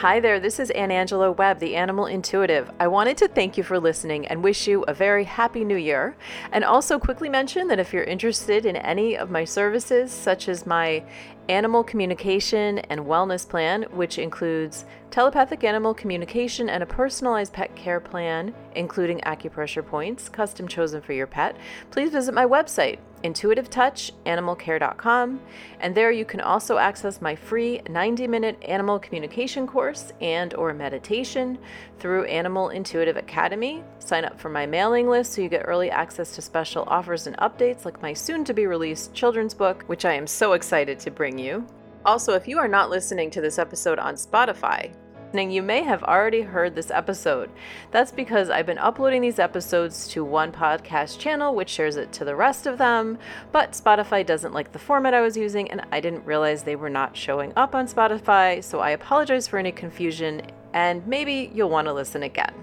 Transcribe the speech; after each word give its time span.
Hi 0.00 0.20
there, 0.20 0.38
this 0.38 0.60
is 0.60 0.68
Anne 0.72 0.90
Angelo 0.90 1.32
Webb, 1.32 1.58
the 1.58 1.74
Animal 1.74 2.04
Intuitive. 2.04 2.70
I 2.78 2.86
wanted 2.86 3.16
to 3.16 3.28
thank 3.28 3.56
you 3.56 3.62
for 3.62 3.80
listening 3.80 4.26
and 4.26 4.44
wish 4.44 4.66
you 4.66 4.82
a 4.82 4.92
very 4.92 5.24
happy 5.24 5.64
new 5.64 5.78
year. 5.78 6.14
And 6.52 6.64
also 6.64 6.98
quickly 6.98 7.30
mention 7.30 7.66
that 7.68 7.78
if 7.78 7.94
you're 7.94 8.04
interested 8.04 8.66
in 8.66 8.76
any 8.76 9.16
of 9.16 9.30
my 9.30 9.44
services, 9.44 10.12
such 10.12 10.50
as 10.50 10.66
my 10.66 11.02
animal 11.48 11.82
communication 11.82 12.80
and 12.80 13.00
wellness 13.00 13.48
plan, 13.48 13.84
which 13.84 14.18
includes 14.18 14.84
telepathic 15.10 15.64
animal 15.64 15.94
communication 15.94 16.68
and 16.68 16.82
a 16.82 16.86
personalized 16.86 17.54
pet 17.54 17.74
care 17.74 17.98
plan, 17.98 18.54
including 18.74 19.20
acupressure 19.20 19.86
points 19.86 20.28
custom 20.28 20.68
chosen 20.68 21.00
for 21.00 21.14
your 21.14 21.26
pet, 21.26 21.56
please 21.90 22.10
visit 22.10 22.34
my 22.34 22.44
website, 22.44 22.98
intuitivetouchanimalcare.com, 23.32 25.40
and 25.80 25.94
there 25.94 26.10
you 26.10 26.24
can 26.24 26.40
also 26.40 26.78
access 26.78 27.20
my 27.20 27.34
free 27.34 27.80
90-minute 27.84 28.62
animal 28.62 28.98
communication 28.98 29.66
course 29.66 30.12
and 30.20 30.54
or 30.54 30.72
meditation 30.72 31.58
through 31.98 32.24
Animal 32.24 32.70
Intuitive 32.70 33.16
Academy. 33.16 33.82
Sign 33.98 34.24
up 34.24 34.40
for 34.40 34.48
my 34.48 34.66
mailing 34.66 35.08
list 35.08 35.32
so 35.32 35.42
you 35.42 35.48
get 35.48 35.64
early 35.66 35.90
access 35.90 36.34
to 36.34 36.42
special 36.42 36.84
offers 36.86 37.26
and 37.26 37.36
updates 37.38 37.84
like 37.84 38.02
my 38.02 38.12
soon 38.12 38.44
to 38.44 38.54
be 38.54 38.66
released 38.66 39.14
children's 39.14 39.54
book, 39.54 39.84
which 39.86 40.04
I 40.04 40.12
am 40.12 40.26
so 40.26 40.52
excited 40.52 40.98
to 41.00 41.10
bring 41.10 41.38
you. 41.38 41.66
Also, 42.04 42.34
if 42.34 42.46
you 42.46 42.58
are 42.58 42.68
not 42.68 42.90
listening 42.90 43.30
to 43.32 43.40
this 43.40 43.58
episode 43.58 43.98
on 43.98 44.14
Spotify, 44.14 44.92
you 45.34 45.62
may 45.62 45.82
have 45.82 46.02
already 46.02 46.42
heard 46.42 46.74
this 46.74 46.90
episode. 46.90 47.50
That's 47.90 48.10
because 48.10 48.48
I've 48.48 48.66
been 48.66 48.78
uploading 48.78 49.22
these 49.22 49.38
episodes 49.38 50.08
to 50.08 50.24
one 50.24 50.50
podcast 50.50 51.18
channel, 51.18 51.54
which 51.54 51.68
shares 51.68 51.96
it 51.96 52.12
to 52.14 52.24
the 52.24 52.34
rest 52.34 52.66
of 52.66 52.78
them, 52.78 53.18
but 53.52 53.72
Spotify 53.72 54.24
doesn't 54.24 54.54
like 54.54 54.72
the 54.72 54.78
format 54.78 55.14
I 55.14 55.20
was 55.20 55.36
using, 55.36 55.70
and 55.70 55.84
I 55.92 56.00
didn't 56.00 56.24
realize 56.24 56.62
they 56.62 56.76
were 56.76 56.90
not 56.90 57.16
showing 57.16 57.52
up 57.56 57.74
on 57.74 57.86
Spotify, 57.86 58.62
so 58.64 58.80
I 58.80 58.90
apologize 58.90 59.46
for 59.46 59.58
any 59.58 59.72
confusion, 59.72 60.42
and 60.72 61.06
maybe 61.06 61.50
you'll 61.54 61.70
want 61.70 61.86
to 61.86 61.92
listen 61.92 62.22
again. 62.22 62.54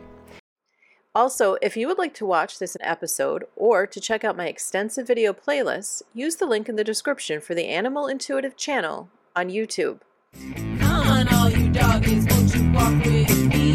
Also, 1.16 1.58
if 1.62 1.78
you 1.78 1.88
would 1.88 2.00
like 2.00 2.16
to 2.16 2.26
watch 2.26 2.58
this 2.58 2.76
episode 2.80 3.44
or 3.56 3.86
to 3.86 4.00
check 4.00 4.24
out 4.24 4.36
my 4.36 4.48
extensive 4.48 5.06
video 5.06 5.32
playlist, 5.32 6.02
use 6.12 6.38
the 6.38 6.48
link 6.48 6.68
in 6.68 6.76
the 6.76 6.84
description 6.84 7.40
for 7.40 7.54
the 7.54 7.68
Animal 7.68 8.08
Intuitive 8.08 8.58
channel 8.58 9.10
on 9.36 9.50
YouTube. 9.50 10.00
All 11.32 11.50
you 11.50 11.70
doggies, 11.72 12.26
won't 12.30 12.56
you 12.56 12.72
walk 12.72 13.06
with 13.06 13.48
me? 13.48 13.74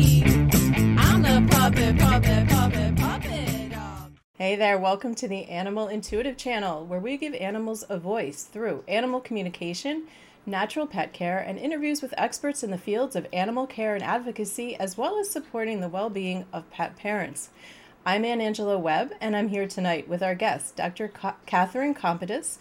Hey 4.39 4.55
there, 4.57 4.79
welcome 4.79 5.15
to 5.17 5.27
the 5.27 5.47
Animal 5.47 5.89
Intuitive 5.89 6.37
channel, 6.37 6.87
where 6.87 7.01
we 7.01 7.17
give 7.17 7.35
animals 7.35 7.85
a 7.89 7.99
voice 7.99 8.45
through 8.45 8.85
animal 8.87 9.21
communication, 9.21 10.05
natural 10.47 10.87
pet 10.87 11.13
care, 11.13 11.39
and 11.39 11.59
interviews 11.59 12.01
with 12.01 12.15
experts 12.17 12.63
in 12.63 12.71
the 12.71 12.79
fields 12.79 13.17
of 13.17 13.27
animal 13.33 13.67
care 13.67 13.95
and 13.95 14.03
advocacy, 14.05 14.77
as 14.77 14.97
well 14.97 15.19
as 15.19 15.29
supporting 15.29 15.81
the 15.81 15.89
well 15.89 16.09
being 16.09 16.47
of 16.53 16.71
pet 16.71 16.97
parents. 16.97 17.51
I'm 18.07 18.25
Anne 18.25 18.41
Angelo 18.41 18.79
Webb, 18.79 19.13
and 19.21 19.37
I'm 19.37 19.49
here 19.49 19.67
tonight 19.67 20.09
with 20.09 20.23
our 20.23 20.35
guest, 20.35 20.77
Dr. 20.77 21.13
Katherine 21.45 21.95
Compitus 21.95 22.59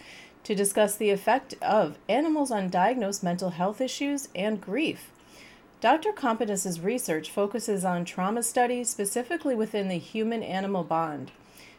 to 0.47 0.55
discuss 0.55 0.95
the 0.95 1.09
effect 1.09 1.55
of 1.61 1.97
animals 2.07 2.51
on 2.51 2.69
diagnosed 2.69 3.21
mental 3.21 3.49
health 3.49 3.81
issues 3.81 4.29
and 4.33 4.61
grief. 4.61 5.11
Dr. 5.81 6.13
Compitus's 6.13 6.79
research 6.79 7.29
focuses 7.29 7.83
on 7.83 8.05
trauma 8.05 8.41
studies, 8.41 8.89
specifically 8.89 9.53
within 9.53 9.89
the 9.89 9.97
human 9.97 10.41
animal 10.41 10.85
bond. 10.85 11.31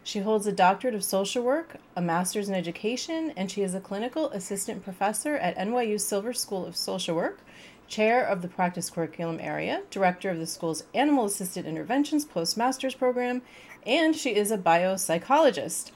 She 0.05 0.19
holds 0.19 0.47
a 0.47 0.52
doctorate 0.52 0.94
of 0.94 1.02
social 1.02 1.42
work, 1.42 1.77
a 1.97 2.02
master's 2.02 2.50
in 2.50 2.55
education, 2.55 3.33
and 3.38 3.50
she 3.50 3.62
is 3.62 3.75
a 3.75 3.80
clinical 3.80 4.28
assistant 4.33 4.84
professor 4.84 5.36
at 5.36 5.56
NYU 5.56 5.98
Silver 5.98 6.34
School 6.34 6.66
of 6.66 6.77
Social 6.77 7.16
Work, 7.16 7.41
chair 7.88 8.22
of 8.22 8.42
the 8.42 8.48
practice 8.48 8.91
curriculum 8.91 9.38
area, 9.41 9.80
director 9.91 10.28
of 10.28 10.38
the 10.38 10.47
school's 10.47 10.84
animal 10.92 11.25
assisted 11.25 11.64
interventions 11.64 12.27
postmaster's 12.27 12.94
program, 12.94 13.41
and 13.86 14.14
she 14.14 14.36
is 14.36 14.50
a 14.50 14.58
biopsychologist. 14.58 15.91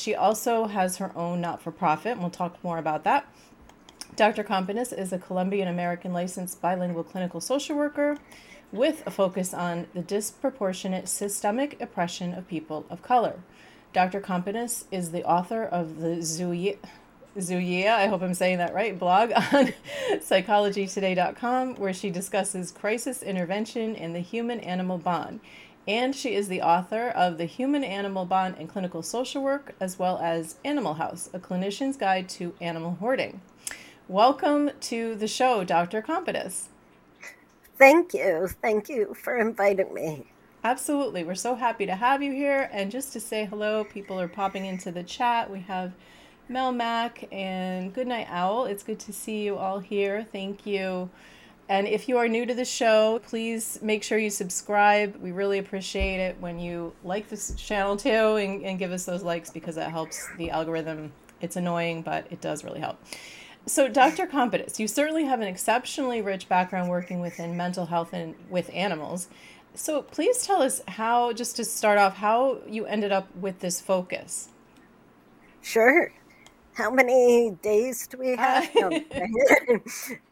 She 0.00 0.14
also 0.14 0.64
has 0.64 0.96
her 0.96 1.12
own 1.14 1.42
not 1.42 1.60
for 1.60 1.70
profit, 1.70 2.12
and 2.12 2.20
we'll 2.22 2.30
talk 2.30 2.56
more 2.64 2.78
about 2.78 3.04
that. 3.04 3.26
Dr. 4.16 4.42
Compitus 4.42 4.92
is 4.92 5.12
a 5.12 5.18
Colombian 5.18 5.68
American 5.68 6.14
licensed 6.14 6.62
bilingual 6.62 7.04
clinical 7.04 7.38
social 7.38 7.76
worker 7.76 8.16
with 8.72 9.02
a 9.06 9.10
focus 9.10 9.52
on 9.52 9.88
the 9.92 10.00
disproportionate 10.00 11.06
systemic 11.06 11.78
oppression 11.82 12.32
of 12.32 12.48
people 12.48 12.86
of 12.88 13.02
color. 13.02 13.40
Dr. 13.92 14.22
Compitus 14.22 14.86
is 14.90 15.10
the 15.10 15.22
author 15.24 15.64
of 15.64 16.00
the 16.00 16.16
Zooeyia, 16.16 16.78
I 17.36 18.06
hope 18.06 18.22
I'm 18.22 18.32
saying 18.32 18.56
that 18.56 18.72
right, 18.72 18.98
blog 18.98 19.32
on 19.52 19.74
psychologytoday.com, 20.14 21.74
where 21.76 21.92
she 21.92 22.08
discusses 22.08 22.72
crisis 22.72 23.22
intervention 23.22 23.94
in 23.94 24.14
the 24.14 24.20
human 24.20 24.60
animal 24.60 24.96
bond 24.96 25.40
and 25.86 26.14
she 26.14 26.34
is 26.34 26.48
the 26.48 26.62
author 26.62 27.08
of 27.08 27.38
The 27.38 27.46
Human 27.46 27.84
Animal 27.84 28.24
Bond 28.24 28.56
in 28.58 28.66
Clinical 28.66 29.02
Social 29.02 29.42
Work, 29.42 29.74
as 29.80 29.98
well 29.98 30.18
as 30.18 30.56
Animal 30.64 30.94
House, 30.94 31.30
a 31.32 31.38
clinician's 31.38 31.96
guide 31.96 32.28
to 32.30 32.54
animal 32.60 32.96
hoarding. 33.00 33.40
Welcome 34.08 34.70
to 34.80 35.14
the 35.14 35.28
show, 35.28 35.64
Dr. 35.64 36.02
Compitus. 36.02 36.68
Thank 37.78 38.12
you. 38.12 38.48
Thank 38.60 38.88
you 38.88 39.14
for 39.14 39.38
inviting 39.38 39.94
me. 39.94 40.26
Absolutely. 40.62 41.24
We're 41.24 41.34
so 41.34 41.54
happy 41.54 41.86
to 41.86 41.94
have 41.94 42.22
you 42.22 42.32
here. 42.32 42.68
And 42.72 42.90
just 42.90 43.12
to 43.14 43.20
say 43.20 43.46
hello, 43.46 43.84
people 43.84 44.20
are 44.20 44.28
popping 44.28 44.66
into 44.66 44.92
the 44.92 45.02
chat. 45.02 45.50
We 45.50 45.60
have 45.60 45.92
Mel 46.48 46.72
Mac 46.72 47.26
and 47.32 47.94
Goodnight 47.94 48.26
Owl. 48.28 48.66
It's 48.66 48.82
good 48.82 48.98
to 49.00 49.12
see 49.12 49.42
you 49.42 49.56
all 49.56 49.78
here. 49.78 50.26
Thank 50.30 50.66
you. 50.66 51.08
And 51.70 51.86
if 51.86 52.08
you 52.08 52.18
are 52.18 52.26
new 52.26 52.44
to 52.46 52.52
the 52.52 52.64
show, 52.64 53.20
please 53.20 53.78
make 53.80 54.02
sure 54.02 54.18
you 54.18 54.28
subscribe. 54.28 55.14
We 55.22 55.30
really 55.30 55.58
appreciate 55.58 56.18
it 56.18 56.36
when 56.40 56.58
you 56.58 56.92
like 57.04 57.28
this 57.28 57.54
channel 57.54 57.96
too 57.96 58.10
and, 58.10 58.64
and 58.64 58.76
give 58.76 58.90
us 58.90 59.04
those 59.04 59.22
likes 59.22 59.50
because 59.50 59.76
that 59.76 59.92
helps 59.92 60.28
the 60.36 60.50
algorithm. 60.50 61.12
It's 61.40 61.54
annoying, 61.54 62.02
but 62.02 62.26
it 62.28 62.40
does 62.40 62.64
really 62.64 62.80
help. 62.80 62.98
So, 63.66 63.86
Dr. 63.86 64.26
Compitus, 64.26 64.80
you 64.80 64.88
certainly 64.88 65.26
have 65.26 65.40
an 65.40 65.46
exceptionally 65.46 66.20
rich 66.20 66.48
background 66.48 66.90
working 66.90 67.20
within 67.20 67.56
mental 67.56 67.86
health 67.86 68.12
and 68.12 68.34
with 68.48 68.68
animals. 68.74 69.28
So, 69.74 70.02
please 70.02 70.44
tell 70.44 70.62
us 70.62 70.82
how, 70.88 71.32
just 71.32 71.54
to 71.54 71.64
start 71.64 71.98
off, 71.98 72.16
how 72.16 72.58
you 72.66 72.84
ended 72.86 73.12
up 73.12 73.28
with 73.36 73.60
this 73.60 73.80
focus. 73.80 74.48
Sure. 75.62 76.12
How 76.72 76.90
many 76.90 77.56
days 77.62 78.08
do 78.08 78.18
we 78.18 78.34
have? 78.34 78.68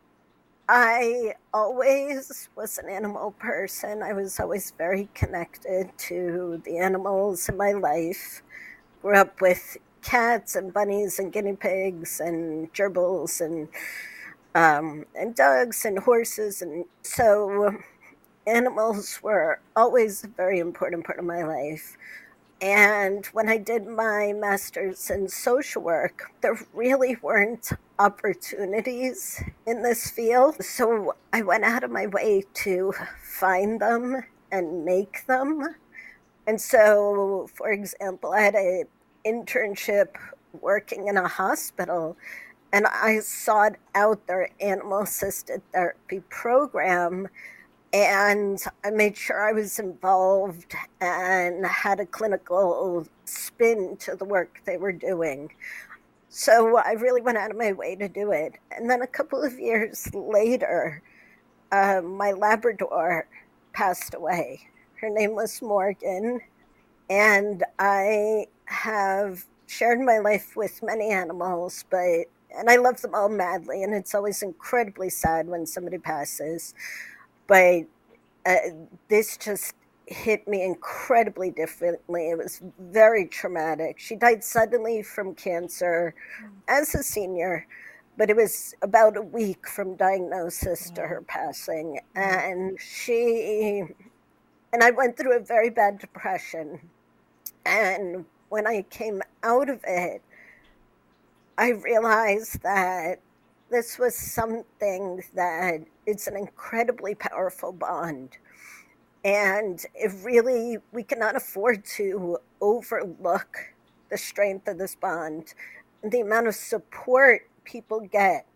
I 0.69 1.35
always 1.55 2.49
was 2.55 2.79
an 2.79 2.89
animal 2.91 3.31
person. 3.33 4.03
I 4.03 4.13
was 4.13 4.39
always 4.39 4.73
very 4.73 5.09
connected 5.15 5.91
to 6.09 6.61
the 6.65 6.79
animals 6.79 7.49
in 7.49 7.57
my 7.57 7.73
life. 7.73 8.43
Grew 9.03 9.17
up 9.17 9.41
with 9.41 9.79
cats 10.03 10.57
and 10.57 10.73
bunnies 10.73 11.19
and 11.19 11.33
guinea 11.33 11.57
pigs 11.57 12.21
and 12.21 12.73
gerbils 12.75 13.41
and 13.41 13.69
um, 14.55 15.07
and 15.15 15.35
dogs 15.35 15.85
and 15.85 15.99
horses 16.01 16.63
and 16.63 16.85
so 17.03 17.77
animals 18.47 19.21
were 19.23 19.61
always 19.77 20.25
a 20.25 20.29
very 20.29 20.59
important 20.59 21.05
part 21.05 21.19
of 21.19 21.25
my 21.25 21.45
life. 21.45 21.97
And 22.61 23.25
when 23.27 23.49
I 23.49 23.57
did 23.57 23.87
my 23.87 24.33
master's 24.33 25.11
in 25.11 25.29
social 25.29 25.81
work, 25.81 26.33
there 26.41 26.59
really 26.75 27.17
weren't 27.23 27.71
opportunities 28.01 29.43
in 29.67 29.83
this 29.83 30.11
field. 30.11 30.63
So 30.63 31.15
I 31.33 31.43
went 31.43 31.65
out 31.65 31.85
of 31.85 31.91
my 31.91 32.07
way 32.07 32.45
to 32.55 32.93
find 33.23 33.81
them 33.81 34.25
and 34.51 34.85
make 34.85 35.25
them. 35.27 35.77
And 36.49 36.61
so, 36.61 37.49
for 37.55 37.71
example, 37.71 38.33
I 38.33 38.41
had 38.41 38.55
an 38.55 38.85
internship 39.25 40.17
working 40.61 41.07
in 41.07 41.17
a 41.17 41.29
hospital 41.29 42.17
and 42.73 42.87
I 42.87 43.21
sought 43.21 43.77
out 43.95 44.27
their 44.27 44.51
animal 44.61 45.01
assisted 45.01 45.63
therapy 45.73 46.23
program 46.29 47.29
and 47.93 48.63
I 48.85 48.91
made 48.91 49.17
sure 49.17 49.49
I 49.49 49.53
was 49.53 49.79
involved 49.79 50.75
and 51.01 51.65
had 51.67 52.01
a 52.01 52.07
clinical 52.07 53.07
spin 53.25 53.97
to 54.01 54.15
the 54.15 54.25
work 54.25 54.61
they 54.67 54.77
were 54.77 54.93
doing. 54.93 55.53
So 56.29 56.77
I 56.77 56.93
really 56.93 57.23
went 57.23 57.39
out 57.39 57.51
of 57.51 57.57
my 57.57 57.73
way 57.73 57.97
to 57.97 58.09
do 58.09 58.33
it. 58.33 58.55
And 58.71 58.91
then 58.91 59.01
a 59.03 59.07
couple 59.07 59.43
of 59.43 59.59
years 59.59 60.09
later, 60.15 61.03
uh, 61.73 62.03
my 62.03 62.33
Labrador 62.33 63.27
passed 63.73 64.15
away. 64.15 64.61
Her 65.01 65.09
name 65.09 65.35
was 65.35 65.63
Morgan. 65.63 66.41
And 67.09 67.65
I 67.79 68.49
have 68.67 69.47
shared 69.67 70.01
my 70.01 70.19
life 70.19 70.57
with 70.57 70.83
many 70.83 71.11
animals, 71.11 71.85
but 71.91 72.27
and 72.57 72.71
I 72.71 72.77
love 72.77 73.03
them 73.03 73.15
all 73.15 73.29
madly, 73.29 73.83
and 73.83 73.95
it's 73.95 74.15
always 74.15 74.43
incredibly 74.43 75.11
sad 75.11 75.47
when 75.49 75.67
somebody 75.67 75.99
passes 75.99 76.75
but 77.49 77.83
uh, 78.47 78.57
this 79.09 79.37
just 79.37 79.75
hit 80.07 80.47
me 80.47 80.63
incredibly 80.63 81.51
differently. 81.51 82.31
It 82.31 82.39
was 82.39 82.63
very 82.79 83.27
traumatic. 83.27 83.99
She 83.99 84.17
died 84.17 84.45
suddenly 84.45 85.03
from 85.03 85.35
cancer 85.35 86.15
mm. 86.43 86.51
as 86.69 86.95
a 86.95 87.03
senior, 87.03 87.67
but 88.17 88.31
it 88.31 88.37
was 88.37 88.75
about 88.81 89.17
a 89.17 89.23
week 89.23 89.69
from 89.69 89.97
diagnosis 89.97 90.91
to 90.91 91.03
mm. 91.03 91.09
her 91.09 91.23
passing. 91.23 92.01
Mm. 92.17 92.51
And 92.51 92.81
she, 92.81 93.83
and 94.73 94.83
I 94.83 94.93
went 94.93 95.17
through 95.17 95.37
a 95.37 95.41
very 95.41 95.71
bad 95.71 95.99
depression. 95.99 96.81
And 97.67 98.25
when 98.49 98.67
I 98.67 98.83
came 98.89 99.21
out 99.43 99.69
of 99.69 99.81
it, 99.87 100.23
I 101.59 101.71
realized 101.71 102.63
that 102.63 103.21
this 103.71 103.99
was 103.99 104.15
something 104.15 105.23
that 105.35 105.81
it's 106.07 106.27
an 106.27 106.37
incredibly 106.37 107.15
powerful 107.15 107.73
bond. 107.73 108.39
And 109.25 109.85
it 109.95 110.13
really, 110.23 110.79
we 110.93 111.03
cannot 111.03 111.37
afford 111.37 111.85
to 111.97 112.39
overlook 112.61 113.59
the 114.11 114.17
strength 114.17 114.69
of 114.69 114.79
this 114.79 114.95
bond, 114.95 115.55
the 116.03 116.21
amount 116.21 116.47
of 116.47 116.55
support 116.55 117.43
people 117.65 118.01
get 118.01 118.47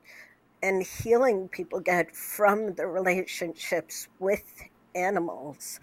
and 0.63 0.83
healing 0.83 1.49
people 1.49 1.81
get 1.81 2.15
from 2.15 2.75
the 2.75 2.87
relationships 2.87 4.09
with 4.21 4.63
animals 4.95 5.81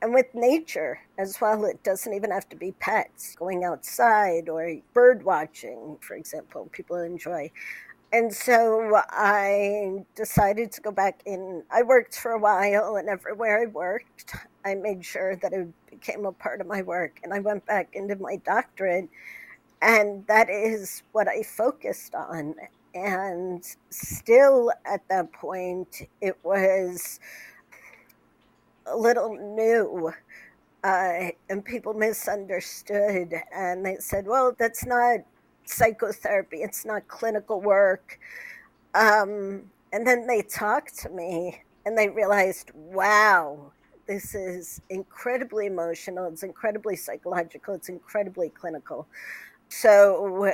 and 0.00 0.14
with 0.14 0.26
nature 0.34 1.00
as 1.18 1.40
well. 1.40 1.64
It 1.64 1.82
doesn't 1.82 2.12
even 2.12 2.30
have 2.30 2.48
to 2.50 2.56
be 2.56 2.72
pets, 2.72 3.34
going 3.36 3.64
outside 3.64 4.48
or 4.48 4.76
bird 4.94 5.24
watching, 5.24 5.98
for 6.00 6.14
example, 6.14 6.68
people 6.72 6.96
enjoy. 6.96 7.50
And 8.12 8.32
so 8.32 9.02
I 9.10 10.04
decided 10.16 10.72
to 10.72 10.82
go 10.82 10.92
back 10.92 11.22
in. 11.26 11.64
I 11.70 11.82
worked 11.82 12.16
for 12.16 12.32
a 12.32 12.38
while, 12.38 12.96
and 12.96 13.08
everywhere 13.08 13.62
I 13.62 13.66
worked, 13.66 14.34
I 14.64 14.74
made 14.74 15.04
sure 15.04 15.36
that 15.36 15.52
it 15.54 15.68
became 15.90 16.26
a 16.26 16.32
part 16.32 16.60
of 16.60 16.66
my 16.66 16.82
work. 16.82 17.20
And 17.24 17.34
I 17.34 17.40
went 17.40 17.66
back 17.66 17.90
into 17.94 18.16
my 18.16 18.36
doctorate 18.36 19.08
and 19.80 20.26
that 20.26 20.48
is 20.50 21.02
what 21.12 21.28
I 21.28 21.42
focused 21.42 22.14
on. 22.14 22.54
And 22.94 23.64
still 23.90 24.72
at 24.84 25.06
that 25.08 25.32
point, 25.32 26.02
it 26.20 26.36
was 26.42 27.20
a 28.86 28.96
little 28.96 29.36
new. 29.36 30.12
Uh, 30.84 31.30
and 31.50 31.64
people 31.64 31.94
misunderstood. 31.94 33.34
And 33.54 33.86
they 33.86 33.96
said, 34.00 34.26
well, 34.26 34.54
that's 34.58 34.86
not 34.86 35.20
psychotherapy, 35.64 36.58
it's 36.58 36.84
not 36.84 37.08
clinical 37.08 37.60
work. 37.60 38.18
Um, 38.94 39.62
and 39.92 40.06
then 40.06 40.26
they 40.26 40.42
talked 40.42 40.98
to 41.00 41.08
me 41.10 41.62
and 41.84 41.96
they 41.96 42.08
realized, 42.08 42.70
wow, 42.74 43.72
this 44.06 44.34
is 44.34 44.80
incredibly 44.90 45.66
emotional, 45.66 46.26
it's 46.26 46.42
incredibly 46.42 46.96
psychological, 46.96 47.74
it's 47.74 47.88
incredibly 47.88 48.50
clinical. 48.50 49.06
So 49.68 50.52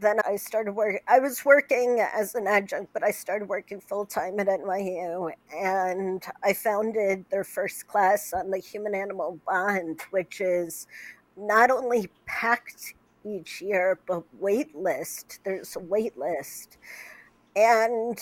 then 0.00 0.16
I 0.26 0.36
started 0.36 0.72
working. 0.72 1.00
I 1.06 1.18
was 1.18 1.44
working 1.44 2.00
as 2.00 2.34
an 2.34 2.46
adjunct, 2.46 2.92
but 2.92 3.04
I 3.04 3.10
started 3.10 3.48
working 3.48 3.80
full 3.80 4.06
time 4.06 4.40
at 4.40 4.46
NYU, 4.46 5.30
and 5.54 6.24
I 6.42 6.52
founded 6.54 7.24
their 7.30 7.44
first 7.44 7.86
class 7.86 8.32
on 8.32 8.50
the 8.50 8.58
human 8.58 8.94
animal 8.94 9.38
bond, 9.46 10.00
which 10.10 10.40
is 10.40 10.86
not 11.36 11.70
only 11.70 12.08
packed 12.26 12.94
each 13.24 13.60
year, 13.60 13.98
but 14.06 14.22
wait 14.38 14.74
list. 14.74 15.40
There's 15.44 15.76
a 15.76 15.80
wait 15.80 16.18
list, 16.18 16.78
and 17.56 18.18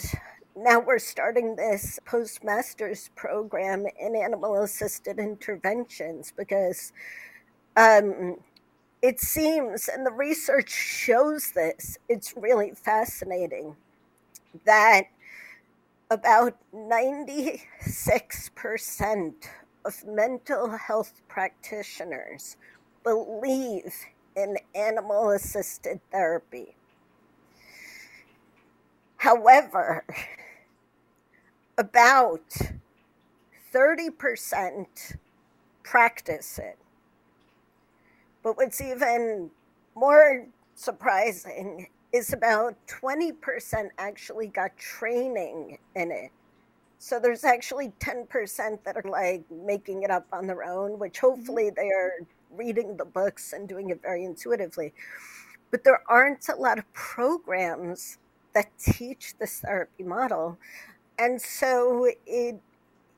now 0.56 0.80
we're 0.80 0.98
starting 0.98 1.56
this 1.56 1.98
postmasters 2.04 3.10
program 3.14 3.86
in 4.00 4.16
animal 4.16 4.62
assisted 4.62 5.18
interventions 5.18 6.32
because 6.36 6.92
um, 7.76 8.38
it 9.02 9.20
seems, 9.20 9.88
and 9.88 10.04
the 10.04 10.10
research 10.10 10.70
shows 10.70 11.52
this, 11.52 11.98
it's 12.08 12.34
really 12.36 12.72
fascinating 12.74 13.76
that 14.64 15.04
about 16.10 16.56
96% 16.74 19.34
of 19.84 20.04
mental 20.06 20.70
health 20.70 21.20
practitioners 21.28 22.56
believe 23.04 23.94
in 24.38 24.56
animal 24.74 25.30
assisted 25.30 26.00
therapy. 26.12 26.76
However, 29.16 30.04
about 31.76 32.48
30% 33.74 34.86
practice 35.82 36.58
it. 36.58 36.78
But 38.42 38.56
what's 38.56 38.80
even 38.80 39.50
more 39.94 40.46
surprising 40.74 41.88
is 42.12 42.32
about 42.32 42.74
20% 42.86 43.88
actually 43.98 44.46
got 44.46 44.76
training 44.76 45.78
in 45.94 46.10
it. 46.10 46.30
So 46.98 47.20
there's 47.20 47.44
actually 47.44 47.92
10% 48.00 48.82
that 48.84 48.96
are 48.96 49.10
like 49.10 49.44
making 49.50 50.02
it 50.02 50.10
up 50.10 50.26
on 50.32 50.46
their 50.46 50.64
own, 50.64 50.98
which 50.98 51.14
mm-hmm. 51.14 51.26
hopefully 51.26 51.70
they 51.70 51.90
are 51.90 52.26
reading 52.54 52.96
the 52.96 53.04
books 53.04 53.52
and 53.52 53.68
doing 53.68 53.90
it 53.90 54.02
very 54.02 54.24
intuitively. 54.24 54.92
But 55.70 55.84
there 55.84 56.02
aren't 56.08 56.48
a 56.48 56.56
lot 56.56 56.78
of 56.78 56.92
programs 56.92 58.18
that 58.54 58.70
teach 58.78 59.34
this 59.38 59.60
therapy 59.60 60.04
model. 60.04 60.58
And 61.18 61.40
so 61.40 62.08
it 62.26 62.60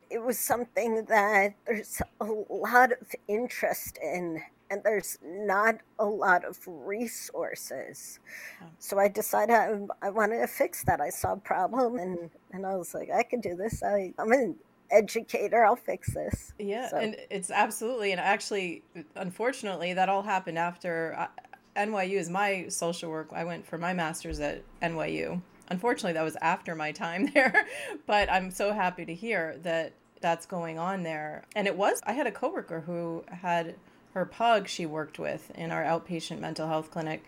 it 0.09 0.21
was 0.21 0.37
something 0.37 1.05
that 1.05 1.55
there's 1.65 2.01
a 2.19 2.25
lot 2.25 2.91
of 2.91 3.15
interest 3.29 3.97
in 4.03 4.43
and 4.71 4.81
there's 4.83 5.19
not 5.23 5.75
a 5.99 6.05
lot 6.05 6.45
of 6.45 6.57
resources. 6.65 8.19
Oh. 8.61 8.67
So 8.79 8.97
I 8.97 9.09
decided 9.09 9.53
I, 9.53 9.77
I, 10.01 10.09
wanted 10.09 10.39
to 10.39 10.47
fix 10.47 10.85
that. 10.85 11.01
I 11.01 11.09
saw 11.09 11.33
a 11.33 11.37
problem 11.37 11.97
and, 11.97 12.29
and 12.53 12.65
I 12.65 12.77
was 12.77 12.93
like, 12.93 13.09
I 13.11 13.23
can 13.23 13.41
do 13.41 13.53
this. 13.53 13.83
I, 13.83 14.13
I'm 14.17 14.31
an 14.31 14.55
educator. 14.91 15.63
I'll 15.65 15.75
fix 15.75 16.13
this. 16.13 16.53
Yeah, 16.59 16.89
so. 16.89 16.97
and 16.97 17.15
it's 17.29 17.51
absolutely. 17.51 18.11
And 18.11 18.21
actually, 18.21 18.83
unfortunately, 19.15 19.93
that 19.93 20.09
all 20.09 20.23
happened 20.23 20.57
after 20.57 21.15
uh, 21.17 21.27
NYU 21.75 22.17
is 22.17 22.29
my 22.29 22.65
social 22.67 23.09
work. 23.09 23.29
I 23.33 23.43
went 23.43 23.65
for 23.65 23.77
my 23.77 23.93
master's 23.93 24.39
at 24.39 24.63
NYU. 24.81 25.41
Unfortunately, 25.69 26.13
that 26.13 26.23
was 26.23 26.35
after 26.41 26.75
my 26.75 26.91
time 26.91 27.27
there, 27.33 27.65
but 28.05 28.29
I'm 28.29 28.51
so 28.51 28.73
happy 28.73 29.05
to 29.05 29.15
hear 29.15 29.57
that 29.63 29.93
that's 30.19 30.45
going 30.45 30.77
on 30.77 31.03
there. 31.03 31.43
And 31.55 31.67
it 31.67 31.75
was, 31.75 32.01
I 32.05 32.13
had 32.13 32.27
a 32.27 32.31
coworker 32.31 32.81
who 32.81 33.23
had 33.27 33.75
her 34.13 34.25
pug 34.25 34.67
she 34.67 34.85
worked 34.85 35.17
with 35.17 35.51
in 35.55 35.71
our 35.71 35.83
outpatient 35.83 36.39
mental 36.39 36.67
health 36.67 36.91
clinic, 36.91 37.23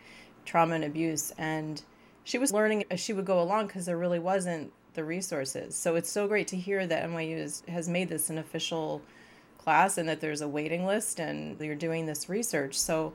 trauma 0.46 0.76
and 0.76 0.84
abuse. 0.84 1.32
And 1.38 1.82
she 2.24 2.38
was 2.38 2.54
learning 2.54 2.86
as 2.92 3.00
she 3.00 3.14
would 3.14 3.26
go 3.26 3.42
along 3.42 3.68
because 3.68 3.86
there 3.86 3.98
really 3.98 4.20
wasn't 4.20 4.72
the 4.94 5.04
resources. 5.04 5.76
So 5.76 5.96
it's 5.96 6.12
so 6.12 6.28
great 6.28 6.48
to 6.50 6.58
hear 6.58 6.86
that 6.88 7.10
NYU 7.10 7.38
is, 7.38 7.64
has 7.68 7.88
made 7.90 8.10
this 8.10 8.30
an 8.30 8.38
official 8.38 9.02
class 9.58 9.98
and 9.98 10.08
that 10.10 10.22
there's 10.22 10.42
a 10.42 10.48
waiting 10.48 10.86
list 10.86 11.20
and 11.20 11.60
you're 11.60 11.76
doing 11.76 12.06
this 12.06 12.30
research. 12.30 12.78
So 12.78 13.14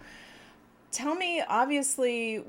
tell 0.90 1.14
me, 1.14 1.42
obviously, 1.46 2.42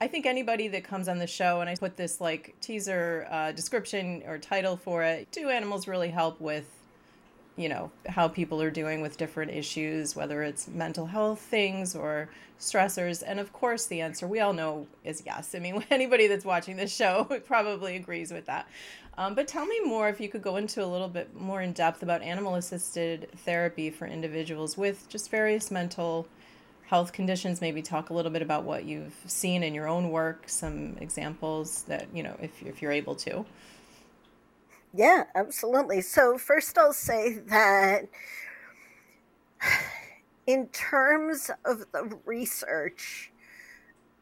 I 0.00 0.08
think 0.08 0.26
anybody 0.26 0.68
that 0.68 0.84
comes 0.84 1.08
on 1.08 1.18
the 1.18 1.26
show, 1.26 1.60
and 1.60 1.70
I 1.70 1.74
put 1.74 1.96
this 1.96 2.20
like 2.20 2.54
teaser 2.60 3.26
uh, 3.30 3.52
description 3.52 4.22
or 4.26 4.38
title 4.38 4.76
for 4.76 5.02
it, 5.02 5.30
do 5.30 5.48
animals 5.48 5.88
really 5.88 6.10
help 6.10 6.40
with 6.40 6.66
you 7.62 7.68
know 7.68 7.90
how 8.08 8.26
people 8.26 8.60
are 8.60 8.70
doing 8.70 9.00
with 9.00 9.16
different 9.16 9.52
issues 9.52 10.16
whether 10.16 10.42
it's 10.42 10.66
mental 10.68 11.06
health 11.06 11.40
things 11.40 11.94
or 11.94 12.28
stressors. 12.62 13.22
And 13.26 13.40
of 13.40 13.52
course 13.52 13.86
the 13.86 14.00
answer 14.00 14.26
we 14.26 14.40
all 14.40 14.52
know 14.52 14.86
is 15.04 15.22
yes. 15.26 15.54
I 15.54 15.58
mean 15.58 15.84
anybody 15.90 16.28
that's 16.28 16.44
watching 16.44 16.76
this 16.76 16.94
show 16.94 17.24
probably 17.46 17.96
agrees 17.96 18.32
with 18.32 18.46
that. 18.46 18.66
Um, 19.18 19.34
but 19.34 19.46
tell 19.46 19.66
me 19.66 19.78
more 19.84 20.08
if 20.08 20.20
you 20.20 20.28
could 20.30 20.40
go 20.40 20.56
into 20.56 20.82
a 20.82 20.86
little 20.86 21.08
bit 21.08 21.38
more 21.38 21.60
in 21.60 21.72
depth 21.72 22.02
about 22.02 22.22
animal 22.22 22.54
assisted 22.54 23.28
therapy 23.44 23.90
for 23.90 24.06
individuals 24.06 24.78
with 24.78 25.06
just 25.10 25.30
various 25.30 25.70
mental 25.70 26.26
health 26.86 27.12
conditions. 27.12 27.60
Maybe 27.60 27.82
talk 27.82 28.08
a 28.08 28.14
little 28.14 28.30
bit 28.30 28.40
about 28.40 28.64
what 28.64 28.84
you've 28.84 29.14
seen 29.26 29.62
in 29.62 29.74
your 29.74 29.86
own 29.86 30.10
work 30.10 30.44
some 30.46 30.96
examples 31.00 31.82
that 31.84 32.06
you 32.14 32.22
know 32.22 32.36
if, 32.40 32.62
if 32.62 32.80
you're 32.80 32.92
able 32.92 33.16
to 33.16 33.44
yeah, 34.94 35.24
absolutely. 35.34 36.00
So, 36.02 36.36
first, 36.38 36.76
I'll 36.76 36.92
say 36.92 37.38
that 37.46 38.08
in 40.46 40.66
terms 40.68 41.50
of 41.64 41.84
the 41.92 42.18
research, 42.24 43.30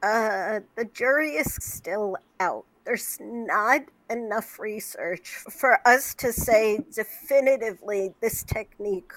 uh, 0.02 0.60
the 0.76 0.84
jury 0.86 1.32
is 1.32 1.54
still 1.54 2.16
out. 2.40 2.64
There's 2.84 3.18
not 3.20 3.82
enough 4.10 4.58
research 4.58 5.28
for 5.50 5.80
us 5.86 6.14
to 6.16 6.32
say 6.32 6.80
definitively 6.94 8.14
this 8.20 8.42
technique, 8.44 9.12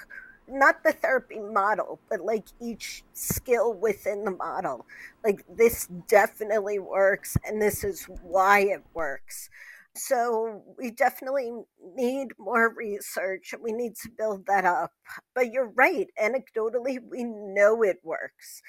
not 0.48 0.84
the 0.84 0.92
therapy 0.94 1.40
model, 1.40 2.00
but 2.10 2.22
like 2.22 2.46
each 2.62 3.04
skill 3.14 3.74
within 3.74 4.26
the 4.26 4.32
model. 4.32 4.86
Like, 5.24 5.44
this 5.50 5.88
definitely 6.08 6.80
works, 6.80 7.38
and 7.46 7.62
this 7.62 7.84
is 7.84 8.06
why 8.24 8.62
it 8.62 8.84
works. 8.94 9.50
So 9.96 10.64
we 10.78 10.90
definitely 10.90 11.52
need 11.96 12.30
more 12.40 12.74
research. 12.76 13.54
We 13.62 13.72
need 13.72 13.96
to 13.98 14.10
build 14.10 14.48
that 14.48 14.66
up. 14.66 14.92
But 15.36 15.52
you're 15.52 15.72
right. 15.76 16.08
Anecdotally, 16.20 16.98
we 17.10 17.24
know 17.24 17.84
it 17.84 17.98
works. 18.04 18.62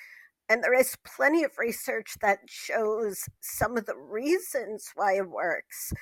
And 0.49 0.63
there 0.63 0.75
is 0.79 0.97
plenty 1.05 1.43
of 1.43 1.53
research 1.59 2.17
that 2.21 2.41
shows 2.47 3.27
some 3.41 3.79
of 3.79 3.87
the 3.87 3.97
reasons 3.97 4.91
why 4.95 5.17
it 5.17 5.31
works. 5.31 5.95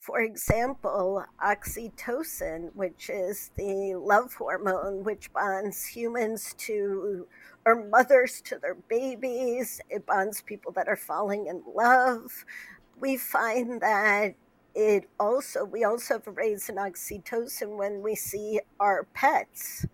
For 0.00 0.20
example, 0.20 1.24
oxytocin, 1.42 2.74
which 2.74 3.08
is 3.08 3.50
the 3.56 3.94
love 3.96 4.34
hormone 4.34 5.02
which 5.02 5.32
bonds 5.32 5.84
humans 5.86 6.54
to 6.58 7.26
or 7.64 7.88
mothers 7.88 8.40
to 8.42 8.58
their 8.58 8.76
babies, 8.76 9.80
it 9.88 10.06
bonds 10.06 10.42
people 10.42 10.70
that 10.72 10.86
are 10.86 10.96
falling 10.96 11.46
in 11.46 11.62
love. 11.74 12.44
We 13.00 13.16
find 13.16 13.80
that 13.80 14.34
it 14.76 15.08
also 15.18 15.64
we 15.64 15.84
also 15.84 16.14
have 16.14 16.26
a 16.28 16.30
raise 16.30 16.68
in 16.68 16.76
oxytocin 16.76 17.76
when 17.76 18.02
we 18.02 18.14
see 18.14 18.60
our 18.78 19.04
pets 19.14 19.86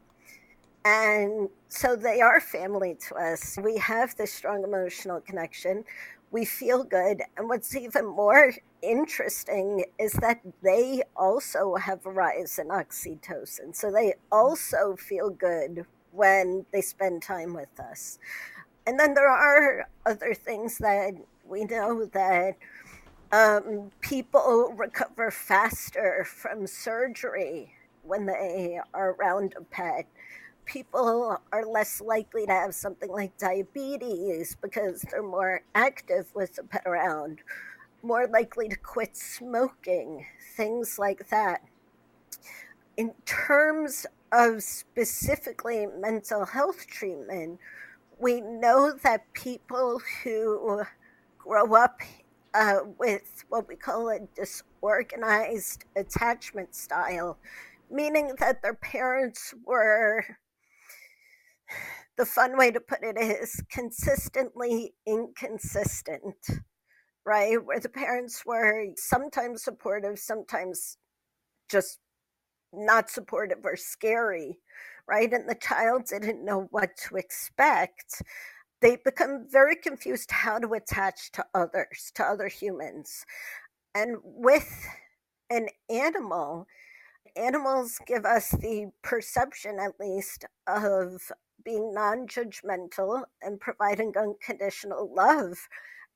and 0.85 1.49
so 1.69 1.95
they 1.95 2.21
are 2.21 2.41
family 2.41 2.97
to 3.09 3.15
us. 3.15 3.57
We 3.63 3.77
have 3.79 4.17
this 4.17 4.33
strong 4.33 4.65
emotional 4.65 5.21
connection. 5.21 5.85
We 6.31 6.45
feel 6.45 6.83
good. 6.83 7.23
And 7.37 7.49
what's 7.49 7.77
even 7.77 8.07
more 8.07 8.53
interesting 8.83 9.85
is 9.99 10.13
that 10.15 10.41
they 10.63 11.03
also 11.17 11.77
have 11.77 12.05
a 12.05 12.11
rise 12.11 12.59
in 12.59 12.69
oxytocin. 12.69 13.77
So 13.77 13.93
they 13.93 14.15
also 14.33 14.97
feel 14.97 15.31
good 15.31 15.87
when 16.11 16.67
they 16.73 16.81
spend 16.81 17.23
time 17.23 17.55
with 17.55 17.79
us. 17.79 18.19
And 18.87 18.99
then 18.99 19.15
there 19.15 19.29
are 19.29 19.89
other 20.05 20.35
things 20.35 20.79
that 20.79 21.15
we 21.47 21.65
know 21.65 22.07
that 22.07 22.57
um, 23.33 23.91
people 24.01 24.75
recover 24.77 25.31
faster 25.31 26.25
from 26.25 26.67
surgery 26.67 27.73
when 28.03 28.27
they 28.27 28.79
are 28.95 29.13
around 29.13 29.55
a 29.57 29.63
pet 29.63 30.07
people 30.65 31.39
are 31.53 31.67
less 31.67 32.01
likely 32.01 32.47
to 32.47 32.53
have 32.53 32.75
something 32.75 33.11
like 33.11 33.37
diabetes 33.39 34.57
because 34.61 35.03
they're 35.11 35.23
more 35.23 35.63
active 35.75 36.31
with 36.35 36.57
the 36.57 36.63
pet 36.63 36.83
around, 36.87 37.41
more 38.03 38.27
likely 38.27 38.69
to 38.69 38.77
quit 38.77 39.17
smoking, 39.17 40.25
things 40.57 40.99
like 40.99 41.29
that. 41.29 41.63
In 42.97 43.13
terms 43.25 44.07
of 44.33 44.63
specifically 44.63 45.87
mental 45.87 46.45
health 46.45 46.87
treatment, 46.87 47.59
we 48.19 48.41
know 48.41 48.93
that 49.03 49.33
people 49.33 50.01
who 50.23 50.83
grow 51.39 51.75
up 51.75 52.01
uh, 52.55 52.81
with 52.99 53.45
what 53.49 53.69
we 53.69 53.77
call 53.77 54.09
a 54.11 54.21
disorganized 54.35 55.85
attachment 55.97 56.75
style, 56.75 57.39
meaning 57.91 58.35
that 58.39 58.63
their 58.63 58.75
parents 58.75 59.55
were 59.65 60.25
the 62.17 62.27
fun 62.27 62.57
way 62.59 62.71
to 62.71 62.81
put 62.81 63.03
it 63.03 63.19
is 63.19 63.63
consistently 63.71 64.95
inconsistent, 65.07 66.37
right? 67.25 67.65
Where 67.65 67.81
the 67.81 67.89
parents 67.89 68.45
were 68.45 68.87
sometimes 68.97 69.65
supportive, 69.65 70.19
sometimes 70.19 70.99
just 71.71 71.99
not 72.73 73.11
supportive 73.11 73.59
or 73.65 73.77
scary, 73.77 74.59
right? 75.09 75.33
And 75.33 75.49
the 75.49 75.55
child 75.55 76.05
didn't 76.07 76.45
know 76.45 76.69
what 76.71 76.91
to 77.09 77.17
expect. 77.17 78.23
They 78.83 78.97
become 78.97 79.47
very 79.49 79.77
confused 79.77 80.33
how 80.33 80.59
to 80.59 80.75
attach 80.75 81.31
to 81.33 81.47
others, 81.55 82.11
to 82.17 82.25
other 82.25 82.49
humans. 82.49 83.25
And 83.95 84.17
with 84.25 84.87
an 85.51 85.69
animal, 85.89 86.67
animals 87.37 88.01
give 88.07 88.27
us 88.27 88.51
the 88.51 88.91
perception, 89.03 89.79
at 89.79 90.01
least, 90.01 90.47
of 90.67 91.31
being 91.65 91.95
non 91.95 92.27
judgmental 92.27 93.23
and 93.41 93.61
providing 93.61 94.15
unconditional 94.19 95.15
love. 95.15 95.69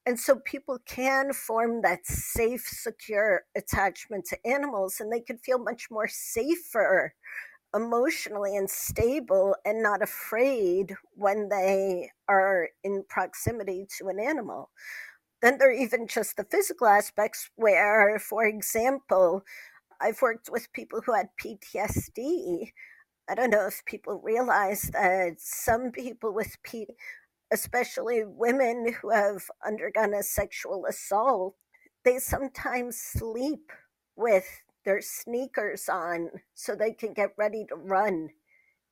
And 0.04 0.18
so 0.18 0.36
people 0.36 0.78
can 0.86 1.32
form 1.32 1.82
that 1.82 2.04
safe, 2.04 2.66
secure 2.66 3.44
attachment 3.56 4.24
to 4.26 4.46
animals, 4.46 5.00
and 5.00 5.12
they 5.12 5.20
can 5.20 5.38
feel 5.38 5.58
much 5.58 5.88
more 5.88 6.08
safer 6.08 7.14
emotionally 7.76 8.56
unstable 8.56 9.56
and 9.64 9.82
not 9.82 10.02
afraid 10.02 10.94
when 11.14 11.48
they 11.50 12.10
are 12.28 12.70
in 12.84 13.04
proximity 13.08 13.86
to 13.98 14.08
an 14.08 14.20
animal. 14.20 14.70
Then 15.42 15.58
there 15.58 15.68
are 15.70 15.72
even 15.72 16.08
just 16.08 16.36
the 16.36 16.44
physical 16.44 16.88
aspects 16.88 17.50
where, 17.56 18.18
for 18.18 18.46
example, 18.46 19.44
I've 20.00 20.22
worked 20.22 20.50
with 20.50 20.72
people 20.72 21.02
who 21.04 21.14
had 21.14 21.28
PTSD 21.42 22.72
I 23.28 23.34
don't 23.34 23.50
know 23.50 23.66
if 23.66 23.84
people 23.86 24.20
realize 24.22 24.82
that 24.92 25.40
some 25.40 25.90
people 25.90 26.32
with 26.32 26.56
P, 26.62 26.86
especially 27.52 28.22
women 28.24 28.94
who 29.02 29.10
have 29.10 29.50
undergone 29.66 30.14
a 30.14 30.22
sexual 30.22 30.86
assault, 30.86 31.56
they 32.04 32.18
sometimes 32.18 32.96
sleep 32.98 33.72
with 34.14 34.46
their 34.86 35.02
sneakers 35.02 35.88
on 35.90 36.30
so 36.54 36.74
they 36.74 36.92
can 36.92 37.12
get 37.12 37.34
ready 37.36 37.66
to 37.68 37.74
run 37.74 38.30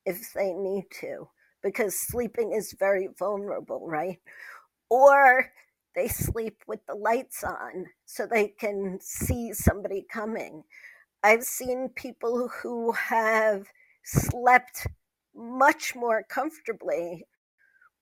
if 0.05 0.33
they 0.33 0.53
need 0.53 0.83
to, 0.99 1.27
because 1.63 1.97
sleeping 1.97 2.51
is 2.51 2.75
very 2.77 3.07
vulnerable, 3.17 3.87
right? 3.87 4.19
Or 4.89 5.49
they 5.95 6.09
sleep 6.09 6.61
with 6.67 6.85
the 6.85 6.95
lights 6.95 7.43
on 7.43 7.87
so 8.05 8.27
they 8.27 8.49
can 8.49 8.99
see 9.01 9.53
somebody 9.53 10.05
coming. 10.11 10.63
I've 11.23 11.45
seen 11.45 11.89
people 11.95 12.49
who 12.49 12.91
have 12.91 13.65
slept 14.03 14.85
much 15.33 15.95
more 15.95 16.23
comfortably 16.29 17.25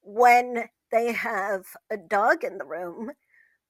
when 0.02 0.66
they 0.92 1.14
have 1.14 1.66
a 1.92 1.98
dog 1.98 2.44
in 2.44 2.58
the 2.58 2.66
room 2.66 3.12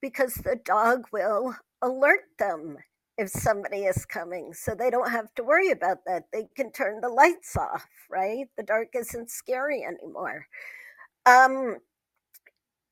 because 0.01 0.35
the 0.35 0.59
dog 0.65 1.07
will 1.11 1.55
alert 1.81 2.23
them 2.39 2.77
if 3.17 3.29
somebody 3.29 3.85
is 3.85 4.05
coming 4.05 4.53
so 4.53 4.73
they 4.73 4.89
don't 4.89 5.11
have 5.11 5.33
to 5.35 5.43
worry 5.43 5.71
about 5.71 5.99
that 6.05 6.23
they 6.33 6.47
can 6.55 6.71
turn 6.71 6.99
the 7.01 7.09
lights 7.09 7.55
off 7.57 7.87
right 8.09 8.47
the 8.57 8.63
dark 8.63 8.89
isn't 8.95 9.29
scary 9.29 9.83
anymore 9.83 10.45
um 11.25 11.77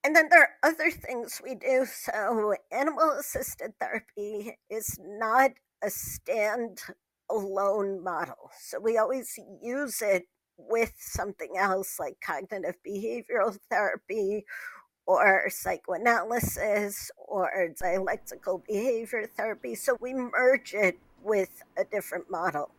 and 0.04 0.16
then 0.16 0.30
there 0.30 0.42
are 0.42 0.70
other 0.70 0.90
things 0.90 1.42
we 1.44 1.56
do 1.56 1.86
so 1.86 2.56
animal 2.72 3.12
assisted 3.20 3.74
therapy 3.80 4.58
is 4.70 4.98
not 5.00 5.52
a 5.84 5.90
stand 5.90 6.80
alone 7.30 8.04
model. 8.04 8.52
So 8.60 8.80
we 8.80 8.98
always 8.98 9.38
use 9.62 10.02
it 10.02 10.24
with 10.58 10.94
something 11.00 11.54
else 11.58 11.98
like 12.00 12.18
cognitive 12.24 12.76
behavioral 12.88 13.58
therapy 13.70 14.46
or 15.06 15.50
psychoanalysis 15.50 17.12
or 17.18 17.74
dialectical 17.80 18.64
behavior 18.68 19.26
therapy. 19.26 19.76
So 19.76 19.98
we 20.00 20.14
merge 20.14 20.74
it 20.74 20.98
with 21.24 21.64
a 21.78 21.84
different 21.84 22.30
model. 22.30 22.72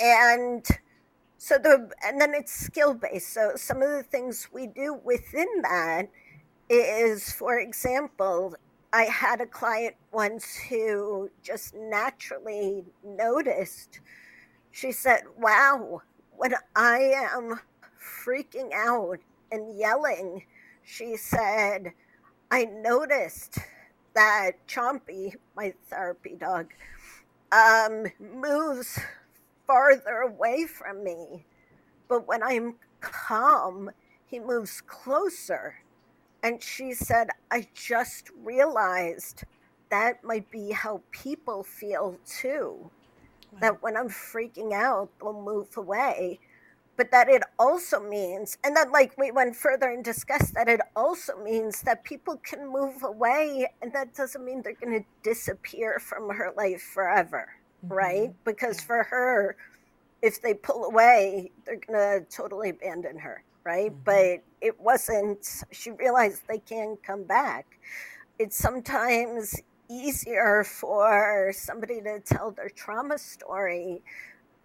And 0.00 0.66
so 1.38 1.58
the 1.58 1.90
and 2.02 2.20
then 2.20 2.34
it's 2.34 2.52
skill 2.52 2.94
based. 2.94 3.32
So 3.32 3.52
some 3.56 3.82
of 3.82 3.90
the 3.90 4.02
things 4.02 4.48
we 4.52 4.66
do 4.66 4.98
within 5.04 5.48
that 5.62 6.08
is 6.70 7.30
for 7.32 7.58
example 7.58 8.54
I 8.94 9.06
had 9.06 9.40
a 9.40 9.46
client 9.46 9.96
once 10.12 10.56
who 10.56 11.28
just 11.42 11.74
naturally 11.74 12.84
noticed. 13.04 13.98
She 14.70 14.92
said, 14.92 15.22
Wow, 15.36 16.02
when 16.36 16.54
I 16.76 17.12
am 17.34 17.58
freaking 18.00 18.72
out 18.72 19.18
and 19.50 19.76
yelling, 19.76 20.44
she 20.84 21.16
said, 21.16 21.92
I 22.50 22.64
noticed 22.66 23.58
that 24.14 24.52
Chompy, 24.68 25.34
my 25.56 25.74
therapy 25.88 26.36
dog, 26.38 26.72
um, 27.50 28.06
moves 28.20 28.98
farther 29.66 30.18
away 30.18 30.66
from 30.66 31.02
me. 31.02 31.46
But 32.08 32.28
when 32.28 32.42
I'm 32.42 32.76
calm, 33.00 33.90
he 34.26 34.38
moves 34.38 34.80
closer. 34.80 35.76
And 36.42 36.62
she 36.62 36.92
said, 36.92 37.28
I 37.50 37.66
just 37.74 38.30
realized 38.42 39.44
that 39.90 40.22
might 40.22 40.50
be 40.50 40.72
how 40.72 41.00
people 41.10 41.62
feel 41.62 42.18
too. 42.26 42.90
Wow. 43.52 43.58
That 43.60 43.82
when 43.82 43.96
I'm 43.96 44.08
freaking 44.08 44.72
out, 44.72 45.08
they'll 45.20 45.32
move 45.40 45.76
away. 45.76 46.40
But 46.96 47.10
that 47.10 47.28
it 47.28 47.42
also 47.58 48.00
means, 48.00 48.56
and 48.62 48.76
then 48.76 48.92
like 48.92 49.18
we 49.18 49.32
went 49.32 49.56
further 49.56 49.90
and 49.90 50.04
discussed 50.04 50.54
that 50.54 50.68
it 50.68 50.80
also 50.94 51.36
means 51.42 51.82
that 51.82 52.04
people 52.04 52.36
can 52.44 52.72
move 52.72 53.02
away, 53.02 53.68
and 53.82 53.92
that 53.92 54.14
doesn't 54.14 54.44
mean 54.44 54.62
they're 54.62 54.74
going 54.74 55.00
to 55.00 55.06
disappear 55.22 55.98
from 55.98 56.30
her 56.30 56.52
life 56.56 56.82
forever, 56.82 57.48
mm-hmm. 57.84 57.94
right? 57.94 58.34
Because 58.44 58.78
yeah. 58.78 58.86
for 58.86 59.02
her, 59.04 59.56
if 60.22 60.40
they 60.40 60.54
pull 60.54 60.84
away, 60.84 61.50
they're 61.64 61.80
going 61.86 61.98
to 61.98 62.26
totally 62.30 62.70
abandon 62.70 63.18
her 63.18 63.42
right? 63.64 63.90
Mm-hmm. 63.90 64.00
But 64.04 64.44
it 64.60 64.78
wasn't, 64.80 65.64
she 65.72 65.90
realized 65.90 66.42
they 66.48 66.58
can 66.58 66.96
come 67.02 67.24
back. 67.24 67.66
It's 68.38 68.56
sometimes 68.56 69.60
easier 69.90 70.64
for 70.64 71.52
somebody 71.54 72.00
to 72.02 72.20
tell 72.20 72.50
their 72.50 72.68
trauma 72.68 73.18
story 73.18 74.02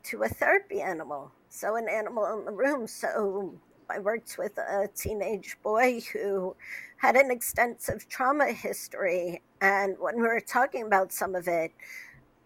to 0.03 0.23
a 0.23 0.29
therapy 0.29 0.81
animal. 0.81 1.31
So, 1.49 1.75
an 1.75 1.87
animal 1.89 2.25
in 2.37 2.45
the 2.45 2.51
room. 2.51 2.87
So, 2.87 3.53
I 3.89 3.99
worked 3.99 4.37
with 4.37 4.57
a 4.57 4.87
teenage 4.95 5.57
boy 5.63 6.01
who 6.13 6.55
had 6.97 7.15
an 7.15 7.31
extensive 7.31 8.07
trauma 8.07 8.51
history. 8.51 9.41
And 9.61 9.95
when 9.99 10.15
we 10.17 10.23
were 10.23 10.39
talking 10.41 10.85
about 10.85 11.11
some 11.11 11.33
of 11.33 11.47
it, 11.47 11.71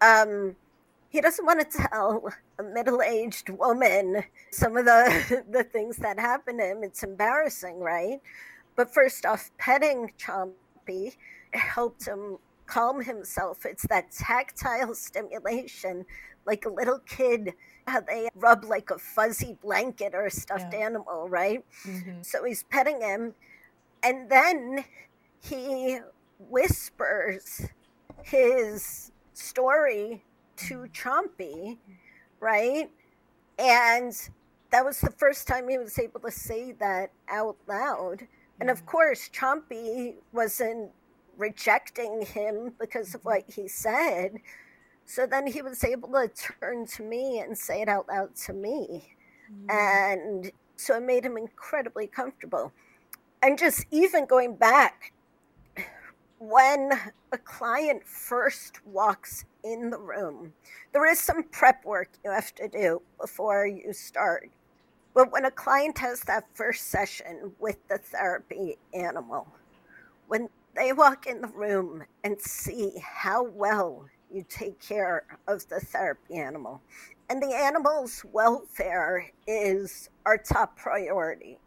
um, 0.00 0.56
he 1.10 1.20
doesn't 1.20 1.44
want 1.44 1.60
to 1.60 1.78
tell 1.90 2.28
a 2.58 2.62
middle-aged 2.62 3.50
woman 3.50 4.24
some 4.50 4.76
of 4.76 4.84
the 4.84 5.44
the 5.50 5.64
things 5.64 5.96
that 5.98 6.18
happened 6.18 6.60
to 6.60 6.66
him. 6.66 6.82
It's 6.82 7.02
embarrassing, 7.02 7.78
right? 7.80 8.20
But 8.74 8.92
first 8.92 9.24
off, 9.26 9.50
petting 9.58 10.12
Chompy 10.18 11.16
helped 11.52 12.06
him 12.06 12.38
calm 12.66 13.02
himself. 13.02 13.64
It's 13.66 13.86
that 13.88 14.10
tactile 14.10 14.94
stimulation, 14.94 16.04
like 16.46 16.64
a 16.64 16.70
little 16.70 17.00
kid, 17.00 17.54
how 17.86 18.00
they 18.00 18.28
rub 18.34 18.64
like 18.64 18.90
a 18.90 18.98
fuzzy 18.98 19.56
blanket 19.62 20.14
or 20.14 20.26
a 20.26 20.30
stuffed 20.30 20.72
yeah. 20.72 20.86
animal, 20.86 21.28
right? 21.28 21.64
Mm-hmm. 21.86 22.22
So 22.22 22.44
he's 22.44 22.62
petting 22.64 23.00
him, 23.00 23.34
and 24.02 24.30
then 24.30 24.84
he 25.42 25.98
whispers 26.38 27.68
his 28.22 29.12
story 29.32 30.22
to 30.56 30.86
Chompy, 30.92 31.78
right? 32.40 32.90
And 33.58 34.12
that 34.70 34.84
was 34.84 35.00
the 35.00 35.10
first 35.10 35.46
time 35.46 35.68
he 35.68 35.78
was 35.78 35.98
able 35.98 36.20
to 36.20 36.30
say 36.30 36.72
that 36.72 37.10
out 37.28 37.56
loud. 37.68 38.26
And 38.60 38.70
of 38.70 38.86
course, 38.86 39.28
Chompy 39.32 40.14
wasn't 40.32 40.90
rejecting 41.36 42.24
him 42.26 42.72
because 42.78 43.14
of 43.14 43.24
what 43.24 43.42
he 43.46 43.68
said. 43.68 44.36
So 45.06 45.26
then 45.26 45.46
he 45.46 45.62
was 45.62 45.84
able 45.84 46.08
to 46.12 46.28
turn 46.60 46.86
to 46.86 47.02
me 47.02 47.40
and 47.40 47.56
say 47.56 47.82
it 47.82 47.88
out 47.88 48.08
loud 48.08 48.34
to 48.46 48.52
me. 48.52 49.14
Mm. 49.52 49.72
And 49.72 50.52
so 50.76 50.96
it 50.96 51.02
made 51.02 51.24
him 51.24 51.36
incredibly 51.36 52.06
comfortable. 52.06 52.72
And 53.42 53.58
just 53.58 53.86
even 53.90 54.26
going 54.26 54.56
back 54.56 55.12
when 56.38 56.92
a 57.32 57.38
client 57.38 58.06
first 58.06 58.84
walks 58.86 59.44
in 59.62 59.90
the 59.90 59.98
room, 59.98 60.52
there 60.92 61.06
is 61.10 61.18
some 61.18 61.42
prep 61.44 61.84
work 61.84 62.08
you 62.24 62.30
have 62.30 62.54
to 62.56 62.68
do 62.68 63.02
before 63.20 63.66
you 63.66 63.92
start. 63.92 64.50
But 65.14 65.30
when 65.30 65.44
a 65.44 65.50
client 65.50 65.96
has 65.98 66.22
that 66.22 66.44
first 66.54 66.88
session 66.88 67.52
with 67.60 67.76
the 67.88 67.98
therapy 67.98 68.76
animal, 68.92 69.46
when 70.26 70.48
they 70.74 70.92
walk 70.92 71.26
in 71.26 71.40
the 71.40 71.48
room 71.48 72.04
and 72.22 72.40
see 72.40 72.92
how 73.02 73.42
well 73.44 74.06
you 74.32 74.44
take 74.48 74.80
care 74.80 75.24
of 75.46 75.68
the 75.68 75.80
therapy 75.80 76.36
animal, 76.36 76.80
and 77.30 77.42
the 77.42 77.54
animal's 77.54 78.24
welfare 78.32 79.30
is 79.46 80.10
our 80.26 80.38
top 80.38 80.76
priority 80.76 81.58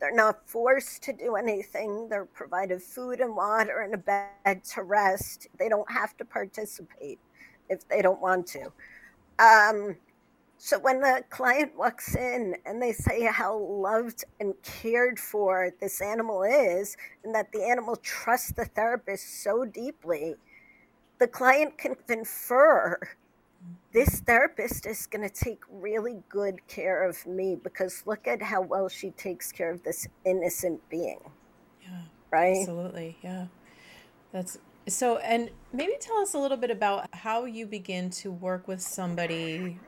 they're 0.00 0.14
not 0.14 0.46
forced 0.48 1.02
to 1.04 1.12
do 1.12 1.36
anything. 1.36 2.08
They're 2.08 2.26
provided 2.26 2.82
food 2.82 3.20
and 3.20 3.34
water 3.34 3.80
and 3.80 3.94
a 3.94 3.98
bed 3.98 4.64
to 4.74 4.82
rest. 4.82 5.48
They 5.58 5.68
don't 5.68 5.90
have 5.90 6.16
to 6.18 6.24
participate 6.24 7.18
if 7.68 7.86
they 7.88 8.02
don't 8.02 8.20
want 8.20 8.46
to. 8.48 8.72
Um, 9.38 9.96
so 10.58 10.78
when 10.78 11.00
the 11.00 11.22
client 11.30 11.76
walks 11.76 12.14
in 12.16 12.56
and 12.64 12.80
they 12.80 12.92
say 12.92 13.24
how 13.24 13.58
loved 13.58 14.24
and 14.40 14.54
cared 14.62 15.18
for 15.18 15.70
this 15.80 16.00
animal 16.00 16.42
is, 16.42 16.96
and 17.24 17.34
that 17.34 17.52
the 17.52 17.62
animal 17.62 17.96
trusts 17.96 18.52
the 18.52 18.64
therapist 18.64 19.42
so 19.42 19.64
deeply, 19.64 20.34
the 21.18 21.28
client 21.28 21.76
can 21.78 21.96
infer 22.08 22.98
this 23.92 24.20
therapist 24.20 24.86
is 24.86 25.06
going 25.06 25.26
to 25.26 25.34
take 25.34 25.60
really 25.70 26.18
good 26.28 26.66
care 26.68 27.08
of 27.08 27.26
me 27.26 27.56
because 27.62 28.02
look 28.04 28.26
at 28.28 28.42
how 28.42 28.60
well 28.60 28.88
she 28.88 29.10
takes 29.12 29.50
care 29.50 29.70
of 29.70 29.82
this 29.84 30.06
innocent 30.24 30.80
being. 30.90 31.20
Yeah. 31.82 32.02
Right? 32.30 32.58
Absolutely. 32.58 33.16
Yeah. 33.22 33.46
That's 34.32 34.58
so, 34.88 35.16
and 35.18 35.50
maybe 35.72 35.94
tell 35.98 36.18
us 36.18 36.34
a 36.34 36.38
little 36.38 36.56
bit 36.56 36.70
about 36.70 37.08
how 37.14 37.44
you 37.44 37.66
begin 37.66 38.10
to 38.10 38.30
work 38.30 38.68
with 38.68 38.82
somebody 38.82 39.78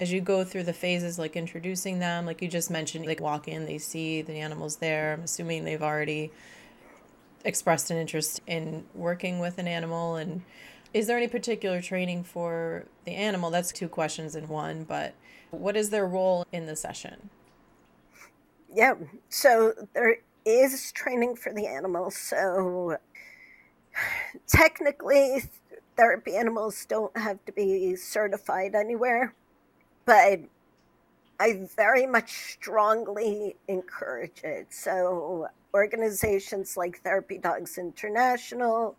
as 0.00 0.12
you 0.12 0.20
go 0.20 0.44
through 0.44 0.64
the 0.64 0.72
phases, 0.72 1.18
like 1.18 1.36
introducing 1.36 1.98
them, 1.98 2.26
like 2.26 2.42
you 2.42 2.48
just 2.48 2.70
mentioned, 2.70 3.06
like 3.06 3.20
walk 3.20 3.48
in, 3.48 3.66
they 3.66 3.78
see 3.78 4.22
the 4.22 4.34
animals 4.34 4.76
there. 4.76 5.14
I'm 5.14 5.22
assuming 5.22 5.64
they've 5.64 5.82
already 5.82 6.30
expressed 7.44 7.90
an 7.90 7.96
interest 7.96 8.40
in 8.46 8.84
working 8.94 9.38
with 9.38 9.58
an 9.58 9.68
animal 9.68 10.16
and 10.16 10.42
is 10.94 11.08
there 11.08 11.16
any 11.16 11.26
particular 11.26 11.82
training 11.82 12.22
for 12.22 12.86
the 13.04 13.10
animal? 13.10 13.50
That's 13.50 13.72
two 13.72 13.88
questions 13.88 14.36
in 14.36 14.46
one, 14.46 14.84
but 14.84 15.14
what 15.50 15.76
is 15.76 15.90
their 15.90 16.06
role 16.06 16.46
in 16.52 16.66
the 16.66 16.76
session? 16.76 17.30
Yeah, 18.72 18.94
so 19.28 19.72
there 19.92 20.18
is 20.44 20.92
training 20.92 21.34
for 21.36 21.52
the 21.52 21.66
animals 21.66 22.16
So 22.16 22.96
technically, 24.46 25.42
therapy 25.96 26.36
animals 26.36 26.86
don't 26.88 27.16
have 27.16 27.44
to 27.46 27.52
be 27.52 27.96
certified 27.96 28.76
anywhere, 28.76 29.34
but 30.04 30.40
I 31.40 31.68
very 31.76 32.06
much 32.06 32.52
strongly 32.52 33.56
encourage 33.68 34.42
it. 34.44 34.68
So 34.70 35.48
organizations 35.74 36.76
like 36.76 37.00
Therapy 37.00 37.38
Dogs 37.38 37.78
International 37.78 38.96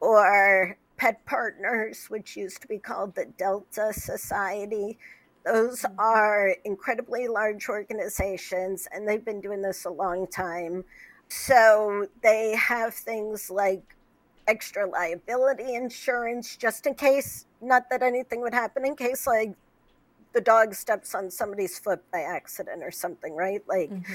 or 0.00 0.76
Pet 0.96 1.24
Partners, 1.26 2.06
which 2.08 2.36
used 2.36 2.62
to 2.62 2.68
be 2.68 2.78
called 2.78 3.14
the 3.14 3.26
Delta 3.36 3.92
Society. 3.92 4.98
Those 5.44 5.80
mm-hmm. 5.80 5.98
are 5.98 6.56
incredibly 6.64 7.28
large 7.28 7.68
organizations, 7.68 8.88
and 8.92 9.06
they've 9.06 9.24
been 9.24 9.40
doing 9.40 9.62
this 9.62 9.84
a 9.84 9.90
long 9.90 10.26
time. 10.26 10.84
So 11.28 12.06
they 12.22 12.54
have 12.56 12.94
things 12.94 13.50
like 13.50 13.82
extra 14.46 14.88
liability 14.88 15.74
insurance 15.74 16.56
just 16.56 16.86
in 16.86 16.94
case, 16.94 17.46
not 17.60 17.90
that 17.90 18.02
anything 18.02 18.40
would 18.42 18.54
happen, 18.54 18.84
in 18.86 18.94
case 18.94 19.26
like 19.26 19.54
the 20.36 20.42
dog 20.42 20.74
steps 20.74 21.14
on 21.14 21.30
somebody's 21.30 21.78
foot 21.78 22.02
by 22.12 22.20
accident 22.20 22.82
or 22.84 22.90
something, 22.90 23.34
right? 23.34 23.62
Like, 23.66 23.90
mm-hmm. 23.90 24.12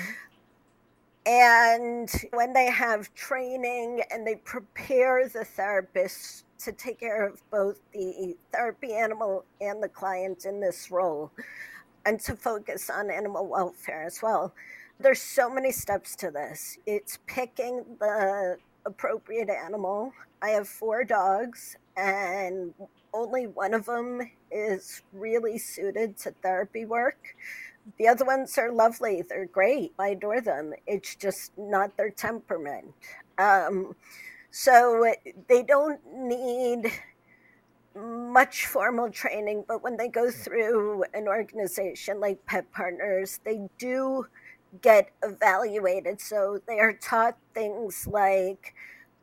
and 1.25 2.09
when 2.33 2.53
they 2.53 2.67
have 2.67 3.11
training 3.15 4.03
and 4.11 4.25
they 4.25 4.35
prepare 4.35 5.27
the 5.27 5.39
therapists 5.39 6.43
to 6.59 6.71
take 6.73 6.99
care 6.99 7.25
of 7.27 7.41
both 7.49 7.79
the 7.91 8.37
therapy 8.51 8.93
animal 8.93 9.45
and 9.61 9.81
the 9.81 9.89
client 9.89 10.45
in 10.45 10.59
this 10.59 10.91
role 10.91 11.31
and 12.05 12.19
to 12.19 12.35
focus 12.35 12.91
on 12.91 13.09
animal 13.09 13.47
welfare 13.47 14.03
as 14.03 14.21
well. 14.21 14.53
There's 14.99 15.21
so 15.21 15.49
many 15.49 15.71
steps 15.71 16.15
to 16.17 16.29
this. 16.29 16.77
It's 16.85 17.17
picking 17.25 17.83
the 17.99 18.57
appropriate 18.85 19.49
animal. 19.49 20.13
I 20.43 20.49
have 20.49 20.67
four 20.67 21.03
dogs, 21.03 21.77
and 21.97 22.75
only 23.13 23.47
one 23.47 23.73
of 23.73 23.85
them 23.85 24.21
is 24.51 25.01
really 25.13 25.57
suited 25.57 26.17
to 26.19 26.31
therapy 26.41 26.85
work. 26.85 27.35
The 27.97 28.07
other 28.07 28.25
ones 28.25 28.57
are 28.57 28.71
lovely. 28.71 29.23
They're 29.27 29.45
great. 29.45 29.93
I 29.97 30.09
adore 30.09 30.41
them. 30.41 30.73
It's 30.85 31.15
just 31.15 31.51
not 31.57 31.97
their 31.97 32.11
temperament. 32.11 32.93
Um, 33.37 33.95
so 34.51 35.13
they 35.47 35.63
don't 35.63 35.99
need 36.13 36.91
much 37.95 38.67
formal 38.67 39.09
training, 39.09 39.65
but 39.67 39.83
when 39.83 39.97
they 39.97 40.07
go 40.07 40.31
through 40.31 41.03
an 41.13 41.27
organization 41.27 42.19
like 42.19 42.45
Pet 42.45 42.71
Partners, 42.71 43.39
they 43.43 43.67
do 43.77 44.27
get 44.81 45.09
evaluated. 45.23 46.21
So 46.21 46.59
they 46.67 46.79
are 46.79 46.93
taught 46.93 47.37
things 47.53 48.07
like 48.07 48.73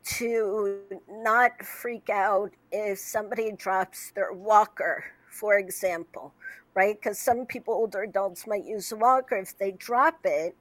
to 0.03 0.79
not 1.09 1.63
freak 1.63 2.09
out 2.09 2.51
if 2.71 2.99
somebody 2.99 3.51
drops 3.51 4.11
their 4.11 4.33
walker, 4.33 5.03
for 5.29 5.57
example, 5.57 6.33
right? 6.73 6.99
Because 6.99 7.19
some 7.19 7.45
people, 7.45 7.73
older 7.73 8.03
adults, 8.03 8.47
might 8.47 8.65
use 8.65 8.91
a 8.91 8.95
walker. 8.95 9.35
If 9.37 9.57
they 9.57 9.71
drop 9.71 10.19
it, 10.23 10.55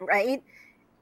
right? 0.00 0.42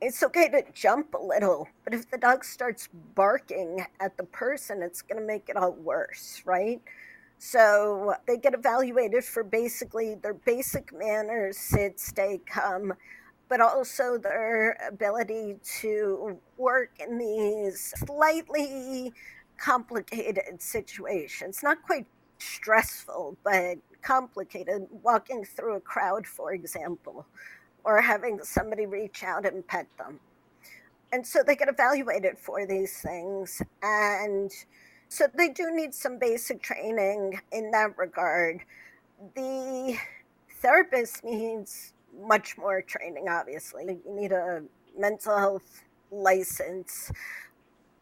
it's 0.01 0.23
okay 0.23 0.49
to 0.49 0.63
jump 0.75 1.15
a 1.15 1.19
little, 1.19 1.69
but 1.85 1.95
if 1.95 2.11
the 2.11 2.19
dog 2.19 2.45
starts 2.45 2.89
barking 3.15 3.85
at 4.01 4.17
the 4.17 4.25
person, 4.25 4.83
it's 4.83 5.03
going 5.03 5.21
to 5.21 5.27
make 5.27 5.49
it 5.49 5.57
all 5.57 5.73
worse, 5.73 6.43
right? 6.45 6.81
So 7.39 8.15
they 8.27 8.37
get 8.37 8.55
evaluated 8.55 9.25
for 9.25 9.43
basically 9.43 10.15
their 10.15 10.35
basic 10.35 10.93
manners, 10.93 11.57
sit, 11.57 11.99
stay, 11.99 12.41
come, 12.47 12.95
but 13.49 13.61
also 13.61 14.19
their 14.19 14.77
ability 14.89 15.57
to 15.81 16.39
work 16.57 16.91
in 16.99 17.19
these 17.19 17.93
slightly 18.07 19.13
complicated 19.59 20.61
situations. 20.61 21.63
Not 21.63 21.83
quite 21.83 22.07
stressful, 22.39 23.37
but 23.45 23.79
complicated, 24.03 24.87
walking 25.03 25.45
through 25.45 25.77
a 25.77 25.81
crowd, 25.81 26.27
for 26.27 26.53
example 26.53 27.27
or 27.87 28.03
having 28.03 28.41
somebody 28.43 28.85
reach 28.85 29.23
out 29.23 29.47
and 29.47 29.67
pet 29.67 29.87
them. 29.97 30.19
And 31.13 31.25
so 31.25 31.43
they 31.47 31.55
get 31.55 31.69
evaluated 31.69 32.37
for 32.37 32.67
these 32.67 32.99
things. 32.99 33.63
And 33.81 34.51
so 35.09 35.27
they 35.33 35.49
do 35.49 35.71
need 35.71 35.95
some 35.95 36.19
basic 36.19 36.61
training 36.61 37.41
in 37.53 37.71
that 37.71 37.97
regard. 37.97 38.63
The 39.37 39.97
therapist 40.61 41.23
needs 41.23 41.93
much 42.21 42.57
more 42.59 42.83
training, 42.83 43.29
obviously. 43.29 43.85
You 43.85 44.01
need 44.07 44.33
a 44.33 44.63
mental 44.99 45.39
health 45.39 45.83
license. 46.11 47.11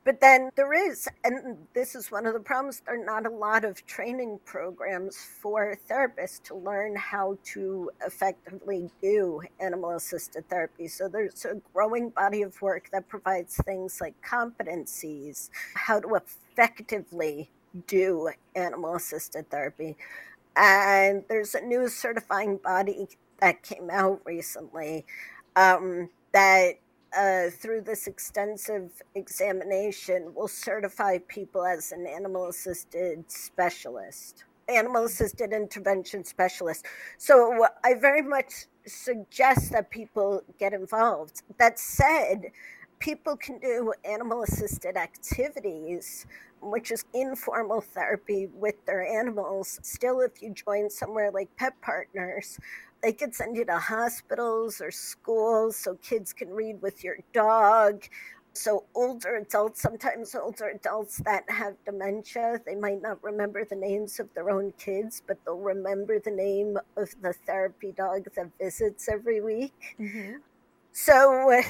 But 0.04 0.20
then 0.20 0.50
there 0.54 0.74
is, 0.74 1.08
and 1.24 1.56
this 1.72 1.94
is 1.94 2.10
one 2.10 2.26
of 2.26 2.34
the 2.34 2.40
problems, 2.40 2.82
there 2.84 3.00
are 3.00 3.04
not 3.04 3.24
a 3.24 3.30
lot 3.30 3.64
of 3.64 3.86
training 3.86 4.38
programs 4.44 5.16
for 5.16 5.78
therapists 5.88 6.42
to 6.42 6.54
learn 6.54 6.94
how 6.94 7.38
to 7.54 7.90
effectively 8.06 8.90
do 9.00 9.40
animal 9.60 9.92
assisted 9.92 10.46
therapy. 10.50 10.88
So 10.88 11.08
there's 11.08 11.46
a 11.46 11.54
growing 11.72 12.10
body 12.10 12.42
of 12.42 12.60
work 12.60 12.90
that 12.92 13.08
provides 13.08 13.56
things 13.64 13.98
like 14.02 14.14
competencies, 14.22 15.48
how 15.74 16.00
to 16.00 16.16
effectively 16.16 17.48
do 17.86 18.28
animal 18.54 18.96
assisted 18.96 19.48
therapy. 19.48 19.96
And 20.54 21.24
there's 21.28 21.54
a 21.54 21.62
new 21.62 21.88
certifying 21.88 22.58
body 22.58 23.08
that 23.44 23.62
came 23.62 23.90
out 23.90 24.22
recently 24.24 25.04
um, 25.54 26.08
that 26.32 26.76
uh, 27.14 27.50
through 27.50 27.82
this 27.82 28.06
extensive 28.06 29.02
examination 29.14 30.32
will 30.34 30.48
certify 30.48 31.18
people 31.28 31.62
as 31.62 31.92
an 31.92 32.06
animal 32.06 32.48
assisted 32.48 33.30
specialist, 33.30 34.44
animal 34.66 35.04
assisted 35.04 35.52
intervention 35.52 36.24
specialist. 36.24 36.86
So 37.18 37.66
I 37.84 37.92
very 37.92 38.22
much 38.22 38.64
suggest 38.86 39.72
that 39.72 39.90
people 39.90 40.42
get 40.58 40.72
involved. 40.72 41.42
That 41.58 41.78
said, 41.78 42.46
people 43.04 43.36
can 43.36 43.58
do 43.58 43.92
animal 44.06 44.42
assisted 44.42 44.96
activities 44.96 46.24
which 46.62 46.90
is 46.90 47.04
informal 47.12 47.82
therapy 47.82 48.48
with 48.54 48.74
their 48.86 49.06
animals. 49.06 49.78
Still, 49.82 50.20
if 50.20 50.40
you 50.40 50.54
join 50.54 50.88
somewhere 50.88 51.30
like 51.30 51.54
Pet 51.56 51.74
Partners, 51.82 52.58
they 53.02 53.12
could 53.12 53.34
send 53.34 53.58
you 53.58 53.66
to 53.66 53.76
hospitals 53.76 54.80
or 54.80 54.90
schools 54.90 55.76
so 55.76 55.96
kids 55.96 56.32
can 56.32 56.48
read 56.48 56.80
with 56.80 57.04
your 57.04 57.18
dog. 57.34 58.04
So, 58.54 58.84
older 58.94 59.36
adults, 59.36 59.82
sometimes 59.82 60.34
older 60.34 60.68
adults 60.68 61.18
that 61.26 61.44
have 61.50 61.74
dementia, 61.84 62.62
they 62.64 62.76
might 62.76 63.02
not 63.02 63.22
remember 63.22 63.66
the 63.66 63.76
names 63.76 64.18
of 64.18 64.32
their 64.32 64.48
own 64.48 64.72
kids, 64.78 65.22
but 65.26 65.36
they'll 65.44 65.58
remember 65.58 66.18
the 66.18 66.30
name 66.30 66.78
of 66.96 67.10
the 67.20 67.34
therapy 67.46 67.92
dog 67.92 68.28
that 68.36 68.46
visits 68.58 69.10
every 69.10 69.42
week. 69.42 69.96
Mm-hmm. 70.00 70.36
So, 70.92 71.62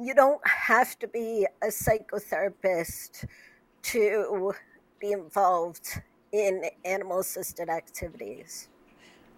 you 0.00 0.14
don't 0.14 0.46
have 0.46 0.98
to 1.00 1.08
be 1.08 1.46
a 1.62 1.66
psychotherapist 1.66 3.26
to 3.82 4.54
be 5.00 5.12
involved 5.12 6.00
in 6.32 6.64
animal 6.84 7.20
assisted 7.20 7.68
activities. 7.68 8.68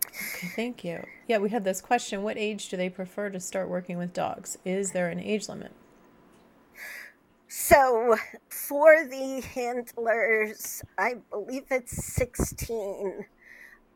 Okay, 0.07 0.49
thank 0.55 0.85
you. 0.85 1.05
Yeah, 1.27 1.39
we 1.39 1.51
had 1.51 1.65
this 1.65 1.81
question 1.81 2.23
What 2.23 2.37
age 2.37 2.69
do 2.69 2.77
they 2.77 2.91
prefer 2.91 3.31
to 3.31 3.41
start 3.41 3.69
working 3.69 3.99
with 3.99 4.13
dogs? 4.13 4.59
Is 4.65 4.93
there 4.93 5.09
an 5.09 5.19
age 5.19 5.49
limit? 5.49 5.73
So, 7.49 8.17
for 8.49 9.07
the 9.07 9.43
handlers, 9.55 10.83
I 10.99 11.15
believe 11.31 11.65
it's 11.71 12.15
16 12.15 13.27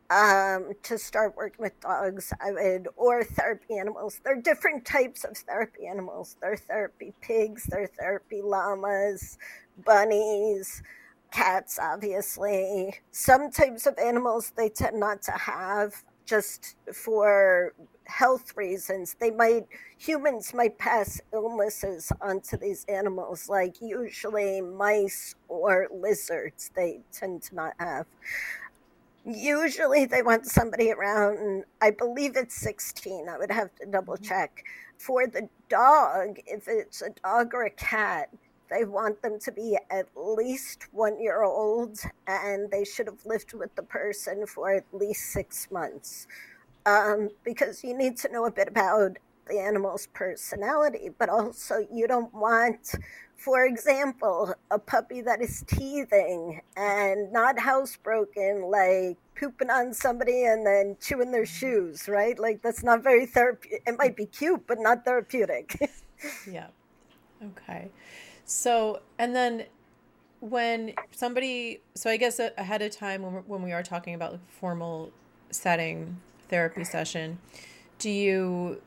um, 0.09 0.71
to 0.83 0.97
start 0.97 1.35
working 1.35 1.63
with 1.63 1.79
dogs. 1.81 2.33
I 2.41 2.51
would, 2.51 2.87
or 2.95 3.23
therapy 3.23 3.77
animals. 3.77 4.19
There 4.23 4.37
are 4.37 4.41
different 4.41 4.85
types 4.85 5.23
of 5.23 5.37
therapy 5.37 5.87
animals. 5.87 6.37
There 6.41 6.53
are 6.53 6.57
therapy 6.57 7.13
pigs, 7.21 7.63
there 7.65 7.83
are 7.83 7.91
therapy 7.99 8.41
llamas, 8.41 9.37
bunnies, 9.85 10.83
cats, 11.31 11.79
obviously. 11.81 12.95
Some 13.11 13.51
types 13.51 13.85
of 13.85 13.97
animals 13.97 14.53
they 14.55 14.69
tend 14.69 14.99
not 14.99 15.21
to 15.23 15.31
have 15.31 16.03
just 16.25 16.75
for 16.93 17.73
health 18.05 18.55
reasons. 18.55 19.15
They 19.19 19.31
might, 19.31 19.65
humans 19.97 20.53
might 20.53 20.77
pass 20.77 21.21
illnesses 21.33 22.11
onto 22.21 22.57
these 22.57 22.85
animals, 22.89 23.49
like 23.49 23.75
usually 23.81 24.61
mice 24.61 25.35
or 25.47 25.87
lizards, 25.93 26.71
they 26.75 27.01
tend 27.11 27.43
to 27.43 27.55
not 27.55 27.73
have. 27.79 28.05
Usually 29.27 30.05
they 30.05 30.21
want 30.21 30.45
somebody 30.45 30.91
around, 30.91 31.65
I 31.81 31.91
believe 31.91 32.37
it's 32.37 32.55
16. 32.55 33.27
I 33.27 33.37
would 33.37 33.51
have 33.51 33.75
to 33.75 33.85
double 33.85 34.15
mm-hmm. 34.15 34.23
check. 34.23 34.63
For 34.97 35.27
the 35.27 35.49
dog, 35.69 36.39
if 36.47 36.67
it's 36.67 37.01
a 37.01 37.09
dog 37.23 37.53
or 37.53 37.65
a 37.65 37.69
cat, 37.71 38.29
they 38.69 38.85
want 38.85 39.21
them 39.21 39.37
to 39.39 39.51
be 39.51 39.77
at 39.91 40.07
least 40.15 40.87
one 40.91 41.21
year 41.21 41.43
old 41.43 41.99
and 42.25 42.71
they 42.71 42.83
should 42.83 43.07
have 43.07 43.25
lived 43.25 43.53
with 43.53 43.73
the 43.75 43.83
person 43.83 44.45
for 44.45 44.71
at 44.71 44.85
least 44.93 45.31
six 45.31 45.69
months. 45.71 46.27
Um, 46.85 47.29
because 47.43 47.83
you 47.83 47.97
need 47.97 48.15
to 48.17 48.31
know 48.31 48.45
a 48.45 48.51
bit 48.51 48.69
about 48.69 49.17
the 49.47 49.59
animal's 49.59 50.07
personality, 50.13 51.09
but 51.17 51.29
also 51.29 51.85
you 51.91 52.07
don't 52.07 52.33
want, 52.33 52.95
for 53.37 53.65
example, 53.65 54.53
a 54.71 54.79
puppy 54.79 55.21
that 55.21 55.41
is 55.41 55.63
teething 55.67 56.61
and 56.75 57.31
not 57.31 57.57
housebroken, 57.57 58.69
like 58.69 59.17
pooping 59.39 59.69
on 59.69 59.93
somebody 59.93 60.43
and 60.45 60.65
then 60.65 60.97
chewing 60.99 61.31
their 61.31 61.45
shoes, 61.45 62.09
right? 62.09 62.37
Like 62.37 62.61
that's 62.61 62.83
not 62.83 63.03
very 63.03 63.27
therapeutic. 63.27 63.83
It 63.85 63.95
might 63.97 64.15
be 64.15 64.25
cute, 64.25 64.65
but 64.65 64.79
not 64.79 65.05
therapeutic. 65.05 65.91
yeah. 66.51 66.67
Okay. 67.43 67.89
So, 68.45 69.01
and 69.19 69.35
then 69.35 69.65
when 70.39 70.93
somebody, 71.11 71.81
so 71.93 72.09
I 72.09 72.17
guess 72.17 72.39
ahead 72.39 72.81
of 72.81 72.91
time 72.91 73.21
when, 73.21 73.33
when 73.45 73.61
we 73.61 73.71
are 73.71 73.83
talking 73.83 74.15
about 74.15 74.39
formal 74.47 75.11
setting 75.51 76.17
therapy 76.49 76.83
session, 76.83 77.37
do 77.99 78.09
you 78.09 78.81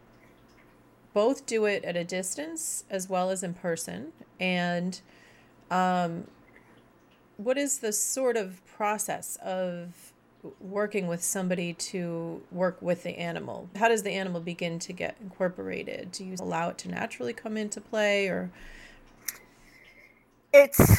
both 1.12 1.46
do 1.46 1.64
it 1.66 1.84
at 1.84 1.96
a 1.96 2.04
distance 2.04 2.84
as 2.90 3.08
well 3.08 3.30
as 3.30 3.42
in 3.42 3.54
person? 3.54 4.12
And 4.40 5.00
um, 5.70 6.26
what 7.36 7.56
is 7.56 7.78
the 7.78 7.92
sort 7.92 8.36
of 8.36 8.60
process 8.66 9.38
of 9.42 10.12
working 10.58 11.06
with 11.06 11.22
somebody 11.22 11.74
to 11.74 12.42
work 12.50 12.80
with 12.80 13.02
the 13.02 13.18
animal? 13.18 13.68
How 13.76 13.88
does 13.88 14.02
the 14.02 14.12
animal 14.12 14.40
begin 14.40 14.78
to 14.80 14.92
get 14.92 15.16
incorporated? 15.20 16.12
Do 16.12 16.24
you 16.24 16.36
allow 16.40 16.70
it 16.70 16.78
to 16.78 16.88
naturally 16.88 17.34
come 17.34 17.56
into 17.56 17.80
play 17.80 18.28
or? 18.28 18.50
It's 20.52 20.98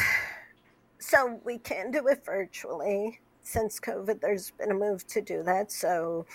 so 1.00 1.42
we 1.44 1.58
can 1.58 1.92
do 1.92 2.08
it 2.08 2.24
virtually. 2.24 3.20
Since 3.44 3.80
COVID, 3.80 4.22
there's 4.22 4.52
been 4.52 4.72
a 4.72 4.76
move 4.76 5.06
to 5.08 5.22
do 5.22 5.44
that. 5.44 5.72
So 5.72 6.26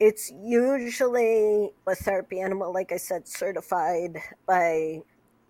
it's 0.00 0.30
usually 0.30 1.70
a 1.86 1.94
therapy 1.94 2.40
animal, 2.40 2.72
like 2.72 2.92
I 2.92 2.96
said, 2.96 3.28
certified 3.28 4.18
by 4.46 5.02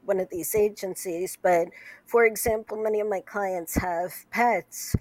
one 0.05 0.21
of 0.21 0.29
these 0.31 0.55
agencies. 0.55 1.39
But 1.41 1.69
for 2.07 2.25
example, 2.25 2.83
many 2.83 3.01
of 3.01 3.09
my 3.09 3.21
clients 3.21 3.75
have 3.77 4.13
pets. 4.31 4.95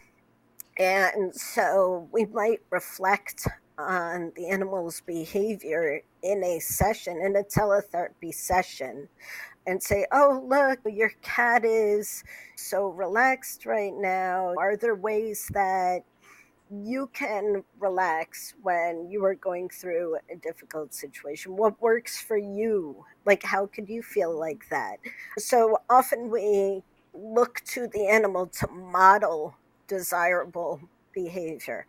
And 0.77 1.33
so 1.33 2.09
we 2.11 2.25
might 2.25 2.61
reflect 2.69 3.47
on 3.77 4.31
the 4.35 4.47
animal's 4.49 5.01
behavior 5.01 6.01
in 6.21 6.43
a 6.43 6.59
session, 6.59 7.21
in 7.21 7.35
a 7.35 7.43
teletherapy 7.43 8.33
session 8.33 9.07
and 9.65 9.81
say, 9.81 10.05
oh, 10.11 10.43
look, 10.47 10.79
your 10.85 11.11
cat 11.21 11.63
is 11.65 12.23
so 12.55 12.87
relaxed 12.87 13.65
right 13.65 13.93
now. 13.95 14.53
Are 14.57 14.75
there 14.75 14.95
ways 14.95 15.49
that 15.53 16.03
you 16.81 17.09
can 17.13 17.63
relax 17.79 18.53
when 18.61 19.09
you 19.09 19.23
are 19.25 19.35
going 19.35 19.69
through 19.69 20.17
a 20.31 20.35
difficult 20.35 20.93
situation? 20.93 21.55
What 21.55 21.81
works 21.81 22.21
for 22.21 22.37
you? 22.37 23.05
Like, 23.25 23.43
how 23.43 23.67
could 23.67 23.89
you 23.89 24.01
feel 24.01 24.37
like 24.37 24.67
that? 24.69 24.97
So 25.37 25.77
often 25.89 26.29
we 26.29 26.83
look 27.13 27.61
to 27.65 27.87
the 27.87 28.07
animal 28.07 28.47
to 28.47 28.67
model 28.67 29.55
desirable 29.87 30.81
behavior 31.13 31.85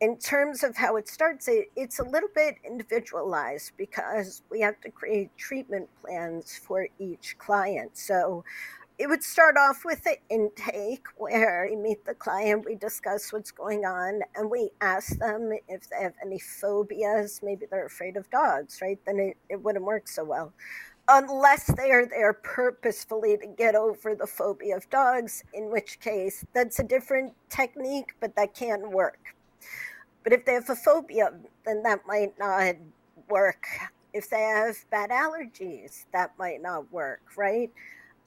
in 0.00 0.18
terms 0.18 0.62
of 0.62 0.76
how 0.76 0.96
it 0.96 1.08
starts, 1.08 1.48
it, 1.48 1.70
it's 1.74 1.98
a 1.98 2.04
little 2.04 2.28
bit 2.34 2.56
individualized 2.64 3.72
because 3.76 4.42
we 4.50 4.60
have 4.60 4.80
to 4.82 4.90
create 4.90 5.30
treatment 5.38 5.88
plans 6.02 6.60
for 6.62 6.88
each 6.98 7.36
client. 7.38 7.96
So 7.96 8.44
it 8.98 9.08
would 9.08 9.22
start 9.22 9.56
off 9.56 9.84
with 9.84 10.04
the 10.04 10.16
intake 10.30 11.06
where 11.16 11.66
we 11.70 11.76
meet 11.76 12.04
the 12.04 12.14
client, 12.14 12.64
we 12.64 12.74
discuss 12.74 13.32
what's 13.32 13.50
going 13.50 13.84
on, 13.84 14.22
and 14.34 14.50
we 14.50 14.70
ask 14.80 15.18
them 15.18 15.52
if 15.68 15.88
they 15.90 16.02
have 16.02 16.14
any 16.24 16.38
phobias. 16.38 17.40
Maybe 17.42 17.66
they're 17.70 17.86
afraid 17.86 18.16
of 18.16 18.30
dogs, 18.30 18.80
right? 18.80 18.98
Then 19.06 19.18
it, 19.18 19.36
it 19.48 19.62
wouldn't 19.62 19.84
work 19.84 20.08
so 20.08 20.24
well. 20.24 20.52
Unless 21.08 21.66
they 21.76 21.92
are 21.92 22.06
there 22.06 22.32
purposefully 22.32 23.36
to 23.36 23.46
get 23.46 23.74
over 23.74 24.14
the 24.14 24.26
phobia 24.26 24.76
of 24.76 24.90
dogs, 24.90 25.44
in 25.54 25.70
which 25.70 26.00
case 26.00 26.44
that's 26.52 26.78
a 26.80 26.82
different 26.82 27.32
technique, 27.48 28.14
but 28.20 28.34
that 28.36 28.54
can 28.54 28.90
work 28.90 29.36
but 30.26 30.32
if 30.32 30.44
they 30.44 30.54
have 30.54 30.68
a 30.70 30.74
phobia, 30.74 31.32
then 31.64 31.84
that 31.84 32.00
might 32.04 32.36
not 32.36 32.74
work. 33.28 33.64
If 34.12 34.28
they 34.28 34.40
have 34.40 34.76
bad 34.90 35.10
allergies, 35.10 36.06
that 36.12 36.32
might 36.36 36.60
not 36.60 36.90
work, 36.92 37.20
right? 37.36 37.70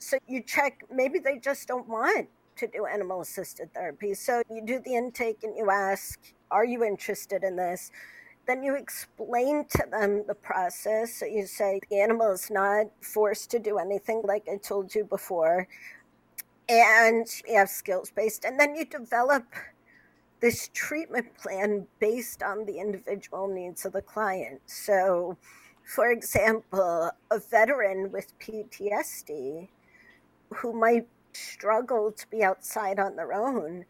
So 0.00 0.18
you 0.26 0.42
check, 0.42 0.82
maybe 0.92 1.18
they 1.18 1.38
just 1.38 1.68
don't 1.68 1.88
want 1.88 2.28
to 2.56 2.66
do 2.66 2.86
animal 2.86 3.20
assisted 3.20 3.72
therapy. 3.72 4.14
So 4.14 4.42
you 4.50 4.62
do 4.64 4.80
the 4.80 4.96
intake 4.96 5.44
and 5.44 5.56
you 5.56 5.70
ask, 5.70 6.18
Are 6.50 6.64
you 6.64 6.82
interested 6.84 7.44
in 7.44 7.56
this? 7.56 7.92
then 8.46 8.62
you 8.64 8.74
explain 8.74 9.64
to 9.66 9.86
them 9.90 10.24
the 10.26 10.34
process. 10.34 11.14
So 11.14 11.26
you 11.26 11.46
say 11.46 11.80
the 11.88 12.00
animal 12.00 12.32
is 12.32 12.50
not 12.50 12.86
forced 13.00 13.50
to 13.52 13.60
do 13.60 13.78
anything, 13.78 14.22
like 14.24 14.48
I 14.52 14.56
told 14.56 14.92
you 14.94 15.04
before, 15.04 15.68
and 16.68 17.26
you 17.46 17.56
have 17.56 17.68
skills 17.68 18.10
based, 18.10 18.44
and 18.44 18.58
then 18.58 18.74
you 18.74 18.84
develop 18.84 19.44
this 20.40 20.70
treatment 20.72 21.36
plan 21.36 21.86
based 22.00 22.42
on 22.42 22.64
the 22.64 22.78
individual 22.80 23.46
needs 23.46 23.84
of 23.84 23.92
the 23.92 24.02
client. 24.02 24.60
So, 24.66 25.36
for 25.84 26.10
example, 26.10 27.10
a 27.30 27.38
veteran 27.38 28.10
with 28.10 28.32
PTSD 28.40 29.68
who 30.54 30.72
might 30.72 31.06
struggle 31.32 32.12
to 32.12 32.28
be 32.28 32.42
outside 32.42 32.98
on 32.98 33.16
their 33.16 33.32
own, 33.32 33.84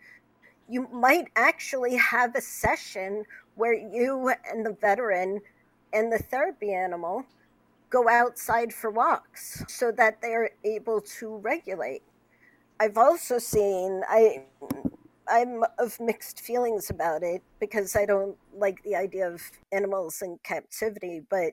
you 0.68 0.88
might 0.92 1.26
actually 1.36 1.96
have 1.96 2.34
a 2.34 2.40
session 2.40 3.24
where 3.56 3.74
you 3.74 4.32
and 4.50 4.64
the 4.64 4.76
veteran 4.80 5.40
and 5.92 6.12
the 6.12 6.18
therapy 6.18 6.72
animal 6.72 7.24
go 7.90 8.08
outside 8.08 8.72
for 8.72 8.90
walks 8.90 9.64
so 9.68 9.90
that 9.90 10.22
they're 10.22 10.50
able 10.64 11.00
to 11.00 11.36
regulate. 11.38 12.02
I've 12.78 12.96
also 12.96 13.38
seen 13.38 14.02
I 14.08 14.44
I'm 15.28 15.62
of 15.78 15.98
mixed 16.00 16.40
feelings 16.40 16.90
about 16.90 17.22
it 17.22 17.42
because 17.60 17.94
I 17.94 18.06
don't 18.06 18.36
like 18.56 18.82
the 18.82 18.96
idea 18.96 19.28
of 19.28 19.42
animals 19.70 20.22
in 20.22 20.38
captivity, 20.42 21.22
but 21.28 21.52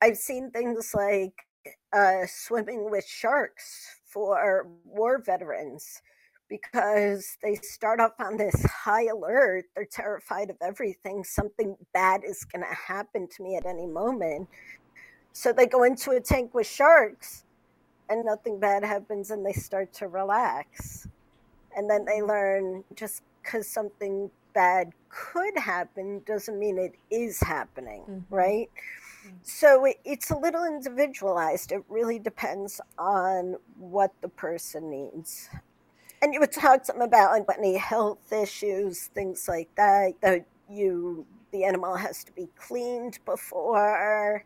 I've 0.00 0.16
seen 0.16 0.50
things 0.50 0.92
like 0.94 1.46
uh, 1.92 2.26
swimming 2.26 2.90
with 2.90 3.06
sharks 3.06 3.99
for 4.10 4.66
war 4.84 5.18
veterans 5.18 6.02
because 6.48 7.36
they 7.42 7.54
start 7.56 8.00
off 8.00 8.12
on 8.18 8.36
this 8.36 8.64
high 8.64 9.06
alert. 9.06 9.66
They're 9.74 9.86
terrified 9.90 10.50
of 10.50 10.56
everything. 10.60 11.22
Something 11.22 11.76
bad 11.94 12.22
is 12.24 12.44
going 12.44 12.64
to 12.64 12.74
happen 12.74 13.28
to 13.28 13.42
me 13.42 13.56
at 13.56 13.66
any 13.66 13.86
moment. 13.86 14.48
So 15.32 15.52
they 15.52 15.66
go 15.66 15.84
into 15.84 16.10
a 16.10 16.20
tank 16.20 16.54
with 16.54 16.66
sharks 16.66 17.44
and 18.08 18.24
nothing 18.24 18.58
bad 18.58 18.82
happens 18.84 19.30
and 19.30 19.46
they 19.46 19.52
start 19.52 19.92
to 19.94 20.08
relax 20.08 21.06
and 21.76 21.88
then 21.88 22.04
they 22.04 22.22
learn 22.22 22.84
just 22.96 23.22
because 23.42 23.68
something 23.68 24.30
bad 24.52 24.90
could 25.08 25.56
happen 25.56 26.20
doesn't 26.26 26.58
mean 26.58 26.78
it 26.78 26.94
is 27.10 27.40
happening, 27.40 28.02
mm-hmm. 28.02 28.34
right? 28.34 28.68
So 29.42 29.84
it, 29.86 29.96
it's 30.04 30.30
a 30.30 30.36
little 30.36 30.64
individualized. 30.64 31.72
It 31.72 31.82
really 31.88 32.18
depends 32.18 32.80
on 32.98 33.56
what 33.78 34.12
the 34.20 34.28
person 34.28 34.90
needs. 34.90 35.48
And 36.22 36.34
you 36.34 36.40
would 36.40 36.52
talk 36.52 36.84
to 36.84 36.92
them 36.92 37.02
about 37.02 37.32
like 37.32 37.58
any 37.58 37.76
health 37.76 38.32
issues, 38.32 39.06
things 39.14 39.48
like 39.48 39.74
that. 39.76 40.14
That 40.20 40.46
you 40.68 41.26
the 41.52 41.64
animal 41.64 41.96
has 41.96 42.22
to 42.24 42.32
be 42.32 42.48
cleaned 42.56 43.18
before 43.24 44.44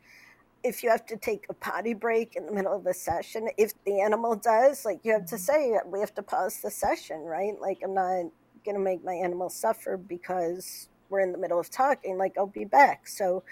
if 0.65 0.83
you 0.83 0.89
have 0.89 1.05
to 1.07 1.17
take 1.17 1.45
a 1.51 1.55
potty 1.55 1.93
break 1.93 2.35
in 2.37 2.47
the 2.47 2.53
middle 2.53 2.75
of 2.75 2.87
a 2.87 2.95
session, 2.95 3.49
if 3.59 3.73
the 3.85 4.01
animal 4.01 4.35
does, 4.35 4.85
like 4.85 4.99
you 5.05 5.13
have 5.13 5.27
to 5.27 5.37
mm-hmm. 5.37 5.73
say, 5.75 5.79
we 5.87 6.01
have 6.01 6.15
to 6.15 6.23
pause 6.23 6.61
the 6.63 6.71
session, 6.71 7.21
right? 7.21 7.53
Like 7.61 7.81
I'm 7.85 7.95
not 7.95 8.31
going 8.65 8.75
to 8.75 8.79
make 8.79 9.05
my 9.05 9.13
animal 9.13 9.51
suffer 9.51 9.99
because 9.99 10.89
we're 11.11 11.21
in 11.21 11.33
the 11.33 11.39
middle 11.39 11.61
of 11.61 11.69
talking, 11.69 12.17
like 12.17 12.39
I'll 12.39 12.47
be 12.47 12.65
back. 12.65 13.07
So 13.07 13.45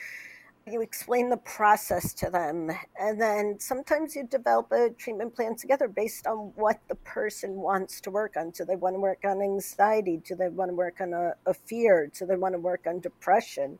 you 0.66 0.80
explain 0.80 1.28
the 1.28 1.36
process 1.38 2.12
to 2.14 2.30
them. 2.30 2.70
And 2.98 3.20
then 3.20 3.56
sometimes 3.58 4.14
you 4.14 4.26
develop 4.26 4.70
a 4.72 4.90
treatment 4.90 5.34
plan 5.34 5.56
together 5.56 5.88
based 5.88 6.26
on 6.26 6.52
what 6.54 6.80
the 6.88 6.94
person 6.96 7.54
wants 7.54 8.00
to 8.02 8.10
work 8.10 8.36
on. 8.36 8.50
Do 8.50 8.64
they 8.64 8.76
want 8.76 8.94
to 8.94 9.00
work 9.00 9.20
on 9.24 9.42
anxiety? 9.42 10.18
Do 10.24 10.34
they 10.34 10.48
want 10.48 10.70
to 10.70 10.74
work 10.74 11.00
on 11.00 11.12
a, 11.12 11.32
a 11.46 11.54
fear? 11.54 12.10
Do 12.16 12.26
they 12.26 12.36
want 12.36 12.54
to 12.54 12.60
work 12.60 12.86
on 12.86 13.00
depression? 13.00 13.78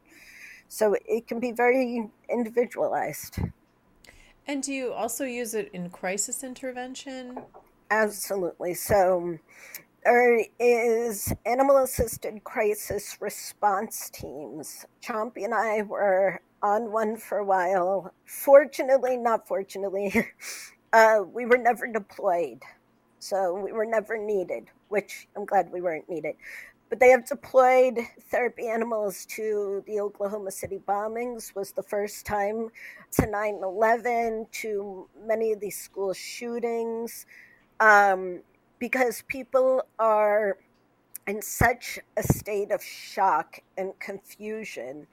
So 0.69 0.97
it 1.07 1.27
can 1.27 1.39
be 1.39 1.53
very 1.53 2.09
individualized. 2.29 3.39
And 4.47 4.63
do 4.63 4.73
you 4.73 4.93
also 4.93 5.25
use 5.25 5.55
it 5.55 5.71
in 5.73 5.91
crisis 5.91 6.43
intervention? 6.43 7.39
Absolutely. 7.91 8.75
So 8.75 9.39
there 10.05 10.45
is 10.59 11.33
animal 11.47 11.77
assisted 11.79 12.43
crisis 12.43 13.19
response 13.21 14.11
teams. 14.11 14.85
Chompy 15.01 15.45
and 15.45 15.55
I 15.55 15.83
were 15.83 16.41
on 16.63 16.93
one 16.93 17.17
for 17.17 17.39
a 17.39 17.45
while. 17.45 18.13
Fortunately, 18.25 19.17
not 19.17 19.47
fortunately, 19.47 20.13
uh, 20.93 21.21
we 21.33 21.47
were 21.47 21.59
never 21.59 21.87
deployed. 21.87 22.63
So 23.19 23.55
we 23.55 23.73
were 23.73 23.87
never 23.87 24.19
needed, 24.19 24.65
which 24.89 25.29
I'm 25.37 25.45
glad 25.45 25.71
we 25.71 25.81
weren't 25.81 26.09
needed 26.09 26.35
but 26.93 27.01
they 27.01 27.09
have 27.09 27.25
deployed 27.25 27.99
therapy 28.31 28.69
animals 28.69 29.25
to 29.25 29.83
the 29.87 29.99
Oklahoma 29.99 30.51
City 30.51 30.79
bombings 30.87 31.55
was 31.55 31.73
the 31.73 31.83
first 31.83 32.27
time 32.27 32.69
to 33.13 33.23
9/11 33.23 34.47
to 34.61 35.09
many 35.25 35.53
of 35.53 35.61
these 35.61 35.79
school 35.79 36.13
shootings 36.13 37.25
um, 37.81 38.43
because 38.79 39.23
people 39.27 39.87
are 39.99 40.59
in 41.27 41.41
such 41.41 41.99
a 42.19 42.23
state 42.23 42.71
of 42.71 42.83
shock 42.83 43.61
and 43.79 43.99
confusion 43.99 45.07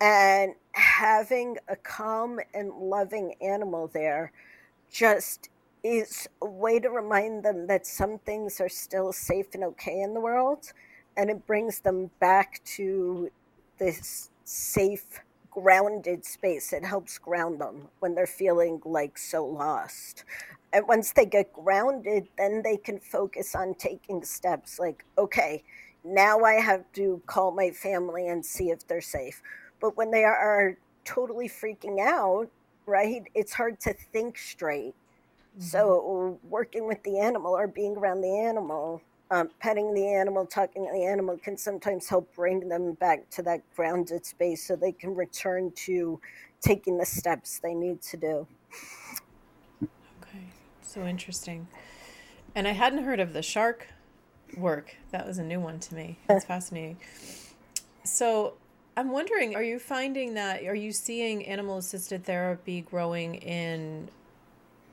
and 0.00 0.54
having 0.72 1.56
a 1.68 1.76
calm 1.76 2.38
and 2.54 2.70
loving 2.70 3.34
animal 3.40 3.88
there 3.88 4.32
just 4.90 5.48
is 5.82 6.28
a 6.42 6.46
way 6.46 6.78
to 6.78 6.90
remind 6.90 7.44
them 7.44 7.66
that 7.66 7.86
some 7.86 8.18
things 8.18 8.60
are 8.60 8.68
still 8.68 9.12
safe 9.12 9.46
and 9.54 9.64
okay 9.64 10.00
in 10.00 10.14
the 10.14 10.20
world 10.20 10.72
and 11.16 11.30
it 11.30 11.46
brings 11.46 11.80
them 11.80 12.10
back 12.20 12.60
to 12.64 13.30
this 13.78 14.30
safe 14.44 15.20
grounded 15.50 16.24
space. 16.24 16.72
It 16.74 16.84
helps 16.84 17.16
ground 17.16 17.60
them 17.60 17.88
when 18.00 18.14
they're 18.14 18.26
feeling 18.26 18.80
like 18.84 19.16
so 19.16 19.46
lost. 19.46 20.24
And 20.72 20.86
once 20.86 21.12
they 21.12 21.24
get 21.24 21.52
grounded 21.52 22.28
then 22.36 22.62
they 22.62 22.76
can 22.76 22.98
focus 22.98 23.54
on 23.54 23.74
taking 23.74 24.22
steps 24.24 24.78
like 24.78 25.04
okay 25.16 25.62
now 26.04 26.40
i 26.40 26.54
have 26.54 26.84
to 26.92 27.20
call 27.26 27.50
my 27.50 27.70
family 27.70 28.28
and 28.28 28.44
see 28.44 28.70
if 28.70 28.86
they're 28.86 29.00
safe 29.00 29.42
but 29.80 29.96
when 29.96 30.10
they 30.10 30.24
are 30.24 30.76
totally 31.04 31.48
freaking 31.48 32.00
out 32.00 32.48
right 32.86 33.24
it's 33.34 33.52
hard 33.52 33.78
to 33.80 33.92
think 34.12 34.36
straight 34.38 34.94
mm-hmm. 35.52 35.62
so 35.62 36.38
working 36.48 36.86
with 36.86 37.02
the 37.02 37.18
animal 37.18 37.52
or 37.52 37.66
being 37.66 37.96
around 37.96 38.20
the 38.20 38.38
animal 38.38 39.00
um, 39.30 39.50
petting 39.58 39.92
the 39.94 40.06
animal, 40.06 40.46
talking 40.46 40.86
to 40.86 40.92
the 40.92 41.04
animal 41.04 41.36
can 41.38 41.56
sometimes 41.56 42.08
help 42.08 42.32
bring 42.34 42.68
them 42.68 42.92
back 42.94 43.28
to 43.30 43.42
that 43.42 43.60
grounded 43.74 44.24
space 44.24 44.62
so 44.66 44.76
they 44.76 44.92
can 44.92 45.14
return 45.14 45.72
to 45.74 46.20
taking 46.60 46.96
the 46.96 47.06
steps 47.06 47.58
they 47.58 47.74
need 47.74 48.00
to 48.02 48.16
do. 48.16 48.46
Okay, 49.82 50.44
so 50.80 51.04
interesting. 51.04 51.66
And 52.54 52.68
I 52.68 52.72
hadn't 52.72 53.04
heard 53.04 53.20
of 53.20 53.32
the 53.32 53.42
shark 53.42 53.88
work. 54.56 54.94
That 55.10 55.26
was 55.26 55.38
a 55.38 55.44
new 55.44 55.60
one 55.60 55.80
to 55.80 55.94
me. 55.94 56.18
That's 56.28 56.44
fascinating. 56.46 56.98
So 58.04 58.54
I'm 58.96 59.10
wondering, 59.10 59.54
are 59.54 59.62
you 59.62 59.78
finding 59.78 60.34
that, 60.34 60.64
are 60.64 60.74
you 60.74 60.90
seeing 60.90 61.44
animal 61.46 61.76
assisted 61.76 62.24
therapy 62.24 62.80
growing 62.80 63.34
in 63.36 64.08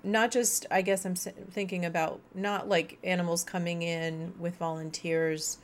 not 0.04 0.32
just 0.32 0.66
i 0.70 0.82
guess 0.82 1.06
i'm 1.06 1.16
thinking 1.16 1.86
about 1.86 2.20
not 2.36 2.68
like 2.68 2.98
animals 3.04 3.44
coming 3.44 3.82
in 3.82 4.34
with 4.38 4.56
volunteers 4.58 5.58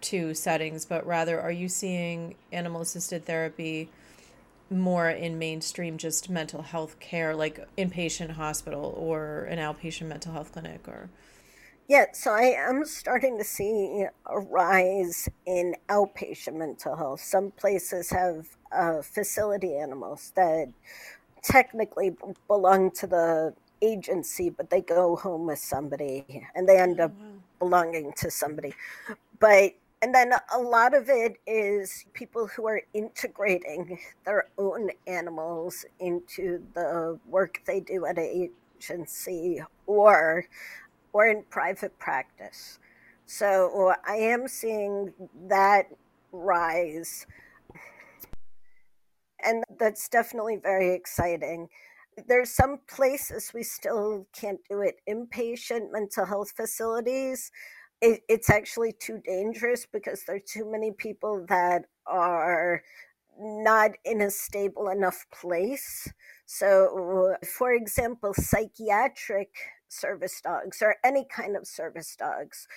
to 0.00 0.32
settings 0.32 0.86
but 0.86 1.06
rather 1.06 1.38
are 1.38 1.50
you 1.50 1.68
seeing 1.68 2.34
animal 2.52 2.80
assisted 2.80 3.24
therapy 3.26 3.90
more 4.70 5.10
in 5.10 5.38
mainstream 5.38 5.98
just 5.98 6.30
mental 6.30 6.62
health 6.62 6.98
care 7.00 7.34
like 7.36 7.66
inpatient 7.76 8.30
hospital 8.30 8.94
or 8.96 9.44
an 9.44 9.58
outpatient 9.58 10.06
mental 10.06 10.32
health 10.32 10.52
clinic 10.52 10.80
or 10.88 11.10
yeah 11.90 12.06
so 12.12 12.32
i 12.32 12.42
am 12.42 12.84
starting 12.86 13.36
to 13.36 13.44
see 13.44 14.06
a 14.26 14.38
rise 14.38 15.28
in 15.44 15.74
outpatient 15.88 16.54
mental 16.54 16.96
health 16.96 17.20
some 17.20 17.50
places 17.50 18.10
have 18.10 18.46
uh, 18.72 19.02
facility 19.02 19.76
animals 19.76 20.32
that 20.36 20.68
technically 21.42 22.16
belong 22.46 22.90
to 22.90 23.06
the 23.06 23.52
agency, 23.82 24.50
but 24.50 24.70
they 24.70 24.80
go 24.80 25.16
home 25.16 25.46
with 25.46 25.58
somebody 25.58 26.46
and 26.54 26.68
they 26.68 26.78
end 26.78 27.00
up 27.00 27.12
mm-hmm. 27.12 27.38
belonging 27.58 28.12
to 28.16 28.30
somebody. 28.30 28.74
But 29.38 29.72
and 30.02 30.14
then 30.14 30.32
a 30.54 30.58
lot 30.58 30.94
of 30.94 31.10
it 31.10 31.36
is 31.46 32.06
people 32.14 32.46
who 32.46 32.66
are 32.66 32.82
integrating 32.94 33.98
their 34.24 34.48
own 34.56 34.90
animals 35.06 35.84
into 35.98 36.62
the 36.74 37.18
work 37.26 37.60
they 37.66 37.80
do 37.80 38.06
at 38.06 38.16
an 38.16 38.50
agency 38.78 39.62
or 39.86 40.46
or 41.12 41.26
in 41.26 41.44
private 41.50 41.98
practice. 41.98 42.78
So 43.26 43.94
I 44.06 44.16
am 44.16 44.48
seeing 44.48 45.12
that 45.48 45.86
rise 46.32 47.26
and 49.44 49.64
that's 49.78 50.08
definitely 50.08 50.56
very 50.56 50.92
exciting. 50.94 51.68
There's 52.26 52.50
some 52.50 52.80
places 52.88 53.52
we 53.54 53.62
still 53.62 54.26
can't 54.32 54.60
do 54.68 54.80
it. 54.82 54.96
Inpatient 55.08 55.92
mental 55.92 56.26
health 56.26 56.52
facilities, 56.56 57.50
it, 58.00 58.20
it's 58.28 58.50
actually 58.50 58.92
too 58.92 59.20
dangerous 59.24 59.86
because 59.90 60.24
there 60.24 60.36
are 60.36 60.40
too 60.40 60.70
many 60.70 60.92
people 60.92 61.44
that 61.48 61.84
are 62.06 62.82
not 63.38 63.92
in 64.04 64.20
a 64.22 64.30
stable 64.30 64.88
enough 64.88 65.24
place. 65.32 66.08
So, 66.46 67.36
for 67.56 67.72
example, 67.72 68.34
psychiatric 68.34 69.50
service 69.90 70.40
dogs 70.40 70.82
or 70.82 70.96
any 71.04 71.24
kind 71.24 71.56
of 71.56 71.66
service 71.66 72.16
dogs. 72.16 72.68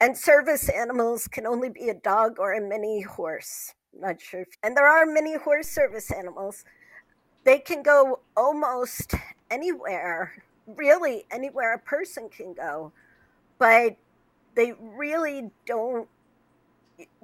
And 0.00 0.16
service 0.16 0.68
animals 0.68 1.26
can 1.26 1.46
only 1.46 1.70
be 1.70 1.88
a 1.88 1.94
dog 1.94 2.38
or 2.38 2.52
a 2.52 2.60
mini 2.60 3.00
horse. 3.00 3.74
Not 3.98 4.20
sure. 4.20 4.42
If, 4.42 4.48
and 4.62 4.76
there 4.76 4.86
are 4.86 5.06
mini 5.06 5.36
horse 5.36 5.68
service 5.68 6.10
animals. 6.10 6.64
They 7.44 7.58
can 7.58 7.82
go 7.82 8.20
almost 8.36 9.14
anywhere, 9.50 10.42
really 10.66 11.24
anywhere 11.30 11.74
a 11.74 11.78
person 11.78 12.28
can 12.28 12.52
go, 12.52 12.92
but 13.58 13.96
they 14.54 14.74
really 14.80 15.50
don't 15.66 16.08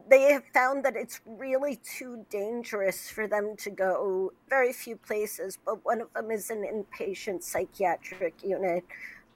they 0.09 0.33
have 0.33 0.45
found 0.53 0.85
that 0.85 0.97
it's 0.97 1.21
really 1.25 1.77
too 1.77 2.27
dangerous 2.29 3.09
for 3.09 3.27
them 3.27 3.57
to 3.57 3.71
go 3.71 4.33
very 4.49 4.73
few 4.73 4.97
places, 4.97 5.59
but 5.65 5.85
one 5.85 6.01
of 6.01 6.13
them 6.13 6.31
is 6.31 6.51
an 6.51 6.65
inpatient 6.65 7.43
psychiatric 7.43 8.35
unit. 8.43 8.85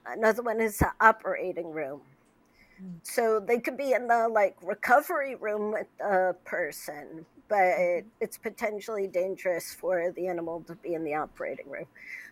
Another 0.09 0.41
one 0.41 0.61
is 0.61 0.79
the 0.79 0.91
operating 1.01 1.71
room. 1.71 2.01
Hmm. 2.79 2.93
So 3.03 3.39
they 3.39 3.59
could 3.59 3.77
be 3.77 3.93
in 3.93 4.07
the 4.07 4.27
like 4.27 4.55
recovery 4.61 5.35
room 5.35 5.71
with 5.71 5.87
the 5.99 6.35
person, 6.45 7.25
but 7.47 8.03
it's 8.21 8.37
potentially 8.37 9.07
dangerous 9.07 9.73
for 9.73 10.11
the 10.15 10.27
animal 10.27 10.63
to 10.67 10.75
be 10.75 10.93
in 10.93 11.03
the 11.03 11.15
operating 11.15 11.69
room. 11.69 11.87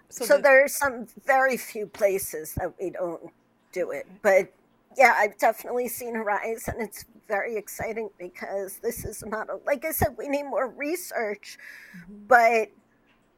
So, 0.09 0.25
so 0.25 0.35
the- 0.37 0.43
there 0.43 0.63
are 0.63 0.67
some 0.67 1.07
very 1.25 1.57
few 1.57 1.87
places 1.87 2.53
that 2.55 2.73
we 2.79 2.91
don't 2.91 3.31
do 3.71 3.89
it, 3.91 4.05
but 4.21 4.51
yeah, 4.97 5.13
I've 5.17 5.37
definitely 5.37 5.89
seen 5.89 6.15
a 6.15 6.23
Rise, 6.23 6.67
and 6.67 6.81
it's 6.81 7.05
very 7.27 7.57
exciting 7.57 8.09
because 8.17 8.77
this 8.77 9.03
is 9.03 9.21
a 9.23 9.27
model. 9.27 9.61
Like 9.65 9.83
I 9.85 9.91
said, 9.91 10.15
we 10.17 10.29
need 10.29 10.43
more 10.43 10.69
research, 10.69 11.57
mm-hmm. 11.97 12.27
but 12.27 12.69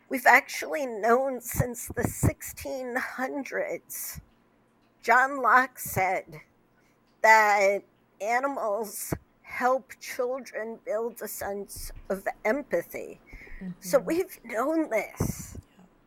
we've 0.10 0.28
actually 0.28 0.86
known 0.86 1.41
since 1.41 1.88
the 1.88 2.04
1600s. 2.04 4.19
John 5.08 5.41
Locke 5.41 5.80
said 5.80 6.26
that 7.24 7.78
animals 8.20 9.13
help 9.41 9.93
children 10.02 10.80
build 10.86 11.22
a 11.22 11.30
sense 11.30 11.93
of 12.10 12.28
empathy. 12.43 13.22
Mm-hmm. 13.63 13.72
So 13.80 14.00
we've 14.00 14.38
known 14.43 14.89
this 14.89 15.58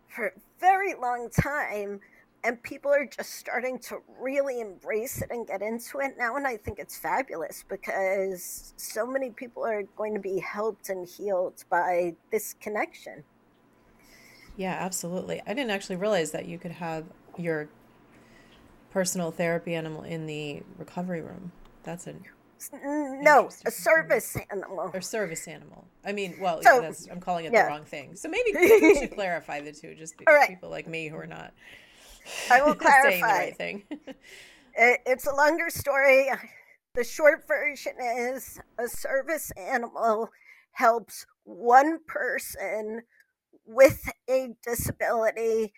for 0.07 0.27
a 0.27 0.33
very 0.61 0.93
long 1.01 1.31
time 1.31 2.01
and 2.45 2.63
people 2.63 2.93
are 2.93 3.07
just 3.07 3.37
starting 3.37 3.79
to 3.79 4.03
really 4.21 4.61
embrace 4.61 5.23
it 5.23 5.31
and 5.31 5.47
get 5.47 5.63
into 5.63 6.01
it 6.01 6.17
now 6.19 6.37
and 6.37 6.47
i 6.47 6.57
think 6.57 6.79
it's 6.79 6.97
fabulous 6.97 7.65
because 7.69 8.73
so 8.79 9.07
many 9.07 9.29
people 9.29 9.63
are 9.63 9.83
going 9.95 10.15
to 10.15 10.21
be 10.21 10.39
helped 10.39 10.89
and 10.89 11.07
healed 11.07 11.65
by 11.69 12.15
this 12.33 12.55
connection 12.63 13.23
yeah 14.57 14.77
absolutely 14.81 15.43
i 15.47 15.53
didn't 15.53 15.71
actually 15.71 15.97
realize 15.97 16.31
that 16.31 16.47
you 16.47 16.59
could 16.59 16.73
have 16.73 17.05
your 17.37 17.69
personal 18.91 19.31
therapy 19.31 19.75
animal 19.75 20.03
in 20.03 20.27
the 20.27 20.63
recovery 20.79 21.23
room 21.23 21.53
that's 21.83 22.07
an 22.07 22.23
mm, 22.73 23.23
no 23.23 23.49
a 23.65 23.71
service 23.71 24.37
animal 24.51 24.91
or 24.93 25.01
service 25.01 25.47
animal 25.49 25.87
i 26.05 26.13
mean 26.13 26.35
well 26.41 26.61
so, 26.63 26.93
i'm 27.11 27.21
calling 27.21 27.45
it 27.45 27.53
yeah. 27.53 27.65
the 27.65 27.69
wrong 27.69 27.85
thing 27.85 28.15
so 28.17 28.29
maybe 28.29 28.51
we 28.55 28.99
should 28.99 29.15
clarify 29.15 29.61
the 29.61 29.73
two 29.73 29.95
just 29.95 30.19
because 30.19 30.35
right. 30.35 30.49
people 30.49 30.69
like 30.69 30.87
me 30.87 31.09
who 31.09 31.17
are 31.17 31.27
not 31.27 31.53
I 32.51 32.63
will 32.63 32.75
clarify. 32.77 33.19
the 33.19 33.23
Right 33.23 33.57
thing. 33.57 33.83
it, 33.91 35.01
it's 35.07 35.27
a 35.27 35.35
longer 35.35 35.71
story. 35.71 36.29
The 36.95 37.05
short 37.05 37.47
version 37.47 37.93
is 38.01 38.59
a 38.79 38.89
service 38.89 39.53
animal 39.57 40.29
helps 40.73 41.27
one 41.45 41.99
person 42.07 43.03
with 43.67 44.01
a 44.29 44.49
disability 44.65 45.73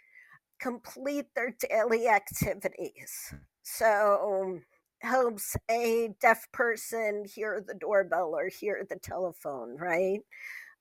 complete 0.62 1.26
their 1.36 1.54
daily 1.68 2.08
activities. 2.08 3.34
So, 3.64 4.60
helps 5.00 5.56
a 5.70 6.14
deaf 6.20 6.46
person 6.52 7.24
hear 7.26 7.62
the 7.66 7.74
doorbell 7.74 8.34
or 8.36 8.48
hear 8.48 8.86
the 8.88 8.98
telephone, 8.98 9.76
right? 9.76 10.20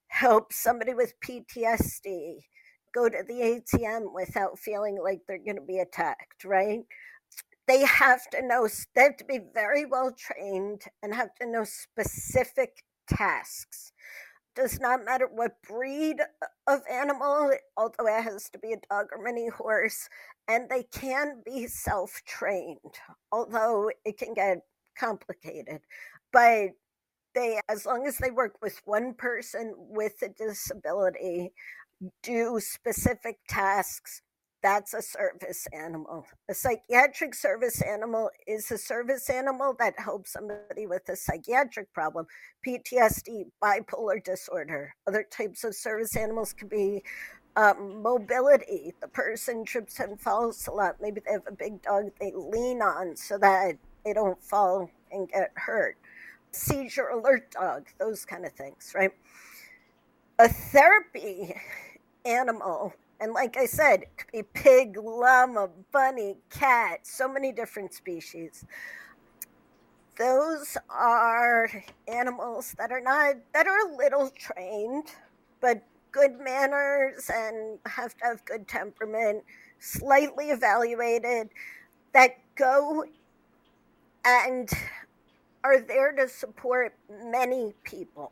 Helps 0.07 0.57
somebody 0.57 0.93
with 0.93 1.19
PTSD 1.21 2.45
go 2.93 3.09
to 3.09 3.23
the 3.27 3.41
ATM 3.41 4.13
without 4.13 4.59
feeling 4.59 4.99
like 5.03 5.21
they're 5.27 5.39
going 5.39 5.55
to 5.55 5.61
be 5.61 5.79
attacked, 5.79 6.43
right? 6.45 6.81
They 7.67 7.85
have 7.85 8.29
to 8.31 8.41
know, 8.45 8.67
they 8.95 9.03
have 9.03 9.17
to 9.17 9.25
be 9.25 9.39
very 9.53 9.85
well 9.85 10.11
trained 10.11 10.83
and 11.01 11.13
have 11.15 11.33
to 11.41 11.47
know 11.47 11.63
specific 11.63 12.83
tasks. 13.07 13.93
Does 14.55 14.79
not 14.79 15.05
matter 15.05 15.27
what 15.27 15.61
breed 15.63 16.19
uh, 16.21 16.47
of 16.67 16.81
animal, 16.91 17.51
although 17.77 18.07
it 18.07 18.23
has 18.23 18.49
to 18.49 18.59
be 18.59 18.73
a 18.73 18.81
dog 18.89 19.07
or 19.13 19.23
mini 19.23 19.47
horse, 19.47 20.09
and 20.47 20.69
they 20.69 20.83
can 20.83 21.41
be 21.45 21.67
self 21.67 22.21
trained, 22.25 22.79
although 23.31 23.91
it 24.05 24.17
can 24.17 24.33
get 24.33 24.59
complicated. 24.97 25.79
But 26.33 26.71
they, 27.35 27.61
as 27.69 27.85
long 27.85 28.05
as 28.07 28.17
they 28.17 28.31
work 28.31 28.55
with 28.61 28.81
one 28.85 29.13
person 29.13 29.73
with 29.77 30.21
a 30.21 30.29
disability, 30.29 31.53
do 32.23 32.59
specific 32.59 33.37
tasks, 33.47 34.21
that's 34.61 34.93
a 34.93 35.01
service 35.01 35.67
animal. 35.73 36.25
A 36.49 36.53
psychiatric 36.53 37.33
service 37.33 37.81
animal 37.81 38.29
is 38.47 38.69
a 38.71 38.77
service 38.77 39.29
animal 39.29 39.75
that 39.79 39.99
helps 39.99 40.33
somebody 40.33 40.85
with 40.85 41.07
a 41.09 41.15
psychiatric 41.15 41.91
problem, 41.93 42.25
PTSD, 42.65 43.45
bipolar 43.61 44.23
disorder. 44.23 44.93
Other 45.07 45.25
types 45.31 45.63
of 45.63 45.75
service 45.75 46.15
animals 46.15 46.53
could 46.53 46.69
be 46.69 47.03
um, 47.55 48.01
mobility. 48.01 48.93
The 49.01 49.07
person 49.07 49.65
trips 49.65 49.99
and 49.99 50.19
falls 50.19 50.67
a 50.67 50.71
lot. 50.71 50.97
Maybe 51.01 51.21
they 51.25 51.31
have 51.31 51.47
a 51.47 51.51
big 51.51 51.81
dog 51.81 52.11
they 52.19 52.31
lean 52.35 52.81
on 52.81 53.15
so 53.15 53.37
that 53.39 53.77
they 54.05 54.13
don't 54.13 54.41
fall 54.43 54.89
and 55.11 55.27
get 55.29 55.51
hurt. 55.55 55.97
Seizure 56.51 57.09
alert 57.09 57.51
dog, 57.51 57.87
those 57.99 58.25
kind 58.25 58.45
of 58.45 58.51
things, 58.53 58.93
right? 58.95 59.11
A 60.39 60.47
therapy 60.49 61.55
animal. 62.25 62.93
And 63.21 63.33
like 63.33 63.55
I 63.55 63.67
said, 63.67 64.05
be 64.33 64.41
pig, 64.41 64.97
llama, 64.97 65.69
bunny, 65.91 66.37
cat, 66.49 67.05
so 67.05 67.31
many 67.31 67.51
different 67.51 67.93
species. 67.93 68.65
Those 70.17 70.75
are 70.89 71.69
animals 72.07 72.73
that 72.79 72.91
are 72.91 72.99
not, 72.99 73.35
that 73.53 73.67
are 73.67 73.91
a 73.91 73.95
little 73.95 74.31
trained, 74.31 75.13
but 75.61 75.83
good 76.11 76.39
manners 76.39 77.29
and 77.31 77.77
have 77.85 78.17
to 78.17 78.25
have 78.25 78.43
good 78.45 78.67
temperament, 78.67 79.43
slightly 79.79 80.49
evaluated, 80.49 81.49
that 82.13 82.39
go 82.55 83.05
and 84.25 84.69
are 85.63 85.79
there 85.79 86.11
to 86.11 86.27
support 86.27 86.95
many 87.23 87.73
people. 87.83 88.31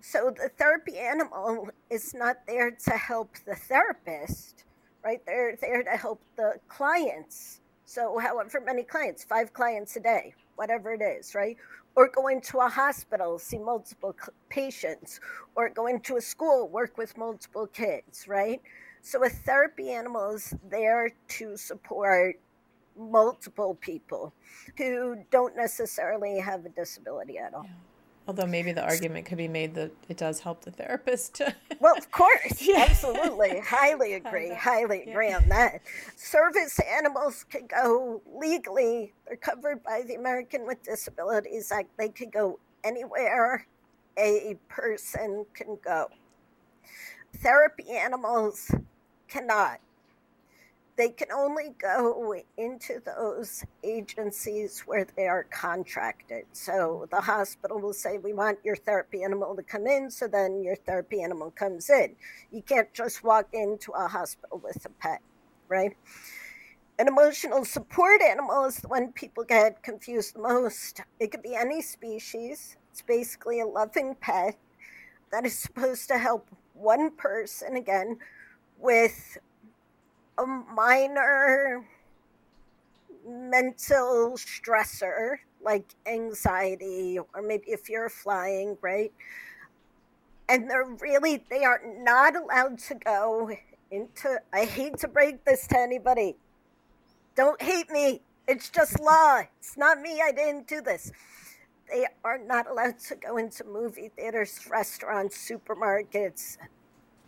So 0.00 0.30
the 0.30 0.48
therapy 0.56 0.98
animal 0.98 1.68
is 1.90 2.14
not 2.14 2.46
there 2.46 2.70
to 2.70 2.90
help 2.90 3.36
the 3.46 3.54
therapist, 3.56 4.64
right? 5.04 5.20
They're 5.26 5.56
there 5.60 5.82
to 5.82 5.90
help 5.90 6.20
the 6.36 6.54
clients. 6.68 7.60
So, 7.84 8.18
however 8.18 8.60
many 8.60 8.82
clients, 8.82 9.24
five 9.24 9.52
clients 9.52 9.96
a 9.96 10.00
day, 10.00 10.34
whatever 10.56 10.92
it 10.92 11.00
is, 11.00 11.34
right? 11.34 11.56
Or 11.96 12.08
going 12.08 12.42
to 12.42 12.58
a 12.58 12.68
hospital, 12.68 13.38
see 13.38 13.58
multiple 13.58 14.14
patients, 14.50 15.20
or 15.56 15.70
going 15.70 16.00
to 16.00 16.16
a 16.16 16.20
school, 16.20 16.68
work 16.68 16.98
with 16.98 17.16
multiple 17.16 17.66
kids, 17.66 18.28
right? 18.28 18.60
So, 19.00 19.24
a 19.24 19.30
therapy 19.30 19.90
animal 19.90 20.34
is 20.34 20.54
there 20.68 21.10
to 21.28 21.56
support 21.56 22.36
multiple 22.96 23.76
people 23.80 24.34
who 24.76 25.16
don't 25.30 25.56
necessarily 25.56 26.38
have 26.40 26.66
a 26.66 26.68
disability 26.68 27.38
at 27.38 27.54
all. 27.54 27.64
Yeah. 27.64 27.87
Although 28.28 28.46
maybe 28.46 28.72
the 28.72 28.84
argument 28.84 29.24
could 29.24 29.38
be 29.38 29.48
made 29.48 29.74
that 29.76 29.90
it 30.10 30.18
does 30.18 30.40
help 30.40 30.62
the 30.62 30.70
therapist. 30.70 31.36
to 31.36 31.54
well, 31.80 31.96
of 31.96 32.10
course, 32.10 32.60
yeah. 32.60 32.84
absolutely, 32.86 33.58
highly 33.60 34.12
agree, 34.14 34.52
highly 34.52 35.02
yeah. 35.06 35.10
agree 35.10 35.32
on 35.32 35.48
that. 35.48 35.80
Service 36.14 36.78
animals 36.78 37.46
can 37.48 37.66
go 37.66 38.20
legally; 38.34 39.14
they're 39.26 39.36
covered 39.36 39.82
by 39.82 40.02
the 40.06 40.14
American 40.14 40.66
with 40.66 40.82
Disabilities 40.82 41.72
Act. 41.72 41.88
They 41.96 42.10
can 42.10 42.28
go 42.28 42.58
anywhere 42.84 43.66
a 44.18 44.56
person 44.68 45.46
can 45.54 45.78
go. 45.82 46.08
Therapy 47.36 47.90
animals 47.92 48.70
cannot 49.28 49.80
they 50.98 51.10
can 51.10 51.30
only 51.30 51.76
go 51.80 52.34
into 52.56 53.00
those 53.06 53.64
agencies 53.84 54.80
where 54.80 55.06
they 55.16 55.28
are 55.28 55.44
contracted. 55.44 56.44
So 56.52 57.06
the 57.12 57.20
hospital 57.20 57.80
will 57.80 57.92
say, 57.92 58.18
We 58.18 58.32
want 58.32 58.58
your 58.64 58.74
therapy 58.74 59.22
animal 59.22 59.54
to 59.54 59.62
come 59.62 59.86
in. 59.86 60.10
So 60.10 60.26
then 60.26 60.60
your 60.64 60.74
therapy 60.74 61.22
animal 61.22 61.52
comes 61.52 61.88
in. 61.88 62.16
You 62.50 62.62
can't 62.62 62.92
just 62.92 63.22
walk 63.22 63.46
into 63.52 63.92
a 63.92 64.08
hospital 64.08 64.60
with 64.62 64.84
a 64.84 64.88
pet, 65.00 65.20
right? 65.68 65.96
An 66.98 67.06
emotional 67.06 67.64
support 67.64 68.20
animal 68.20 68.64
is 68.64 68.78
the 68.78 68.88
one 68.88 69.12
people 69.12 69.44
get 69.44 69.84
confused 69.84 70.34
the 70.34 70.40
most. 70.40 71.00
It 71.20 71.30
could 71.30 71.42
be 71.42 71.54
any 71.54 71.80
species, 71.80 72.76
it's 72.90 73.02
basically 73.02 73.60
a 73.60 73.66
loving 73.66 74.16
pet 74.20 74.56
that 75.30 75.46
is 75.46 75.56
supposed 75.56 76.08
to 76.08 76.18
help 76.18 76.48
one 76.74 77.12
person 77.12 77.76
again 77.76 78.18
with 78.78 79.38
a 80.38 80.46
minor 80.46 81.84
mental 83.26 84.32
stressor 84.36 85.36
like 85.62 85.94
anxiety 86.06 87.18
or 87.18 87.42
maybe 87.42 87.64
if 87.66 87.88
you're 87.90 88.08
flying, 88.08 88.78
right? 88.80 89.12
And 90.48 90.70
they're 90.70 90.84
really, 90.84 91.44
they 91.50 91.64
are 91.64 91.80
not 91.98 92.36
allowed 92.36 92.78
to 92.80 92.94
go 92.94 93.50
into, 93.90 94.40
I 94.52 94.64
hate 94.64 94.98
to 94.98 95.08
break 95.08 95.44
this 95.44 95.66
to 95.68 95.78
anybody. 95.78 96.36
Don't 97.34 97.60
hate 97.60 97.90
me. 97.90 98.22
It's 98.46 98.70
just 98.70 98.98
law. 98.98 99.42
It's 99.58 99.76
not 99.76 100.00
me. 100.00 100.22
I 100.22 100.32
didn't 100.32 100.66
do 100.66 100.80
this. 100.80 101.12
They 101.90 102.06
are 102.24 102.38
not 102.38 102.66
allowed 102.66 102.98
to 103.00 103.14
go 103.16 103.36
into 103.36 103.64
movie 103.64 104.10
theaters, 104.16 104.66
restaurants, 104.70 105.36
supermarkets, 105.36 106.56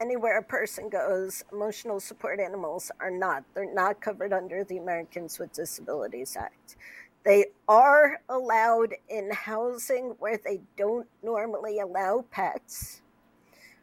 anywhere 0.00 0.38
a 0.38 0.42
person 0.42 0.88
goes. 0.88 1.44
Emotional 1.52 2.00
support 2.00 2.40
animals 2.40 2.90
are 3.00 3.10
not. 3.10 3.44
They're 3.54 3.72
not 3.72 4.00
covered 4.00 4.32
under 4.32 4.64
the 4.64 4.78
Americans 4.78 5.38
with 5.38 5.52
Disabilities 5.52 6.36
Act. 6.38 6.76
They 7.24 7.46
are 7.68 8.22
allowed 8.28 8.94
in 9.08 9.30
housing 9.32 10.16
where 10.18 10.38
they 10.38 10.62
don't 10.76 11.08
normally 11.22 11.80
allow 11.80 12.24
pets. 12.30 13.02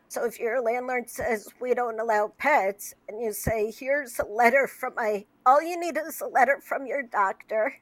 So 0.09 0.25
if 0.25 0.39
your 0.39 0.61
landlord 0.61 1.09
says 1.09 1.49
we 1.59 1.73
don't 1.73 1.99
allow 1.99 2.33
pets, 2.37 2.95
and 3.07 3.21
you 3.21 3.33
say, 3.33 3.71
"Here's 3.71 4.19
a 4.19 4.25
letter 4.25 4.67
from 4.67 4.95
my," 4.95 5.25
all 5.45 5.61
you 5.61 5.79
need 5.79 5.97
is 5.97 6.21
a 6.21 6.27
letter 6.27 6.61
from 6.61 6.87
your 6.87 7.03
doctor 7.03 7.75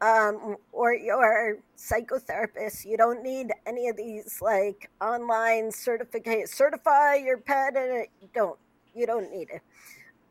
um, 0.00 0.56
or 0.72 0.94
your 0.94 1.58
psychotherapist. 1.76 2.84
You 2.84 2.96
don't 2.96 3.22
need 3.22 3.52
any 3.66 3.88
of 3.88 3.96
these 3.96 4.40
like 4.42 4.90
online 5.00 5.70
certificate 5.72 6.48
certify 6.48 7.16
your 7.16 7.38
pet, 7.38 7.76
and 7.76 8.06
you 8.20 8.28
don't. 8.34 8.58
You 8.94 9.06
don't 9.06 9.30
need 9.30 9.50
it. 9.50 9.62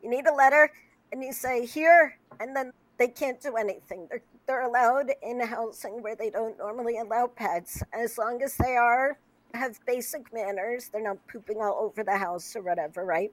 You 0.02 0.10
need 0.10 0.26
a 0.26 0.34
letter, 0.34 0.70
and 1.12 1.22
you 1.22 1.32
say 1.32 1.66
here, 1.66 2.18
and 2.40 2.54
then 2.54 2.72
they 2.98 3.08
can't 3.08 3.40
do 3.40 3.56
anything. 3.56 4.06
They're 4.10 4.22
they're 4.46 4.62
allowed 4.62 5.10
in 5.22 5.40
housing 5.40 6.02
where 6.02 6.14
they 6.14 6.30
don't 6.30 6.56
normally 6.58 6.98
allow 6.98 7.26
pets, 7.26 7.82
as 7.92 8.16
long 8.18 8.42
as 8.42 8.56
they 8.56 8.76
are 8.76 9.18
have 9.54 9.78
basic 9.86 10.32
manners. 10.32 10.90
They're 10.92 11.02
not 11.02 11.18
pooping 11.28 11.58
all 11.58 11.78
over 11.80 12.04
the 12.04 12.16
house 12.16 12.54
or 12.54 12.62
whatever, 12.62 13.04
right? 13.04 13.32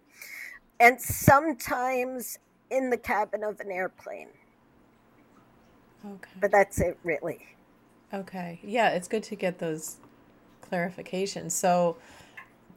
And 0.79 0.99
sometimes 0.99 2.39
in 2.69 2.89
the 2.89 2.97
cabin 2.97 3.43
of 3.43 3.59
an 3.59 3.71
airplane. 3.71 4.29
Okay. 6.05 6.31
But 6.39 6.51
that's 6.51 6.79
it, 6.79 6.97
really. 7.03 7.45
Okay. 8.13 8.59
Yeah, 8.63 8.89
it's 8.89 9.07
good 9.07 9.23
to 9.23 9.35
get 9.35 9.59
those 9.59 9.97
clarifications. 10.69 11.51
So, 11.51 11.97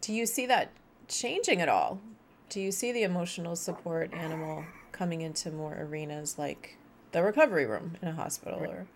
do 0.01 0.13
you 0.13 0.27
see 0.27 0.47
that 0.47 0.71
changing 1.09 1.61
at 1.61 1.69
all? 1.69 2.01
Do 2.49 2.61
you 2.61 2.71
see 2.71 2.93
the 2.93 3.03
emotional 3.03 3.57
support 3.57 4.15
animal 4.15 4.65
coming 4.93 5.21
into 5.21 5.51
more 5.51 5.77
arenas 5.79 6.39
like 6.39 6.77
the 7.13 7.23
recovery 7.23 7.67
room 7.67 7.97
in 8.01 8.09
a 8.09 8.13
hospital 8.13 8.61
or 8.61 8.87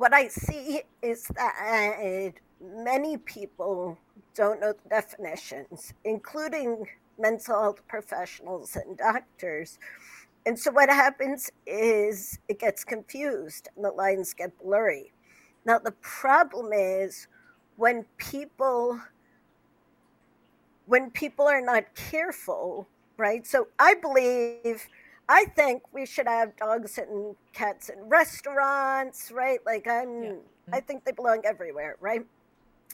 what 0.00 0.14
I 0.14 0.28
see 0.28 0.80
is 1.02 1.24
that 1.36 2.32
many 2.60 3.18
people 3.18 3.98
don't 4.34 4.60
know 4.60 4.72
the 4.72 4.88
definitions, 4.88 5.92
including 6.04 6.86
mental 7.18 7.60
health 7.60 7.86
professionals 7.86 8.76
and 8.76 8.96
doctors. 8.96 9.78
And 10.46 10.58
so 10.58 10.70
what 10.70 10.88
happens 10.88 11.50
is 11.66 12.38
it 12.48 12.58
gets 12.58 12.84
confused 12.84 13.68
and 13.76 13.84
the 13.84 13.90
lines 13.90 14.32
get 14.32 14.58
blurry. 14.58 15.12
Now, 15.66 15.78
the 15.78 15.92
problem 16.00 16.72
is 16.72 17.28
when 17.76 18.04
people 18.16 19.00
when 20.86 21.10
people 21.10 21.46
are 21.46 21.60
not 21.60 21.84
careful, 21.94 22.88
right? 23.16 23.46
So 23.46 23.68
I 23.78 23.94
believe 23.94 24.88
I 25.28 25.44
think 25.44 25.82
we 25.92 26.04
should 26.04 26.26
have 26.26 26.56
dogs 26.56 26.98
and 26.98 27.36
cats 27.52 27.88
in 27.88 28.08
restaurants, 28.08 29.30
right? 29.30 29.60
Like 29.64 29.86
I'm 29.86 30.22
yeah. 30.22 30.30
mm-hmm. 30.30 30.74
I 30.74 30.80
think 30.80 31.04
they 31.04 31.12
belong 31.12 31.42
everywhere, 31.44 31.96
right? 32.00 32.26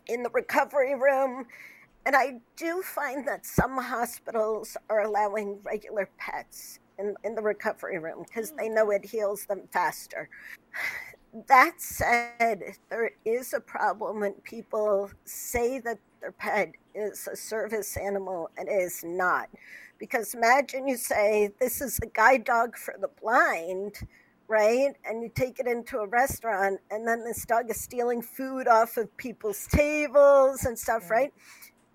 In 0.09 0.23
the 0.23 0.31
recovery 0.31 0.95
room. 0.95 1.47
And 2.05 2.15
I 2.15 2.41
do 2.57 2.83
find 2.83 3.27
that 3.27 3.47
some 3.47 3.79
hospitals 3.79 4.77
are 4.91 5.01
allowing 5.01 5.59
regular 5.65 6.09
pets 6.19 6.81
in, 6.99 7.15
in 7.25 7.35
the 7.35 7.43
recovery 7.43 7.99
room 7.99 8.25
because 8.27 8.53
they 8.53 8.69
know 8.69 8.91
it 8.91 9.05
heals 9.05 9.47
them 9.47 9.63
faster. 9.73 10.29
That 11.49 11.75
said, 11.79 12.63
there 12.89 13.11
is 13.25 13.53
a 13.53 13.61
problem 13.61 14.21
when 14.21 14.33
people 14.45 15.11
say 15.25 15.79
that 15.81 15.99
their 16.21 16.33
pet 16.33 16.73
is 16.95 17.29
a 17.31 17.37
service 17.37 17.97
animal 17.97 18.51
and 18.57 18.69
is 18.71 19.05
not. 19.05 19.49
Because 19.99 20.35
imagine 20.35 20.89
you 20.89 20.97
say, 20.97 21.51
This 21.61 21.81
is 21.81 21.99
a 22.03 22.07
guide 22.07 22.45
dog 22.45 22.77
for 22.77 22.95
the 23.01 23.09
blind, 23.21 24.07
right? 24.49 24.95
And 25.05 25.23
you 25.23 25.31
take 25.35 25.59
it 25.59 25.67
into 25.67 25.99
a 25.99 26.07
restaurant, 26.07 26.81
and 26.91 27.07
then 27.07 27.25
this 27.25 27.45
dog 27.45 27.71
is 27.71 27.81
stealing 27.81 28.23
food 28.23 28.69
off 28.69 28.97
of 28.97 29.15
people's 29.17 29.67
tables 29.67 30.65
and 30.65 30.79
stuff, 30.79 31.11
right? 31.11 31.33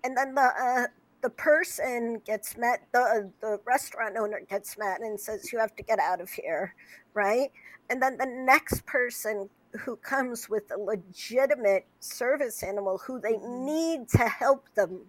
And 0.04 0.16
then 0.16 0.34
the 0.34 0.42
uh, 0.42 0.86
the 1.22 1.30
person 1.30 2.20
gets 2.26 2.56
met, 2.56 2.82
the 2.92 3.30
the 3.40 3.60
restaurant 3.64 4.16
owner 4.18 4.40
gets 4.48 4.76
met 4.76 5.00
and 5.00 5.18
says, 5.18 5.52
"You 5.52 5.58
have 5.58 5.74
to 5.76 5.82
get 5.82 5.98
out 5.98 6.20
of 6.20 6.30
here," 6.30 6.74
right? 7.14 7.50
And 7.88 8.02
then 8.02 8.16
the 8.18 8.26
next 8.26 8.84
person 8.86 9.48
who 9.80 9.96
comes 9.96 10.48
with 10.48 10.70
a 10.70 10.78
legitimate 10.78 11.86
service 12.00 12.62
animal 12.62 12.98
who 12.98 13.20
they 13.20 13.34
mm-hmm. 13.34 13.64
need 13.64 14.08
to 14.10 14.28
help 14.28 14.66
them 14.74 15.00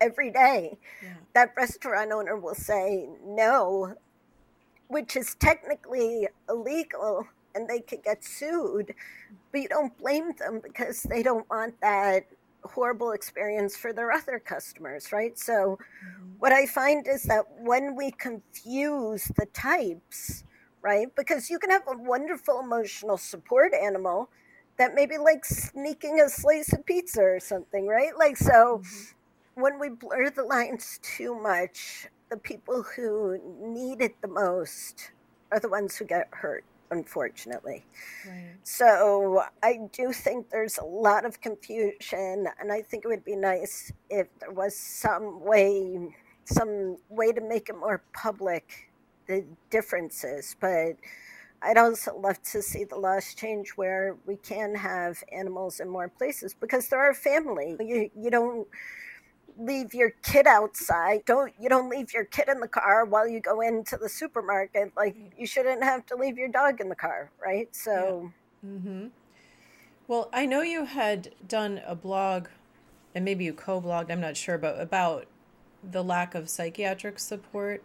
every 0.00 0.30
day, 0.30 0.78
yeah. 1.02 1.14
that 1.34 1.54
restaurant 1.56 2.12
owner 2.12 2.36
will 2.36 2.54
say 2.54 3.08
no, 3.24 3.94
which 4.88 5.16
is 5.16 5.34
technically 5.36 6.28
illegal 6.48 7.26
and 7.54 7.68
they 7.68 7.80
could 7.80 8.04
get 8.04 8.22
sued, 8.22 8.94
but 9.50 9.60
you 9.62 9.68
don't 9.68 9.96
blame 9.98 10.32
them 10.38 10.60
because 10.62 11.02
they 11.04 11.22
don't 11.22 11.48
want 11.48 11.80
that 11.80 12.26
horrible 12.66 13.12
experience 13.12 13.76
for 13.76 13.92
their 13.92 14.12
other 14.12 14.38
customers, 14.38 15.12
right? 15.12 15.38
So, 15.38 15.78
mm-hmm. 15.78 16.30
what 16.38 16.52
I 16.52 16.66
find 16.66 17.06
is 17.06 17.24
that 17.24 17.44
when 17.58 17.94
we 17.96 18.10
confuse 18.12 19.24
the 19.36 19.46
types, 19.52 20.44
right? 20.82 21.08
Because 21.16 21.50
you 21.50 21.58
can 21.58 21.70
have 21.70 21.82
a 21.88 21.96
wonderful 21.96 22.60
emotional 22.60 23.18
support 23.18 23.72
animal 23.74 24.28
that 24.78 24.94
maybe 24.94 25.18
like 25.18 25.44
sneaking 25.44 26.20
a 26.20 26.28
slice 26.28 26.72
of 26.72 26.84
pizza 26.84 27.22
or 27.22 27.40
something, 27.40 27.86
right? 27.86 28.16
Like, 28.16 28.36
so 28.36 28.82
mm-hmm. 28.82 29.62
when 29.62 29.78
we 29.78 29.88
blur 29.88 30.30
the 30.30 30.44
lines 30.44 31.00
too 31.02 31.34
much, 31.34 32.08
the 32.30 32.36
people 32.36 32.82
who 32.82 33.38
need 33.60 34.00
it 34.00 34.20
the 34.20 34.28
most 34.28 35.12
are 35.50 35.60
the 35.60 35.68
ones 35.68 35.96
who 35.96 36.04
get 36.04 36.28
hurt 36.32 36.64
unfortunately. 36.90 37.84
Right. 38.26 38.56
So 38.62 39.42
I 39.62 39.80
do 39.92 40.12
think 40.12 40.50
there's 40.50 40.78
a 40.78 40.84
lot 40.84 41.24
of 41.24 41.40
confusion, 41.40 42.46
and 42.58 42.72
I 42.72 42.82
think 42.82 43.04
it 43.04 43.08
would 43.08 43.24
be 43.24 43.36
nice 43.36 43.92
if 44.10 44.28
there 44.40 44.50
was 44.50 44.76
some 44.76 45.40
way, 45.44 46.14
some 46.44 46.96
way 47.08 47.32
to 47.32 47.40
make 47.40 47.68
it 47.68 47.76
more 47.76 48.02
public, 48.12 48.90
the 49.26 49.44
differences. 49.70 50.56
But 50.60 50.96
I'd 51.62 51.78
also 51.78 52.16
love 52.18 52.42
to 52.52 52.62
see 52.62 52.84
the 52.84 52.96
laws 52.96 53.34
change 53.34 53.70
where 53.70 54.16
we 54.26 54.36
can 54.36 54.74
have 54.74 55.22
animals 55.32 55.80
in 55.80 55.88
more 55.88 56.08
places 56.08 56.54
because 56.54 56.88
they're 56.88 57.00
our 57.00 57.14
family. 57.14 57.76
You 57.80 58.10
you 58.18 58.30
don't 58.30 58.68
leave 59.58 59.94
your 59.94 60.10
kid 60.22 60.46
outside. 60.46 61.24
Don't 61.26 61.52
you 61.58 61.68
don't 61.68 61.88
leave 61.88 62.12
your 62.12 62.24
kid 62.24 62.48
in 62.48 62.60
the 62.60 62.68
car 62.68 63.04
while 63.04 63.26
you 63.26 63.40
go 63.40 63.60
into 63.60 63.96
the 63.96 64.08
supermarket. 64.08 64.92
Like 64.96 65.16
you 65.36 65.46
shouldn't 65.46 65.82
have 65.82 66.06
to 66.06 66.16
leave 66.16 66.38
your 66.38 66.48
dog 66.48 66.80
in 66.80 66.88
the 66.88 66.94
car, 66.94 67.30
right? 67.42 67.74
So 67.74 68.32
yeah. 68.62 68.70
Mhm. 68.70 69.10
Well, 70.08 70.28
I 70.32 70.46
know 70.46 70.62
you 70.62 70.84
had 70.84 71.34
done 71.46 71.80
a 71.84 71.94
blog 71.94 72.48
and 73.14 73.24
maybe 73.24 73.44
you 73.44 73.52
co-blogged, 73.52 74.10
I'm 74.10 74.20
not 74.20 74.36
sure, 74.36 74.58
but 74.58 74.80
about 74.80 75.26
the 75.82 76.04
lack 76.04 76.34
of 76.34 76.48
psychiatric 76.48 77.18
support. 77.18 77.82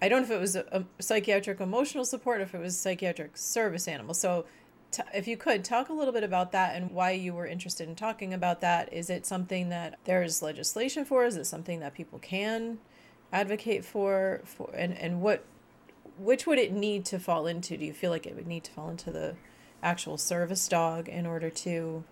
I 0.00 0.08
don't 0.08 0.22
know 0.22 0.26
if 0.26 0.30
it 0.30 0.40
was 0.40 0.56
a, 0.56 0.64
a 0.72 1.02
psychiatric 1.02 1.60
emotional 1.60 2.04
support, 2.04 2.40
if 2.40 2.54
it 2.54 2.60
was 2.60 2.78
psychiatric 2.78 3.36
service 3.36 3.86
animal. 3.86 4.14
So 4.14 4.46
T- 4.90 5.02
if 5.14 5.28
you 5.28 5.36
could 5.36 5.64
talk 5.64 5.88
a 5.88 5.92
little 5.92 6.12
bit 6.12 6.24
about 6.24 6.52
that 6.52 6.74
and 6.74 6.90
why 6.90 7.10
you 7.10 7.34
were 7.34 7.46
interested 7.46 7.88
in 7.88 7.94
talking 7.94 8.32
about 8.32 8.60
that. 8.62 8.92
Is 8.92 9.10
it 9.10 9.26
something 9.26 9.68
that 9.68 9.98
there's 10.04 10.42
legislation 10.42 11.04
for? 11.04 11.24
Is 11.24 11.36
it 11.36 11.46
something 11.46 11.80
that 11.80 11.94
people 11.94 12.18
can 12.18 12.78
advocate 13.32 13.84
for? 13.84 14.40
For 14.44 14.70
and 14.74 14.96
and 14.96 15.20
what 15.20 15.44
which 16.18 16.46
would 16.46 16.58
it 16.58 16.72
need 16.72 17.04
to 17.06 17.18
fall 17.18 17.46
into? 17.46 17.76
Do 17.76 17.84
you 17.84 17.92
feel 17.92 18.10
like 18.10 18.26
it 18.26 18.34
would 18.34 18.46
need 18.46 18.64
to 18.64 18.72
fall 18.72 18.88
into 18.90 19.10
the 19.10 19.36
actual 19.82 20.16
service 20.16 20.66
dog 20.66 21.08
in 21.08 21.26
order 21.26 21.50
to 21.50 22.04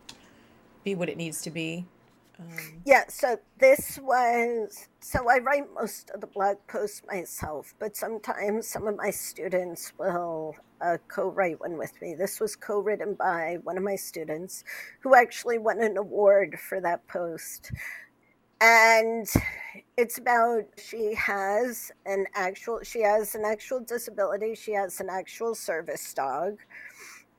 be 0.84 0.94
what 0.94 1.08
it 1.08 1.16
needs 1.16 1.42
to 1.42 1.50
be? 1.50 1.86
Um, 2.38 2.82
yeah, 2.84 3.04
so 3.08 3.38
this 3.58 3.98
was 4.02 4.88
so 5.00 5.28
I 5.30 5.38
write 5.38 5.72
most 5.74 6.10
of 6.10 6.20
the 6.20 6.26
blog 6.26 6.58
posts 6.68 7.02
myself, 7.06 7.74
but 7.78 7.96
sometimes 7.96 8.68
some 8.68 8.86
of 8.86 8.96
my 8.96 9.10
students 9.10 9.92
will 9.98 10.54
uh, 10.82 10.98
co 11.08 11.30
write 11.30 11.60
one 11.60 11.78
with 11.78 11.92
me. 12.02 12.14
This 12.14 12.40
was 12.40 12.54
co 12.56 12.80
written 12.80 13.14
by 13.14 13.58
one 13.64 13.78
of 13.78 13.82
my 13.84 13.96
students 13.96 14.64
who 15.00 15.14
actually 15.14 15.58
won 15.58 15.82
an 15.82 15.96
award 15.96 16.58
for 16.60 16.80
that 16.80 17.06
post. 17.08 17.72
And 18.60 19.26
it's 19.96 20.18
about 20.18 20.64
she 20.78 21.14
has 21.14 21.92
an 22.06 22.26
actual 22.34 22.80
she 22.82 23.02
has 23.02 23.34
an 23.34 23.44
actual 23.44 23.80
disability 23.80 24.54
she 24.54 24.72
has 24.72 25.00
an 25.00 25.08
actual 25.10 25.54
service 25.54 26.14
dog 26.14 26.58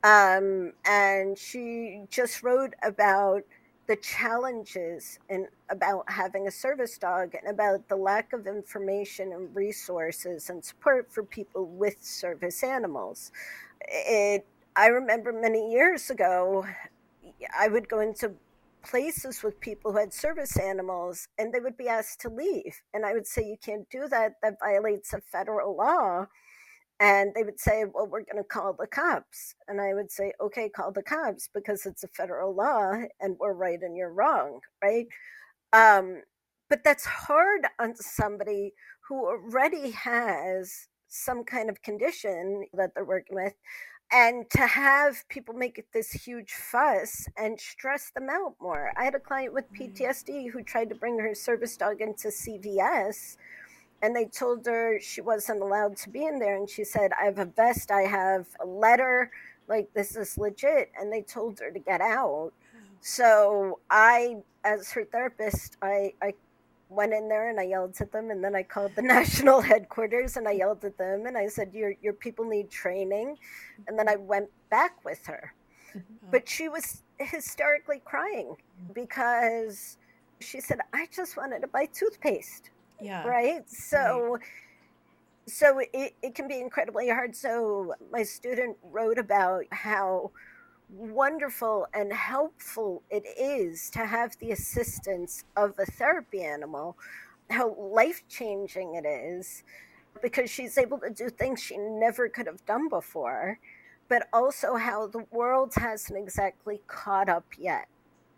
um, 0.04 0.74
and 0.86 1.38
she 1.38 2.04
just 2.10 2.43
wrote 2.43 2.74
about 2.84 3.43
the 3.88 3.96
challenges 3.96 5.18
and 5.30 5.48
about 5.70 6.10
having 6.10 6.48
a 6.48 6.52
service 6.52 6.98
dog 6.98 7.34
and 7.36 7.48
about 7.50 7.88
the 7.88 7.96
lack 7.96 8.34
of 8.34 8.46
information 8.46 9.32
and 9.32 9.56
resources 9.56 10.50
and 10.50 10.64
support 10.64 11.12
for 11.12 11.24
people 11.24 11.66
with 11.66 12.04
service 12.04 12.64
animals. 12.64 13.32
It 13.88 14.46
I 14.76 14.88
remember 14.88 15.32
many 15.32 15.72
years 15.72 16.10
ago 16.10 16.66
I 17.58 17.68
would 17.70 17.88
go 17.88 18.02
into 18.02 18.34
places 18.84 19.42
with 19.44 19.60
people 19.60 19.92
who 19.92 19.98
had 19.98 20.14
service 20.14 20.58
animals 20.58 21.28
and 21.38 21.54
they 21.54 21.60
would 21.60 21.78
be 21.78 21.88
asked 21.88 22.22
to 22.22 22.30
leave. 22.30 22.82
And 22.94 23.06
I 23.06 23.14
would 23.14 23.28
say 23.28 23.44
you 23.44 23.58
can't 23.62 23.90
do 23.90 24.08
that. 24.10 24.36
That 24.42 24.60
violates 24.60 25.14
a 25.14 25.22
federal 25.22 25.76
law 25.76 26.28
and 27.00 27.32
they 27.36 27.43
would 27.43 27.60
say 27.60 27.84
well 27.93 28.08
we're 28.08 28.24
going 28.24 28.38
to 28.38 28.43
call 28.43 28.74
the 28.74 28.88
cops 28.88 29.54
and 29.68 29.80
i 29.80 29.93
would 29.93 30.12
say 30.12 30.32
okay 30.41 30.68
call 30.70 30.91
the 30.91 31.04
cops 31.04 31.50
because 31.54 31.86
it's 31.86 32.04
a 32.04 32.08
federal 32.10 32.56
law 32.56 32.93
and 33.20 33.36
we're 33.39 33.54
right 33.54 33.82
and 33.82 33.95
you're 33.95 34.14
wrong 34.14 34.60
right? 34.84 35.08
Um, 35.74 36.22
but 36.70 36.84
that's 36.84 37.06
hard 37.06 37.66
on 37.80 37.95
somebody 37.95 38.74
who 39.08 39.26
already 39.26 39.91
has 39.91 40.88
some 41.08 41.43
kind 41.43 41.70
of 41.70 41.82
condition 41.82 42.66
that 42.74 42.91
they're 42.93 43.06
working 43.06 43.36
with 43.36 43.54
and 44.12 44.50
to 44.50 44.66
have 44.66 45.28
people 45.30 45.54
make 45.54 45.84
this 45.93 46.12
huge 46.12 46.54
fuss 46.54 47.28
and 47.38 47.60
stress 47.60 48.12
them 48.16 48.28
out 48.30 48.56
more. 48.62 48.91
I 48.98 49.04
had 49.04 49.16
a 49.16 49.20
client 49.20 49.54
with 49.54 49.72
ptsd 49.74 50.50
who 50.52 50.64
tried 50.64 50.89
to 50.89 50.95
bring 50.95 51.20
her 51.20 51.36
service 51.36 51.76
dog 51.78 52.02
into 52.02 52.30
cvs 52.30 53.38
and 54.02 54.16
they 54.16 54.26
told 54.26 54.66
her 54.66 55.00
she 55.00 55.22
wasn't 55.22 55.62
allowed 55.62 55.98
to 55.98 56.10
be 56.10 56.26
in 56.26 56.39
there. 56.39 56.56
And 56.56 56.70
she 56.70 56.84
said 56.84 57.12
i 57.20 57.26
have 57.26 57.39
a 57.39 57.45
vest. 57.45 57.91
I 57.91 58.02
have 58.02 58.48
a 58.62 58.66
letter. 58.66 59.32
Like 59.68 59.93
this 59.93 60.16
is 60.16 60.38
legit. 60.38 60.91
And 61.00 61.12
they 61.12 61.22
told 61.22 61.60
her 61.60 61.72
to 61.72 61.80
get 61.80 62.02
out. 62.02 62.52
So 63.02 63.80
i 63.89 64.38
as 64.64 64.91
her 64.91 65.06
therapist 65.06 65.78
i 65.82 66.14
i 66.22 66.34
went 66.89 67.14
in 67.14 67.28
there 67.28 67.50
and 67.50 67.60
i 67.60 67.64
yelled 67.64 67.95
at 68.00 68.12
them. 68.12 68.30
And 68.30 68.43
then 68.43 68.56
i 68.56 68.64
called 68.64 68.95
the 68.95 69.02
national 69.18 69.62
headquarters 69.62 70.38
and 70.38 70.48
i 70.48 70.52
yelled 70.52 70.86
at 70.86 70.98
them. 70.98 71.26
And 71.26 71.38
i 71.38 71.48
said 71.48 71.74
your 71.74 71.93
your 72.02 72.14
people 72.14 72.45
need 72.45 72.70
training. 72.70 73.38
And 73.88 73.98
then 73.98 74.08
i 74.08 74.16
went 74.16 74.50
back 74.70 75.04
with 75.04 75.26
her. 75.26 75.54
Mm-hmm. 75.89 76.32
But 76.32 76.48
she 76.48 76.70
was 76.70 77.02
hysterically 77.20 78.02
crying 78.06 78.56
because 78.93 79.98
she 80.39 80.60
said 80.60 80.78
i 80.93 81.08
just 81.12 81.36
wanted 81.36 81.62
to 81.62 81.68
buy 81.68 81.88
toothpaste 81.91 82.70
yeah. 83.02 83.28
Right. 83.28 83.70
So, 83.70 84.34
right. 84.34 84.43
so 85.45 85.80
it, 85.93 86.14
it 86.22 86.36
can 86.36 86.48
be 86.48 86.60
incredibly 86.60 87.10
hard. 87.10 87.36
So 87.36 87.93
my 88.12 88.24
student 88.24 88.78
wrote 88.84 89.18
about 89.18 89.66
how 89.72 90.32
wonderful 90.89 91.88
and 91.93 92.14
helpful 92.14 93.04
it 93.10 93.24
is 93.38 93.89
to 93.91 94.06
have 94.06 94.38
the 94.39 94.52
assistance 94.52 95.43
of 95.56 95.74
a 95.80 95.86
therapy 95.86 96.43
animal, 96.43 96.95
how 97.50 97.76
life 97.76 98.24
changing 98.30 98.95
it 98.95 99.06
is 99.06 99.64
because 100.22 100.50
she's 100.50 100.78
able 100.78 100.98
to 101.00 101.10
do 101.10 101.30
things 101.30 101.62
she 101.62 101.78
never 101.78 102.30
could 102.30 102.48
have 102.48 102.66
done 102.66 102.89
before, 102.89 103.60
but 104.10 104.28
also 104.34 104.76
how 104.76 105.08
the 105.08 105.26
world 105.32 105.74
hasn't 105.76 106.18
exactly 106.18 106.82
caught 106.88 107.30
up 107.30 107.45
yet, 107.58 107.88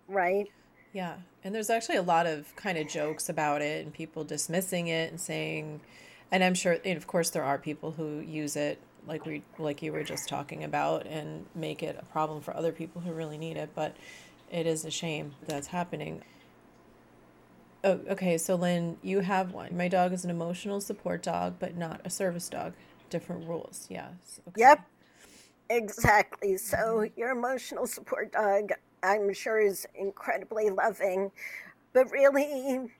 right? 0.07 0.47
Yeah. 0.93 1.15
And 1.43 1.55
there's 1.55 1.69
actually 1.69 1.97
a 1.97 2.01
lot 2.01 2.25
of 2.25 2.55
kind 2.55 2.77
of 2.77 2.87
jokes 2.87 3.29
about 3.29 3.61
it 3.61 3.83
and 3.83 3.93
people 3.93 4.23
dismissing 4.23 4.87
it 4.87 5.11
and 5.11 5.19
saying, 5.19 5.81
and 6.31 6.43
I'm 6.43 6.53
sure, 6.53 6.77
and 6.83 6.97
of 6.97 7.07
course, 7.07 7.29
there 7.29 7.43
are 7.43 7.57
people 7.57 7.91
who 7.91 8.19
use 8.19 8.55
it 8.55 8.79
like 9.07 9.25
we 9.25 9.41
like 9.57 9.81
you 9.81 9.91
were 9.91 10.03
just 10.03 10.27
talking 10.27 10.63
about 10.63 11.05
and 11.05 11.45
make 11.55 11.83
it 11.83 11.97
a 11.99 12.05
problem 12.05 12.41
for 12.41 12.55
other 12.55 12.71
people 12.71 13.01
who 13.01 13.11
really 13.11 13.37
need 13.37 13.57
it 13.57 13.69
but 13.75 13.95
it 14.51 14.65
is 14.65 14.85
a 14.85 14.91
shame 14.91 15.33
that's 15.47 15.67
happening 15.67 16.21
oh 17.83 17.99
okay 18.09 18.37
so 18.37 18.55
lynn 18.55 18.97
you 19.01 19.21
have 19.21 19.51
one 19.51 19.75
my 19.75 19.87
dog 19.87 20.13
is 20.13 20.23
an 20.23 20.29
emotional 20.29 20.81
support 20.81 21.23
dog 21.23 21.55
but 21.59 21.75
not 21.75 22.01
a 22.03 22.09
service 22.09 22.49
dog 22.49 22.73
different 23.09 23.47
rules 23.47 23.87
yes 23.89 24.41
okay. 24.47 24.61
yep 24.61 24.85
exactly 25.69 26.57
so 26.57 27.05
your 27.15 27.29
emotional 27.29 27.87
support 27.87 28.31
dog 28.31 28.71
I'm 29.04 29.34
sure 29.34 29.60
is 29.60 29.88
incredibly 29.95 30.70
loving, 30.70 31.32
but 31.93 32.12
really 32.12 32.91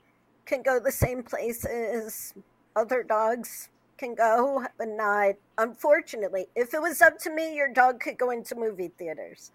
can 0.46 0.62
go 0.64 0.80
the 0.80 0.92
same 0.92 1.24
places 1.24 2.34
other 2.76 3.04
dogs 3.04 3.70
can 3.98 4.16
go, 4.16 4.66
but 4.78 4.88
not, 4.88 5.36
unfortunately. 5.58 6.48
If 6.56 6.74
it 6.74 6.82
was 6.82 7.02
up 7.02 7.18
to 7.20 7.34
me, 7.34 7.56
your 7.56 7.68
dog 7.72 8.00
could 8.00 8.18
go 8.18 8.32
into 8.32 8.56
movie 8.56 8.92
theaters 8.98 9.52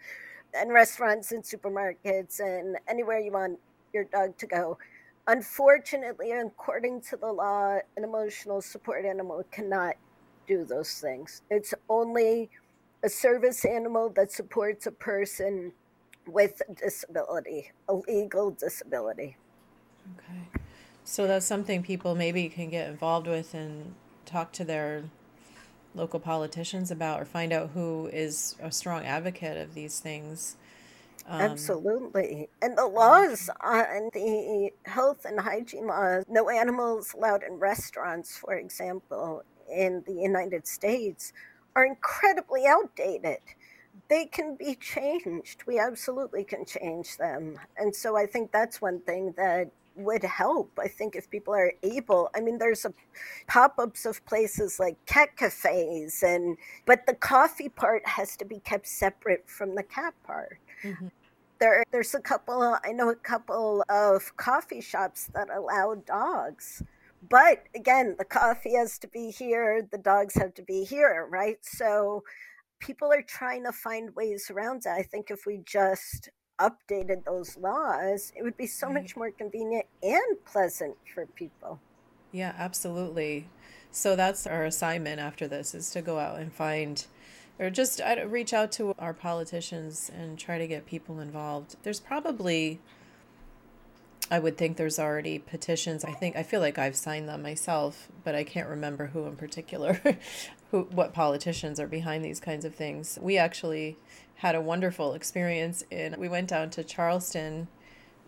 and 0.53 0.73
restaurants 0.73 1.33
and 1.33 1.43
supermarkets 1.43 2.41
and 2.41 2.77
anywhere 2.87 3.19
you 3.19 3.33
want 3.33 3.59
your 3.93 4.05
dog 4.05 4.37
to 4.39 4.47
go. 4.47 4.79
Unfortunately, 5.27 6.33
according 6.33 7.01
to 7.01 7.17
the 7.17 7.33
law, 7.33 7.79
an 7.97 8.05
emotional 8.05 8.61
support 8.61 9.07
animal 9.07 9.43
cannot 9.51 9.95
do 10.47 10.65
those 10.65 11.01
things. 11.01 11.41
It's 11.51 11.73
only 11.89 12.51
a 13.03 13.09
service 13.09 13.65
animal 13.65 14.11
that 14.11 14.31
supports 14.31 14.87
a 14.87 14.93
person 14.93 15.73
with 16.27 16.63
disability, 16.81 17.71
a 17.89 17.95
legal 17.95 18.51
disability. 18.51 19.37
Okay. 20.17 20.63
So 21.05 21.27
that's 21.27 21.47
something 21.47 21.83
people 21.83 22.15
maybe 22.15 22.49
can 22.49 22.71
get 22.71 22.89
involved 22.89 23.27
with 23.27 23.55
and 23.55 23.95
talk 24.25 24.53
to 24.53 24.65
their 24.65 25.05
local 25.95 26.19
politicians 26.19 26.91
about 26.91 27.21
or 27.21 27.25
find 27.25 27.53
out 27.53 27.71
who 27.71 28.09
is 28.13 28.57
a 28.61 28.73
strong 28.73 29.05
advocate 29.05 29.57
of 29.57 29.75
these 29.75 30.01
things. 30.01 30.57
Um, 31.27 31.41
Absolutely. 31.41 32.49
And 32.61 32.77
the 32.77 32.87
laws 32.87 33.49
on 33.63 34.11
the 34.13 34.71
health 34.85 35.25
and 35.25 35.41
hygiene 35.41 35.87
laws, 35.87 36.25
no 36.29 36.49
animals 36.49 37.15
allowed 37.15 37.43
in 37.43 37.55
restaurants, 37.55 38.37
for 38.37 38.55
example, 38.55 39.43
in 39.73 40.03
the 40.07 40.13
United 40.13 40.67
States, 40.67 41.33
are 41.77 41.87
incredibly 41.87 42.67
outdated 42.67 43.39
they 44.09 44.27
can 44.27 44.57
be 44.57 44.75
changed. 44.75 45.65
We 45.67 45.79
absolutely 45.79 46.45
can 46.45 46.65
change 46.65 47.17
them. 47.17 47.59
And 47.77 47.95
so 47.95 48.17
I 48.17 48.27
think 48.27 48.53
that's 48.53 48.81
one 48.81 49.01
thing 49.01 49.33
that 49.37 49.71
would 49.97 50.25
help. 50.25 50.71
I 50.79 50.89
think 50.89 51.15
if 51.17 51.31
people 51.31 51.55
are 51.55 51.73
able, 51.83 52.31
I 52.35 52.41
mean, 52.41 52.59
there's 52.59 52.85
a 52.85 52.93
pop-ups 53.47 54.07
of 54.07 54.25
places 54.27 54.81
like 54.81 54.97
cat 55.07 55.37
cafes, 55.37 56.23
and 56.23 56.57
but 56.85 57.07
the 57.07 57.15
coffee 57.15 57.69
part 57.69 58.07
has 58.07 58.37
to 58.39 58.45
be 58.45 58.59
kept 58.59 58.87
separate 58.87 59.49
from 59.49 59.75
the 59.75 59.83
cat 59.83 60.15
part. 60.27 60.59
Mm-hmm. 60.83 61.09
There, 61.61 61.85
there's 61.93 62.15
a 62.15 62.21
couple. 62.21 62.77
I 62.85 62.93
know 62.93 63.11
a 63.11 63.15
couple 63.15 63.85
of 63.89 64.37
coffee 64.37 64.81
shops 64.81 65.31
that 65.35 65.49
allow 65.49 65.95
dogs, 65.95 66.83
but 67.29 67.63
again, 67.75 68.17
the 68.19 68.25
coffee 68.25 68.75
has 68.75 68.99
to 68.99 69.09
be 69.09 69.31
here. 69.31 69.87
The 69.91 69.99
dogs 69.99 70.35
have 70.35 70.55
to 70.55 70.63
be 70.63 70.85
here, 70.85 71.27
right? 71.31 71.59
So 71.63 72.25
people 72.85 73.13
are 73.13 73.23
trying 73.23 73.65
to 73.65 73.73
find 73.73 74.15
ways 74.15 74.51
around 74.51 74.83
it. 74.87 74.91
I 74.91 75.03
think 75.03 75.31
if 75.31 75.47
we 75.47 75.63
just 75.65 76.29
updated 76.61 77.25
those 77.25 77.57
laws, 77.57 78.33
it 78.37 78.43
would 78.43 78.57
be 78.57 78.67
so 78.67 78.87
right. 78.87 79.03
much 79.03 79.17
more 79.17 79.31
convenient 79.31 79.87
and 80.03 80.45
pleasant 80.45 80.97
for 81.13 81.27
people. 81.27 81.81
Yeah, 82.33 82.55
absolutely. 82.59 83.49
So 83.91 84.17
that's 84.17 84.47
our 84.47 84.65
assignment 84.65 85.21
after 85.21 85.47
this 85.49 85.75
is 85.75 85.91
to 85.91 86.03
go 86.03 86.19
out 86.19 86.39
and 86.39 86.53
find 86.53 87.05
or 87.59 87.71
just 87.71 88.01
reach 88.27 88.53
out 88.53 88.73
to 88.73 88.95
our 88.99 89.15
politicians 89.15 90.11
and 90.13 90.37
try 90.37 90.59
to 90.59 90.67
get 90.67 90.87
people 90.87 91.21
involved. 91.21 91.77
There's 91.85 92.01
probably 92.01 92.81
I 94.31 94.39
would 94.39 94.57
think 94.57 94.77
there's 94.77 94.99
already 94.99 95.39
petitions. 95.39 96.05
I 96.05 96.13
think 96.13 96.37
I 96.37 96.43
feel 96.43 96.61
like 96.61 96.79
I've 96.79 96.97
signed 96.97 97.29
them 97.29 97.43
myself, 97.43 98.09
but 98.25 98.35
I 98.35 98.43
can't 98.45 98.69
remember 98.69 99.07
who 99.09 99.27
in 99.27 99.37
particular, 99.37 100.01
who 100.71 100.83
what 100.91 101.13
politicians 101.13 101.79
are 101.79 101.87
behind 101.87 102.25
these 102.25 102.41
kinds 102.41 102.65
of 102.65 102.75
things. 102.75 103.19
We 103.21 103.37
actually 103.37 103.97
had 104.37 104.55
a 104.55 104.61
wonderful 104.61 105.15
experience 105.15 105.85
in 105.91 106.17
we 106.19 106.29
went 106.29 106.49
down 106.49 106.71
to 106.71 106.85
Charleston, 106.85 107.69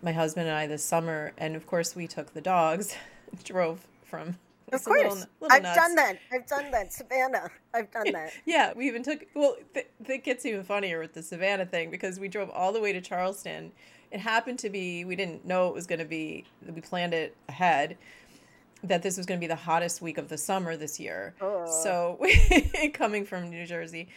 my 0.01 0.11
husband 0.11 0.47
and 0.47 0.55
I 0.55 0.67
this 0.67 0.83
summer, 0.83 1.33
and 1.37 1.55
of 1.55 1.65
course 1.65 1.95
we 1.95 2.07
took 2.07 2.33
the 2.33 2.41
dogs, 2.41 2.95
drove 3.43 3.87
from 4.05 4.37
of 4.71 4.83
course, 4.83 5.01
little, 5.01 5.17
little 5.39 5.55
I've 5.55 5.63
nuts. 5.63 5.77
done 5.77 5.95
that. 5.95 6.19
I've 6.31 6.45
done 6.45 6.71
that, 6.71 6.91
Savannah. 6.91 7.49
I've 7.73 7.89
done 7.89 8.11
that. 8.11 8.33
yeah, 8.45 8.73
we 8.75 8.87
even 8.87 9.01
took. 9.01 9.25
Well, 9.33 9.55
th- 9.73 9.87
it 10.07 10.23
gets 10.23 10.45
even 10.45 10.63
funnier 10.63 10.99
with 10.99 11.13
the 11.13 11.23
Savannah 11.23 11.65
thing 11.65 11.89
because 11.89 12.19
we 12.19 12.27
drove 12.27 12.49
all 12.49 12.73
the 12.73 12.81
way 12.81 12.91
to 12.91 12.99
Charleston 13.01 13.71
it 14.11 14.19
happened 14.19 14.59
to 14.59 14.69
be 14.69 15.05
we 15.05 15.15
didn't 15.15 15.45
know 15.45 15.67
it 15.67 15.73
was 15.73 15.87
going 15.87 15.99
to 15.99 16.05
be 16.05 16.45
we 16.67 16.81
planned 16.81 17.13
it 17.13 17.35
ahead 17.49 17.97
that 18.83 19.01
this 19.01 19.17
was 19.17 19.25
going 19.25 19.39
to 19.39 19.41
be 19.41 19.47
the 19.47 19.55
hottest 19.55 20.01
week 20.01 20.19
of 20.19 20.29
the 20.29 20.37
summer 20.37 20.77
this 20.77 20.99
year. 20.99 21.33
Oh. 21.41 21.65
So 21.83 22.23
coming 22.93 23.25
from 23.25 23.49
New 23.49 23.65
Jersey 23.65 24.07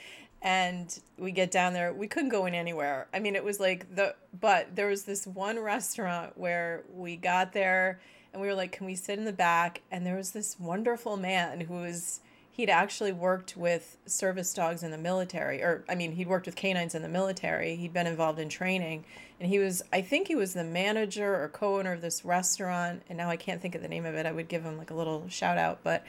and 0.43 1.01
we 1.19 1.33
get 1.33 1.51
down 1.51 1.73
there 1.73 1.93
we 1.93 2.07
couldn't 2.07 2.31
go 2.31 2.47
in 2.47 2.55
anywhere 2.55 3.07
i 3.13 3.19
mean 3.19 3.37
it 3.37 3.45
was 3.45 3.61
like 3.61 3.95
the 3.95 4.15
but 4.39 4.75
there 4.75 4.87
was 4.87 5.05
this 5.05 5.27
one 5.27 5.59
restaurant 5.59 6.37
where 6.37 6.83
we 6.93 7.17
got 7.17 7.53
there 7.53 8.01
and 8.33 8.41
we 8.41 8.49
were 8.49 8.55
like 8.55 8.73
can 8.73 8.87
we 8.87 8.95
sit 8.95 9.19
in 9.19 9.25
the 9.25 9.33
back 9.33 9.83
and 9.91 10.07
there 10.07 10.17
was 10.17 10.31
this 10.31 10.59
wonderful 10.59 11.17
man 11.17 11.61
who 11.61 11.75
was 11.75 12.21
he'd 12.61 12.69
actually 12.69 13.11
worked 13.11 13.57
with 13.57 13.97
service 14.05 14.53
dogs 14.53 14.83
in 14.83 14.91
the 14.91 14.99
military 14.99 15.63
or 15.63 15.83
i 15.89 15.95
mean 15.95 16.13
he'd 16.13 16.27
worked 16.27 16.45
with 16.45 16.55
canines 16.55 16.95
in 16.95 17.01
the 17.01 17.09
military. 17.09 17.75
He'd 17.77 17.95
been 17.95 18.07
involved 18.07 18.39
in 18.39 18.51
training. 18.51 19.07
And 19.41 19.49
he 19.49 19.59
was 19.59 19.83
i 19.93 20.03
think 20.03 20.29
he 20.29 20.35
was 20.35 20.53
the 20.53 20.65
manager 20.65 21.43
or 21.43 21.49
co-owner 21.49 21.95
of 21.95 22.03
this 22.03 22.23
restaurant. 22.23 23.03
And 23.09 23.17
now 23.17 23.31
i 23.31 23.37
can't 23.37 23.63
think 23.63 23.75
of 23.75 23.81
the 23.81 23.89
name 23.89 24.05
of 24.05 24.15
it. 24.15 24.27
I 24.27 24.33
would 24.33 24.49
give 24.49 24.63
him 24.63 24.77
like 24.77 24.91
a 24.91 24.95
little 24.95 25.27
shout 25.29 25.57
out 25.57 25.81
but 25.83 26.05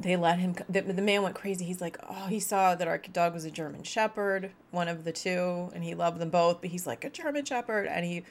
they 0.00 0.16
let 0.16 0.38
him 0.40 0.56
the, 0.68 0.80
the 0.80 1.00
man 1.00 1.22
went 1.22 1.36
crazy. 1.36 1.64
He's 1.64 1.80
like 1.80 1.96
oh 2.08 2.26
he 2.26 2.40
saw 2.40 2.74
that 2.74 2.88
our 2.88 2.98
dog 2.98 3.32
was 3.32 3.44
a 3.44 3.50
german 3.52 3.84
shepherd 3.84 4.50
one 4.72 4.88
of 4.88 5.04
the 5.04 5.12
two. 5.12 5.70
And 5.72 5.84
he 5.84 5.94
loved 5.94 6.18
them 6.18 6.30
both. 6.30 6.60
But 6.60 6.70
he's 6.70 6.88
like 6.88 7.04
a 7.04 7.10
german 7.10 7.44
shepherd. 7.44 7.86
And 7.86 8.04
he 8.04 8.24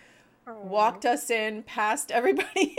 Aww. 0.48 0.64
walked 0.64 1.06
us 1.06 1.30
in 1.30 1.64
past 1.64 2.12
everybody 2.20 2.76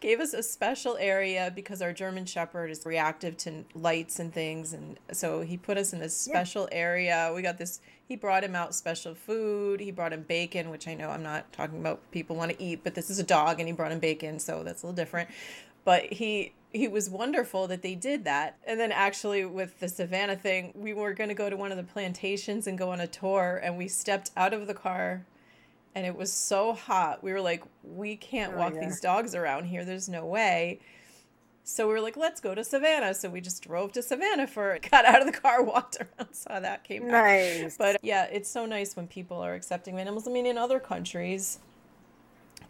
gave 0.00 0.20
us 0.20 0.32
a 0.34 0.42
special 0.42 0.96
area 0.98 1.52
because 1.54 1.82
our 1.82 1.92
german 1.92 2.26
shepherd 2.26 2.70
is 2.70 2.84
reactive 2.84 3.36
to 3.38 3.64
lights 3.74 4.18
and 4.18 4.32
things 4.32 4.72
and 4.72 4.98
so 5.12 5.42
he 5.42 5.56
put 5.56 5.76
us 5.76 5.92
in 5.92 6.00
this 6.00 6.16
special 6.16 6.68
yeah. 6.70 6.78
area 6.78 7.32
we 7.34 7.42
got 7.42 7.58
this 7.58 7.80
he 8.08 8.16
brought 8.16 8.44
him 8.44 8.54
out 8.54 8.74
special 8.74 9.14
food 9.14 9.80
he 9.80 9.90
brought 9.90 10.12
him 10.12 10.22
bacon 10.22 10.70
which 10.70 10.88
i 10.88 10.94
know 10.94 11.10
i'm 11.10 11.22
not 11.22 11.52
talking 11.52 11.78
about 11.78 12.00
people 12.10 12.36
want 12.36 12.50
to 12.50 12.62
eat 12.62 12.82
but 12.82 12.94
this 12.94 13.10
is 13.10 13.18
a 13.18 13.24
dog 13.24 13.58
and 13.60 13.68
he 13.68 13.72
brought 13.72 13.92
him 13.92 14.00
bacon 14.00 14.38
so 14.38 14.62
that's 14.62 14.82
a 14.82 14.86
little 14.86 14.96
different 14.96 15.28
but 15.84 16.04
he 16.12 16.52
he 16.72 16.88
was 16.88 17.10
wonderful 17.10 17.66
that 17.68 17.82
they 17.82 17.94
did 17.94 18.24
that. 18.24 18.56
And 18.66 18.80
then 18.80 18.92
actually 18.92 19.44
with 19.44 19.78
the 19.80 19.88
Savannah 19.88 20.36
thing, 20.36 20.72
we 20.74 20.92
were 20.94 21.12
going 21.12 21.28
to 21.28 21.34
go 21.34 21.50
to 21.50 21.56
one 21.56 21.70
of 21.70 21.76
the 21.76 21.84
plantations 21.84 22.66
and 22.66 22.78
go 22.78 22.90
on 22.90 23.00
a 23.00 23.06
tour 23.06 23.60
and 23.62 23.76
we 23.76 23.88
stepped 23.88 24.30
out 24.36 24.54
of 24.54 24.66
the 24.66 24.74
car 24.74 25.26
and 25.94 26.06
it 26.06 26.16
was 26.16 26.32
so 26.32 26.72
hot. 26.72 27.22
We 27.22 27.32
were 27.32 27.40
like, 27.40 27.62
we 27.82 28.16
can't 28.16 28.54
oh, 28.54 28.58
walk 28.58 28.74
yeah. 28.74 28.86
these 28.86 29.00
dogs 29.00 29.34
around 29.34 29.64
here. 29.64 29.84
There's 29.84 30.08
no 30.08 30.24
way. 30.24 30.80
So 31.64 31.86
we 31.86 31.94
were 31.94 32.00
like, 32.00 32.16
let's 32.16 32.40
go 32.40 32.54
to 32.54 32.64
Savannah. 32.64 33.14
So 33.14 33.30
we 33.30 33.40
just 33.40 33.62
drove 33.62 33.92
to 33.92 34.02
Savannah 34.02 34.46
for 34.46 34.78
got 34.90 35.04
out 35.04 35.20
of 35.20 35.32
the 35.32 35.38
car, 35.38 35.62
walked 35.62 35.98
around, 36.00 36.34
saw 36.34 36.60
that, 36.60 36.84
came 36.84 37.02
back. 37.08 37.10
Nice. 37.12 37.76
But 37.76 37.98
yeah, 38.02 38.24
it's 38.24 38.50
so 38.50 38.66
nice 38.66 38.96
when 38.96 39.06
people 39.06 39.38
are 39.38 39.54
accepting 39.54 39.98
animals. 39.98 40.26
I 40.26 40.30
mean, 40.30 40.46
in 40.46 40.58
other 40.58 40.80
countries, 40.80 41.58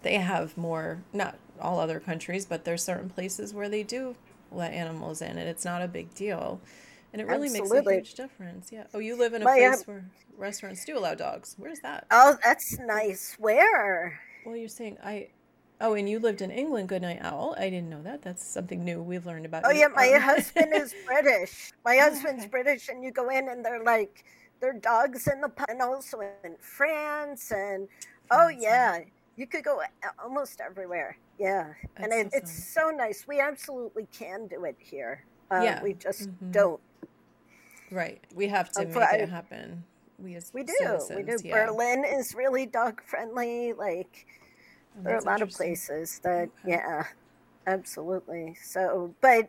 they 0.02 0.14
have 0.14 0.56
more 0.56 1.02
not 1.12 1.36
all 1.60 1.78
other 1.78 2.00
countries, 2.00 2.44
but 2.44 2.64
there's 2.64 2.82
certain 2.82 3.08
places 3.08 3.54
where 3.54 3.68
they 3.68 3.82
do 3.82 4.16
let 4.50 4.72
animals 4.72 5.22
in, 5.22 5.38
and 5.38 5.48
it's 5.48 5.64
not 5.64 5.80
a 5.80 5.88
big 5.88 6.12
deal, 6.14 6.60
and 7.12 7.20
it 7.20 7.26
really 7.26 7.48
Absolutely. 7.48 7.76
makes 7.76 7.86
a 7.86 7.94
huge 7.94 8.14
difference. 8.14 8.72
Yeah. 8.72 8.84
Oh, 8.94 8.98
you 8.98 9.16
live 9.16 9.34
in 9.34 9.42
a 9.42 9.44
place 9.44 9.80
um, 9.80 9.94
where 9.94 10.04
restaurants 10.36 10.84
do 10.84 10.98
allow 10.98 11.14
dogs. 11.14 11.54
Where's 11.58 11.80
that? 11.80 12.06
Oh, 12.10 12.36
that's 12.44 12.78
nice. 12.78 13.36
Where? 13.38 14.20
Well, 14.44 14.56
you're 14.56 14.68
saying 14.68 14.98
I. 15.04 15.28
Oh, 15.80 15.94
and 15.94 16.08
you 16.08 16.20
lived 16.20 16.42
in 16.42 16.52
England, 16.52 16.88
Goodnight 16.88 17.18
Owl. 17.22 17.56
I 17.58 17.68
didn't 17.68 17.90
know 17.90 18.02
that. 18.02 18.22
That's 18.22 18.44
something 18.44 18.84
new 18.84 19.02
we've 19.02 19.26
learned 19.26 19.46
about. 19.46 19.64
Oh 19.64 19.70
you. 19.70 19.80
yeah, 19.80 19.88
my 19.88 20.08
husband 20.10 20.72
is 20.74 20.94
British. 21.06 21.72
My 21.84 21.96
oh, 21.96 22.10
husband's 22.10 22.44
okay. 22.44 22.50
British, 22.50 22.88
and 22.88 23.02
you 23.02 23.10
go 23.10 23.28
in 23.30 23.48
and 23.48 23.64
they're 23.64 23.82
like, 23.82 24.24
they're 24.60 24.72
dogs 24.72 25.26
in 25.26 25.40
the 25.40 25.50
and 25.68 25.82
also 25.82 26.20
in 26.20 26.56
France 26.60 27.50
and 27.50 27.88
oh 28.30 28.46
yeah 28.48 29.00
you 29.36 29.46
could 29.46 29.64
go 29.64 29.80
almost 30.22 30.60
everywhere. 30.60 31.16
Yeah, 31.38 31.72
That's 31.96 32.04
and 32.04 32.12
it, 32.12 32.26
awesome. 32.26 32.40
it's 32.42 32.72
so 32.72 32.90
nice. 32.90 33.26
We 33.26 33.40
absolutely 33.40 34.06
can 34.12 34.46
do 34.46 34.64
it 34.64 34.76
here. 34.78 35.24
Uh, 35.50 35.62
yeah, 35.64 35.82
we 35.82 35.94
just 35.94 36.28
mm-hmm. 36.28 36.50
don't. 36.50 36.80
Right, 37.92 38.20
we 38.34 38.48
have 38.48 38.72
to 38.72 38.86
make 38.86 38.96
I, 38.96 39.16
it 39.16 39.28
happen. 39.28 39.84
We 40.18 40.34
as 40.36 40.50
we 40.54 40.62
do. 40.62 40.72
We 41.14 41.22
do. 41.22 41.36
Yeah. 41.44 41.66
Berlin 41.66 42.04
is 42.04 42.34
really 42.34 42.64
dog 42.64 43.02
friendly. 43.02 43.74
Like 43.74 44.26
oh, 44.98 45.02
there 45.02 45.14
are 45.16 45.18
a 45.18 45.24
lot 45.24 45.42
of 45.42 45.50
places 45.50 46.20
that, 46.20 46.48
okay. 46.64 46.72
yeah, 46.72 47.04
absolutely. 47.66 48.56
So, 48.62 49.14
but 49.20 49.48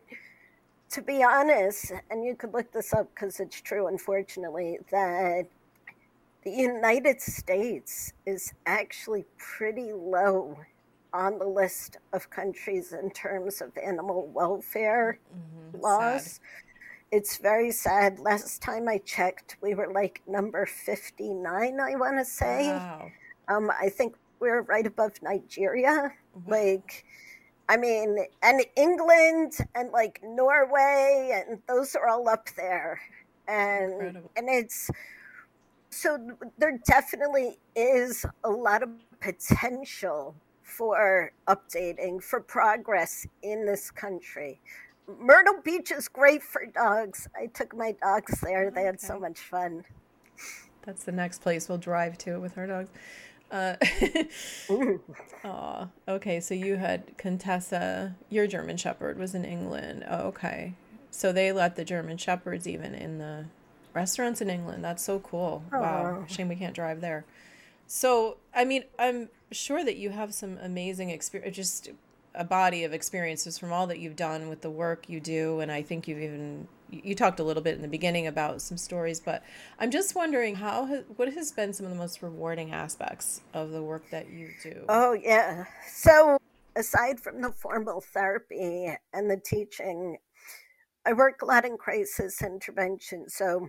to 0.90 1.02
be 1.02 1.24
honest, 1.24 1.92
and 2.10 2.24
you 2.24 2.34
could 2.34 2.52
look 2.52 2.70
this 2.70 2.92
up 2.92 3.08
because 3.14 3.40
it's 3.40 3.60
true, 3.60 3.86
unfortunately, 3.86 4.78
that 4.90 5.46
the 6.44 6.50
United 6.50 7.22
States 7.22 8.12
is 8.26 8.52
actually 8.66 9.24
pretty 9.38 9.92
low 9.92 10.58
on 11.14 11.38
the 11.38 11.46
list 11.46 11.96
of 12.12 12.28
countries 12.28 12.92
in 12.92 13.10
terms 13.10 13.62
of 13.62 13.70
animal 13.78 14.30
welfare 14.34 15.18
mm-hmm. 15.32 15.80
laws. 15.80 16.24
Sad. 16.24 16.40
It's 17.10 17.36
very 17.36 17.70
sad. 17.70 18.18
Last 18.18 18.60
time 18.60 18.88
I 18.88 18.98
checked, 18.98 19.56
we 19.60 19.74
were 19.74 19.92
like 19.92 20.22
number 20.26 20.66
59, 20.66 21.80
I 21.80 21.94
want 21.96 22.18
to 22.18 22.24
say. 22.24 22.68
Wow. 22.68 23.10
Um, 23.48 23.70
I 23.70 23.88
think 23.88 24.16
we're 24.40 24.62
right 24.62 24.86
above 24.86 25.12
Nigeria. 25.22 26.12
Mm-hmm. 26.36 26.50
Like, 26.50 27.04
I 27.68 27.76
mean, 27.76 28.18
and 28.42 28.64
England 28.76 29.52
and 29.74 29.90
like 29.90 30.20
Norway, 30.22 31.44
and 31.46 31.60
those 31.68 31.94
are 31.94 32.08
all 32.08 32.28
up 32.28 32.48
there. 32.56 33.00
And 33.46 33.92
Incredible. 33.92 34.30
and 34.36 34.48
it's 34.48 34.90
so 35.90 36.18
there 36.58 36.78
definitely 36.86 37.58
is 37.76 38.26
a 38.42 38.50
lot 38.50 38.82
of 38.82 38.90
potential 39.20 40.34
for 40.62 41.32
updating, 41.46 42.22
for 42.22 42.40
progress 42.40 43.26
in 43.42 43.64
this 43.64 43.90
country. 43.90 44.60
Myrtle 45.06 45.60
Beach 45.62 45.90
is 45.90 46.08
great 46.08 46.42
for 46.42 46.64
dogs. 46.66 47.28
I 47.36 47.46
took 47.46 47.76
my 47.76 47.92
dogs 47.92 48.40
there. 48.40 48.70
They 48.70 48.82
had 48.82 49.00
so 49.00 49.18
much 49.18 49.38
fun. 49.38 49.84
That's 50.82 51.04
the 51.04 51.12
next 51.12 51.40
place 51.40 51.68
we'll 51.68 51.78
drive 51.78 52.18
to 52.18 52.38
with 52.38 52.58
our 52.58 52.66
dogs. 52.66 52.90
Uh, 53.50 53.76
Aw, 55.44 55.88
okay. 56.08 56.40
So 56.40 56.54
you 56.54 56.76
had 56.76 57.16
Contessa, 57.18 58.14
your 58.30 58.46
German 58.46 58.76
Shepherd 58.76 59.18
was 59.18 59.34
in 59.34 59.44
England. 59.44 60.04
Oh, 60.08 60.28
okay. 60.28 60.74
So 61.10 61.32
they 61.32 61.52
let 61.52 61.76
the 61.76 61.84
German 61.84 62.16
Shepherds 62.16 62.66
even 62.66 62.94
in 62.94 63.18
the 63.18 63.46
restaurants 63.92 64.40
in 64.40 64.50
England. 64.50 64.84
That's 64.84 65.02
so 65.02 65.20
cool. 65.20 65.62
Aww. 65.70 65.80
Wow. 65.80 66.24
Shame 66.26 66.48
we 66.48 66.56
can't 66.56 66.74
drive 66.74 67.00
there. 67.00 67.24
So, 67.86 68.38
I 68.54 68.64
mean, 68.64 68.84
I'm 68.98 69.28
sure 69.52 69.84
that 69.84 69.96
you 69.96 70.10
have 70.10 70.34
some 70.34 70.58
amazing 70.58 71.10
experience, 71.10 71.56
just 71.56 71.90
a 72.34 72.44
body 72.44 72.84
of 72.84 72.92
experiences 72.92 73.58
from 73.58 73.72
all 73.72 73.86
that 73.86 73.98
you've 73.98 74.16
done 74.16 74.48
with 74.48 74.60
the 74.60 74.70
work 74.70 75.08
you 75.08 75.20
do. 75.20 75.60
And 75.60 75.70
I 75.70 75.82
think 75.82 76.08
you've 76.08 76.20
even, 76.20 76.68
you 76.90 77.14
talked 77.14 77.40
a 77.40 77.44
little 77.44 77.62
bit 77.62 77.76
in 77.76 77.82
the 77.82 77.88
beginning 77.88 78.26
about 78.26 78.60
some 78.62 78.76
stories, 78.76 79.20
but 79.20 79.42
I'm 79.78 79.90
just 79.90 80.14
wondering 80.14 80.56
how, 80.56 80.86
what 81.16 81.32
has 81.32 81.52
been 81.52 81.72
some 81.72 81.86
of 81.86 81.92
the 81.92 81.98
most 81.98 82.22
rewarding 82.22 82.72
aspects 82.72 83.40
of 83.52 83.70
the 83.70 83.82
work 83.82 84.10
that 84.10 84.30
you 84.30 84.50
do? 84.62 84.84
Oh, 84.88 85.12
yeah. 85.12 85.64
So, 85.86 86.38
aside 86.76 87.20
from 87.20 87.40
the 87.40 87.52
formal 87.52 88.00
therapy 88.00 88.96
and 89.12 89.30
the 89.30 89.40
teaching 89.44 90.18
I 91.06 91.12
work 91.12 91.42
a 91.42 91.44
lot 91.44 91.66
in 91.66 91.76
crisis 91.76 92.40
intervention, 92.40 93.28
so 93.28 93.68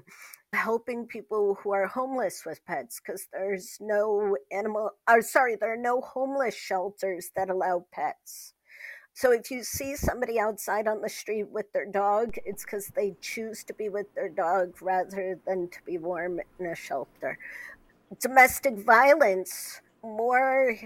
helping 0.53 1.05
people 1.05 1.57
who 1.61 1.71
are 1.73 1.85
homeless 1.85 2.43
with 2.45 2.65
pets 2.65 3.01
because 3.05 3.27
there's 3.33 3.77
no 3.81 4.37
animal 4.53 4.91
or 5.09 5.21
sorry, 5.21 5.57
there 5.57 5.73
are 5.73 5.77
no 5.77 5.99
homeless 5.99 6.55
shelters 6.55 7.31
that 7.35 7.49
allow 7.49 7.85
pets. 7.91 8.53
So 9.17 9.31
if 9.31 9.49
you 9.49 9.63
see 9.63 9.95
somebody 9.95 10.41
outside 10.41 10.89
on 10.89 10.99
the 10.99 11.07
street 11.07 11.47
with 11.49 11.71
their 11.71 11.85
dog, 11.85 12.35
it's 12.43 12.65
because 12.65 12.87
they 12.87 13.15
choose 13.21 13.63
to 13.63 13.73
be 13.73 13.87
with 13.87 14.13
their 14.13 14.27
dog 14.27 14.81
rather 14.81 15.39
than 15.47 15.69
to 15.69 15.79
be 15.85 15.97
warm 15.97 16.41
in 16.59 16.65
a 16.65 16.75
shelter. 16.75 17.37
Domestic 18.19 18.77
violence, 18.77 19.79
more 20.03 20.77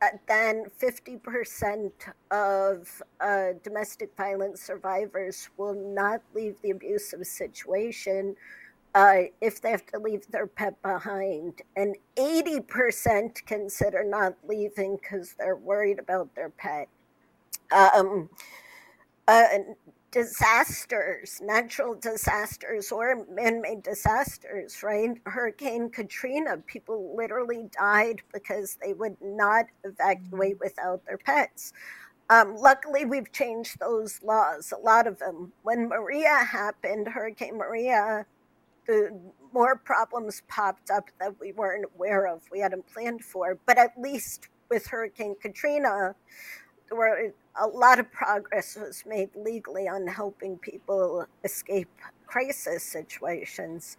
uh, 0.00 0.06
than 0.28 0.66
50% 0.80 1.90
of 2.30 3.02
uh, 3.20 3.46
domestic 3.64 4.16
violence 4.16 4.62
survivors 4.62 5.50
will 5.56 5.74
not 5.74 6.22
leave 6.36 6.54
the 6.62 6.70
abusive 6.70 7.26
situation 7.26 8.36
uh, 8.94 9.22
if 9.40 9.60
they 9.60 9.72
have 9.72 9.86
to 9.86 9.98
leave 9.98 10.24
their 10.30 10.46
pet 10.46 10.80
behind. 10.82 11.62
And 11.74 11.96
80% 12.14 13.44
consider 13.44 14.04
not 14.04 14.36
leaving 14.46 14.98
because 15.02 15.34
they're 15.36 15.56
worried 15.56 15.98
about 15.98 16.32
their 16.36 16.50
pet. 16.50 16.88
Um, 17.72 18.28
uh, 19.28 19.46
disasters, 20.12 21.40
natural 21.42 21.94
disasters, 21.94 22.92
or 22.92 23.26
man 23.32 23.62
made 23.62 23.82
disasters, 23.82 24.82
right? 24.82 25.16
Hurricane 25.24 25.90
Katrina, 25.90 26.58
people 26.66 27.16
literally 27.16 27.68
died 27.76 28.20
because 28.32 28.76
they 28.80 28.92
would 28.92 29.16
not 29.22 29.66
evacuate 29.84 30.54
mm-hmm. 30.56 30.64
without 30.64 31.04
their 31.06 31.18
pets. 31.18 31.72
Um, 32.30 32.56
luckily, 32.56 33.04
we've 33.04 33.32
changed 33.32 33.80
those 33.80 34.20
laws, 34.22 34.72
a 34.72 34.80
lot 34.80 35.06
of 35.06 35.18
them. 35.18 35.52
When 35.62 35.88
Maria 35.88 36.44
happened, 36.44 37.08
Hurricane 37.08 37.56
Maria, 37.56 38.26
the 38.86 39.18
more 39.52 39.76
problems 39.76 40.42
popped 40.48 40.90
up 40.90 41.10
that 41.20 41.40
we 41.40 41.52
weren't 41.52 41.86
aware 41.94 42.26
of, 42.26 42.42
we 42.50 42.60
hadn't 42.60 42.86
planned 42.86 43.24
for. 43.24 43.58
But 43.66 43.78
at 43.78 43.98
least 43.98 44.48
with 44.70 44.86
Hurricane 44.86 45.36
Katrina, 45.40 46.14
were 46.94 47.32
a 47.60 47.66
lot 47.66 47.98
of 47.98 48.10
progress 48.12 48.76
was 48.76 49.04
made 49.06 49.30
legally 49.36 49.88
on 49.88 50.06
helping 50.06 50.58
people 50.58 51.26
escape 51.44 51.90
crisis 52.26 52.82
situations. 52.82 53.96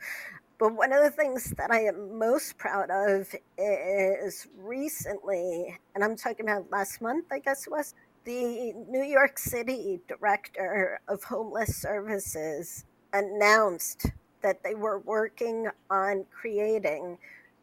But 0.60 0.76
one 0.76 0.94
of 0.94 1.04
the 1.04 1.12
things 1.12 1.52
that 1.58 1.72
I 1.72 1.82
am 1.82 2.18
most 2.18 2.58
proud 2.58 2.90
of 2.90 3.34
is 3.58 4.48
recently, 4.58 5.78
and 5.94 6.04
I'm 6.04 6.16
talking 6.16 6.48
about 6.48 6.72
last 6.72 7.02
month, 7.02 7.26
I 7.32 7.40
guess 7.40 7.68
it 7.68 7.72
was, 7.72 7.96
the 8.24 8.74
New 8.90 9.04
York 9.04 9.38
City 9.38 10.00
director 10.08 11.00
of 11.08 11.24
homeless 11.24 11.76
services 11.76 12.86
announced 13.12 14.06
that 14.42 14.64
they 14.64 14.76
were 14.76 15.00
working 15.00 15.68
on 15.90 16.26
creating 16.32 17.18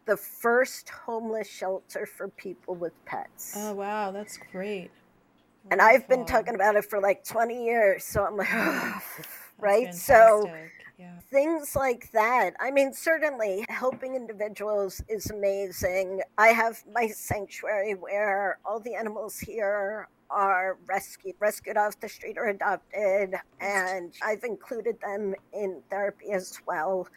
the 0.07 0.17
first 0.17 0.89
homeless 0.89 1.49
shelter 1.49 2.05
for 2.07 2.29
people 2.29 2.75
with 2.75 2.93
pets. 3.05 3.55
Oh, 3.57 3.75
wow, 3.75 4.11
that's 4.11 4.39
great. 4.51 4.91
And 5.71 5.81
I've 5.81 6.09
been 6.09 6.25
talking 6.25 6.55
about 6.55 6.77
it 6.77 6.85
for 6.85 7.01
like 7.01 7.25
20 7.25 7.65
years. 7.65 8.05
So 8.05 8.25
I'm 8.25 8.37
like, 8.37 8.49
right? 9.59 9.95
So 9.95 10.51
yeah. 10.99 11.19
things 11.31 11.77
like 11.77 12.11
that. 12.13 12.53
I 12.61 12.71
mean, 12.71 12.93
certainly 12.93 13.65
helping 13.69 14.15
individuals 14.15 15.03
is 15.09 15.31
amazing. 15.31 16.23
I 16.39 16.49
have 16.49 16.83
my 16.93 17.09
sanctuary 17.09 17.95
where 17.95 18.59
all 18.65 18.81
the 18.81 18.95
animals 18.95 19.39
here 19.39 20.09
are 20.31 20.79
rescued, 20.87 21.35
rescued 21.41 21.77
off 21.77 21.99
the 22.01 22.09
street 22.09 22.37
or 22.39 22.49
adopted, 22.49 23.35
and 23.61 24.15
I've 24.23 24.45
included 24.45 25.01
them 25.01 25.35
in 25.53 25.83
therapy 25.91 26.33
as 26.33 26.59
well. 26.67 27.09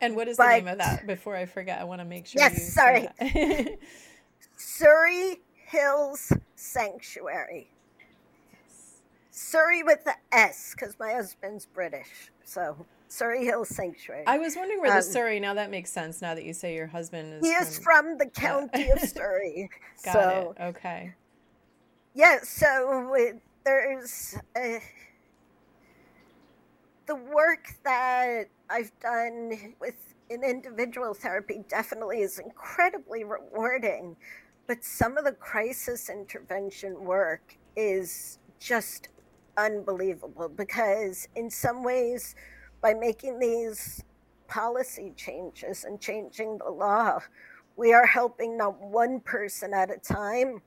And 0.00 0.16
what 0.16 0.28
is 0.28 0.36
but, 0.36 0.46
the 0.46 0.52
name 0.52 0.68
of 0.68 0.78
that? 0.78 1.06
Before 1.06 1.36
I 1.36 1.46
forget, 1.46 1.80
I 1.80 1.84
want 1.84 2.00
to 2.00 2.04
make 2.04 2.26
sure. 2.26 2.40
Yes, 2.40 2.72
sorry. 2.72 3.08
Surrey 4.56 5.40
Hills 5.54 6.32
Sanctuary. 6.54 7.70
Surrey 9.50 9.82
with 9.82 10.04
the 10.04 10.14
S 10.30 10.74
because 10.76 10.96
my 11.00 11.12
husband's 11.12 11.66
British. 11.66 12.30
So 12.44 12.86
Surrey 13.08 13.44
Hills 13.44 13.68
Sanctuary. 13.68 14.24
I 14.26 14.38
was 14.38 14.54
wondering 14.54 14.80
where 14.80 14.92
the 14.92 14.98
um, 14.98 15.02
Surrey. 15.02 15.40
Now 15.40 15.54
that 15.54 15.70
makes 15.70 15.90
sense. 15.90 16.22
Now 16.22 16.36
that 16.36 16.44
you 16.44 16.52
say 16.52 16.74
your 16.74 16.86
husband 16.86 17.34
is. 17.34 17.46
He 17.46 17.52
is 17.52 17.78
from, 17.80 18.16
the 18.16 18.26
county 18.26 18.86
yeah. 18.86 18.92
of 18.92 19.00
Surrey. 19.08 19.68
Got 20.04 20.12
so, 20.12 20.54
it. 20.56 20.62
Okay. 20.62 21.14
Yeah. 22.14 22.38
So 22.44 23.12
there's 23.64 24.36
uh, 24.54 24.78
the 27.06 27.16
work 27.16 27.74
that 27.84 28.44
I've 28.70 28.92
done 29.00 29.74
with 29.80 30.14
in 30.30 30.44
individual 30.44 31.12
therapy 31.12 31.64
definitely 31.68 32.20
is 32.20 32.38
incredibly 32.38 33.24
rewarding, 33.24 34.14
but 34.68 34.84
some 34.84 35.18
of 35.18 35.24
the 35.24 35.32
crisis 35.32 36.08
intervention 36.08 37.02
work 37.02 37.56
is 37.74 38.38
just 38.60 39.08
unbelievable 39.56 40.48
because 40.48 41.28
in 41.36 41.50
some 41.50 41.82
ways 41.84 42.34
by 42.80 42.94
making 42.94 43.38
these 43.38 44.02
policy 44.48 45.12
changes 45.16 45.84
and 45.84 46.00
changing 46.00 46.58
the 46.58 46.70
law 46.70 47.18
we 47.76 47.92
are 47.92 48.06
helping 48.06 48.56
not 48.56 48.80
one 48.80 49.20
person 49.20 49.72
at 49.72 49.90
a 49.90 49.98
time 49.98 50.60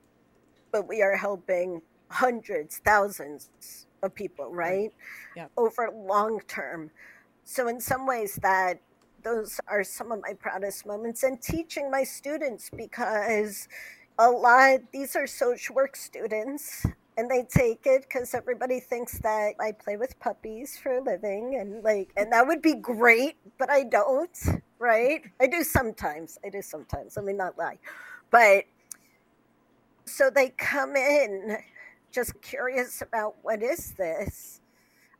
but 0.72 0.88
we 0.88 1.02
are 1.02 1.16
helping 1.16 1.80
hundreds 2.08 2.78
thousands 2.78 3.86
of 4.04 4.14
people 4.14 4.52
right. 4.52 4.92
yeah. 5.36 5.46
over 5.56 5.90
long 5.92 6.40
term. 6.46 6.90
So 7.44 7.68
in 7.68 7.80
some 7.80 8.06
ways 8.06 8.38
that 8.42 8.80
those 9.22 9.58
are 9.66 9.82
some 9.82 10.12
of 10.12 10.20
my 10.22 10.34
proudest 10.34 10.86
moments 10.86 11.22
and 11.22 11.40
teaching 11.40 11.90
my 11.90 12.04
students 12.04 12.70
because 12.76 13.68
a 14.18 14.30
lot 14.30 14.80
these 14.92 15.16
are 15.16 15.26
social 15.26 15.74
work 15.74 15.96
students 15.96 16.86
and 17.16 17.30
they 17.30 17.44
take 17.44 17.82
it 17.86 18.02
because 18.02 18.34
everybody 18.34 18.80
thinks 18.80 19.18
that 19.18 19.54
I 19.60 19.72
play 19.72 19.96
with 19.96 20.18
puppies 20.20 20.76
for 20.76 20.98
a 20.98 21.02
living, 21.02 21.56
and 21.60 21.82
like, 21.82 22.10
and 22.16 22.32
that 22.32 22.46
would 22.46 22.62
be 22.62 22.74
great, 22.74 23.36
but 23.58 23.70
I 23.70 23.84
don't, 23.84 24.36
right? 24.78 25.22
I 25.40 25.46
do 25.46 25.62
sometimes. 25.62 26.38
I 26.44 26.48
do 26.50 26.62
sometimes. 26.62 27.16
Let 27.16 27.24
me 27.24 27.32
not 27.32 27.56
lie, 27.58 27.78
but 28.30 28.64
so 30.04 30.30
they 30.30 30.50
come 30.50 30.96
in 30.96 31.58
just 32.12 32.40
curious 32.42 33.02
about 33.02 33.36
what 33.42 33.62
is 33.62 33.92
this 33.92 34.60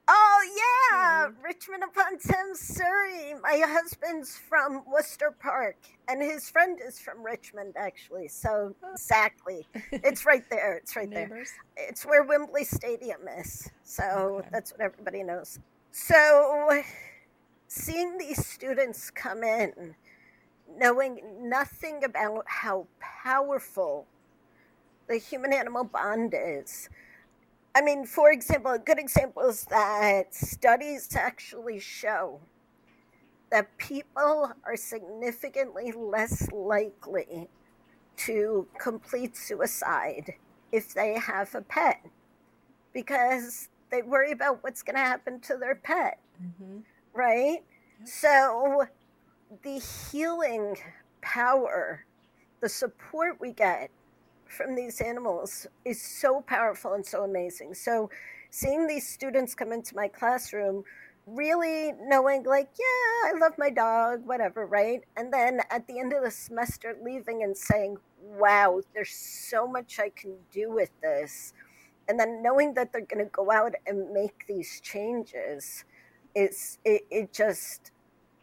Oh 0.06 0.88
yeah, 0.92 1.26
mm. 1.28 1.34
Richmond 1.42 1.82
upon 1.84 2.18
Thames, 2.18 2.60
Surrey. 2.60 3.34
My 3.42 3.62
husband's 3.66 4.36
from 4.36 4.82
Worcester 4.86 5.34
Park, 5.40 5.76
and 6.08 6.22
his 6.22 6.50
friend 6.50 6.78
is 6.86 6.98
from 6.98 7.24
Richmond, 7.24 7.74
actually. 7.78 8.28
So 8.28 8.74
exactly, 8.92 9.66
it's 9.90 10.26
right 10.26 10.44
there. 10.50 10.74
It's 10.74 10.94
right 10.94 11.10
there. 11.10 11.44
It's 11.76 12.04
where 12.04 12.22
Wembley 12.22 12.64
Stadium 12.64 13.20
is. 13.38 13.70
So 13.82 14.04
okay. 14.40 14.48
that's 14.52 14.72
what 14.72 14.82
everybody 14.82 15.22
knows. 15.22 15.58
So 15.90 16.82
seeing 17.68 18.18
these 18.18 18.46
students 18.46 19.10
come 19.10 19.42
in, 19.42 19.94
knowing 20.78 21.20
nothing 21.40 22.04
about 22.04 22.44
how 22.46 22.86
powerful 23.00 24.06
the 25.08 25.16
human-animal 25.16 25.84
bond 25.84 26.34
is 26.36 26.90
I 27.74 27.82
mean, 27.82 28.06
for 28.06 28.30
example, 28.30 28.70
a 28.70 28.78
good 28.78 28.98
example 28.98 29.42
is 29.42 29.64
that 29.64 30.32
studies 30.32 31.08
actually 31.16 31.80
show 31.80 32.40
that 33.50 33.76
people 33.78 34.52
are 34.64 34.76
significantly 34.76 35.92
less 35.92 36.50
likely 36.52 37.48
to 38.16 38.66
complete 38.78 39.36
suicide 39.36 40.34
if 40.70 40.94
they 40.94 41.18
have 41.18 41.54
a 41.54 41.62
pet 41.62 42.00
because 42.92 43.68
they 43.90 44.02
worry 44.02 44.30
about 44.30 44.62
what's 44.62 44.82
going 44.82 44.96
to 44.96 45.02
happen 45.02 45.40
to 45.40 45.56
their 45.56 45.74
pet, 45.74 46.18
mm-hmm. 46.42 46.78
right? 47.12 47.62
Yep. 48.00 48.08
So 48.08 48.84
the 49.62 49.80
healing 50.10 50.76
power, 51.22 52.04
the 52.60 52.68
support 52.68 53.40
we 53.40 53.52
get 53.52 53.90
from 54.48 54.74
these 54.74 55.00
animals 55.00 55.66
is 55.84 56.00
so 56.00 56.40
powerful 56.42 56.94
and 56.94 57.04
so 57.04 57.24
amazing. 57.24 57.74
So 57.74 58.10
seeing 58.50 58.86
these 58.86 59.06
students 59.06 59.54
come 59.54 59.72
into 59.72 59.96
my 59.96 60.08
classroom 60.08 60.84
really 61.26 61.92
knowing 62.02 62.42
like 62.44 62.68
yeah 62.78 63.30
i 63.30 63.32
love 63.40 63.52
my 63.56 63.70
dog 63.70 64.20
whatever 64.26 64.66
right? 64.66 65.02
And 65.16 65.32
then 65.32 65.60
at 65.70 65.86
the 65.86 65.98
end 65.98 66.12
of 66.12 66.22
the 66.22 66.30
semester 66.30 66.96
leaving 67.02 67.42
and 67.42 67.56
saying 67.56 67.96
wow 68.22 68.80
there's 68.94 69.12
so 69.12 69.66
much 69.66 69.98
i 69.98 70.10
can 70.10 70.34
do 70.52 70.70
with 70.70 70.90
this 71.02 71.54
and 72.08 72.20
then 72.20 72.42
knowing 72.42 72.74
that 72.74 72.92
they're 72.92 73.00
going 73.06 73.24
to 73.24 73.30
go 73.30 73.50
out 73.50 73.74
and 73.86 74.12
make 74.12 74.46
these 74.46 74.80
changes 74.82 75.84
is 76.34 76.78
it, 76.84 77.06
it 77.10 77.32
just 77.32 77.90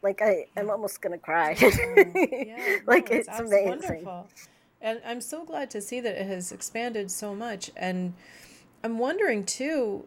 like 0.01 0.21
i 0.21 0.45
i'm 0.57 0.69
almost 0.69 1.01
going 1.01 1.13
to 1.13 1.19
cry 1.23 1.53
mm. 1.55 2.47
yeah, 2.47 2.77
like 2.87 3.11
no, 3.11 3.17
it's, 3.17 3.27
it's 3.27 3.39
amazing. 3.39 3.67
wonderful. 3.69 4.27
And 4.81 5.01
I'm 5.05 5.21
so 5.21 5.45
glad 5.45 5.69
to 5.71 5.81
see 5.81 5.99
that 5.99 6.19
it 6.19 6.25
has 6.25 6.51
expanded 6.51 7.11
so 7.11 7.35
much. 7.35 7.69
And 7.77 8.13
I'm 8.83 8.97
wondering 8.97 9.45
too, 9.45 10.05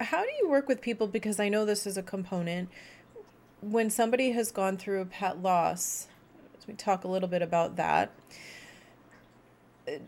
how 0.00 0.22
do 0.22 0.30
you 0.40 0.48
work 0.48 0.68
with 0.68 0.80
people? 0.80 1.06
Because 1.06 1.40
I 1.40 1.48
know 1.48 1.64
this 1.64 1.86
is 1.86 1.96
a 1.96 2.02
component. 2.02 2.68
When 3.60 3.88
somebody 3.88 4.32
has 4.32 4.52
gone 4.52 4.76
through 4.76 5.00
a 5.00 5.06
pet 5.06 5.42
loss, 5.42 6.08
Let 6.52 6.68
we 6.68 6.74
talk 6.74 7.04
a 7.04 7.08
little 7.08 7.28
bit 7.28 7.42
about 7.42 7.76
that. 7.76 8.10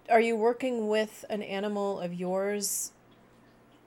Are 0.09 0.21
you 0.21 0.37
working 0.37 0.89
with 0.89 1.25
an 1.29 1.43
animal 1.43 2.01
of 2.01 2.15
yours 2.15 2.93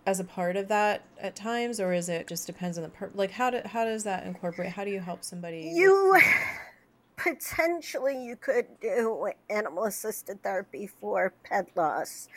as 0.05 0.19
a 0.19 0.23
part 0.23 0.55
of 0.55 0.67
that 0.67 1.03
at 1.19 1.35
times, 1.35 1.79
or 1.79 1.93
is 1.93 2.09
it 2.09 2.27
just 2.27 2.47
depends 2.47 2.77
on 2.77 2.83
the 2.83 2.89
per? 2.89 3.09
Like 3.13 3.31
how 3.31 3.49
do 3.49 3.61
how 3.65 3.85
does 3.85 4.03
that 4.03 4.25
incorporate? 4.25 4.69
How 4.69 4.83
do 4.83 4.91
you 4.91 4.99
help 4.99 5.23
somebody? 5.23 5.71
You. 5.73 6.19
Potentially 7.19 8.23
you 8.23 8.37
could 8.37 8.65
do 8.79 9.29
animal 9.49 9.83
assisted 9.83 10.41
therapy 10.41 10.87
for 10.87 11.33
pet 11.43 11.67
loss. 11.75 12.29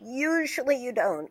Usually 0.00 0.76
you 0.76 0.92
don't. 0.92 1.30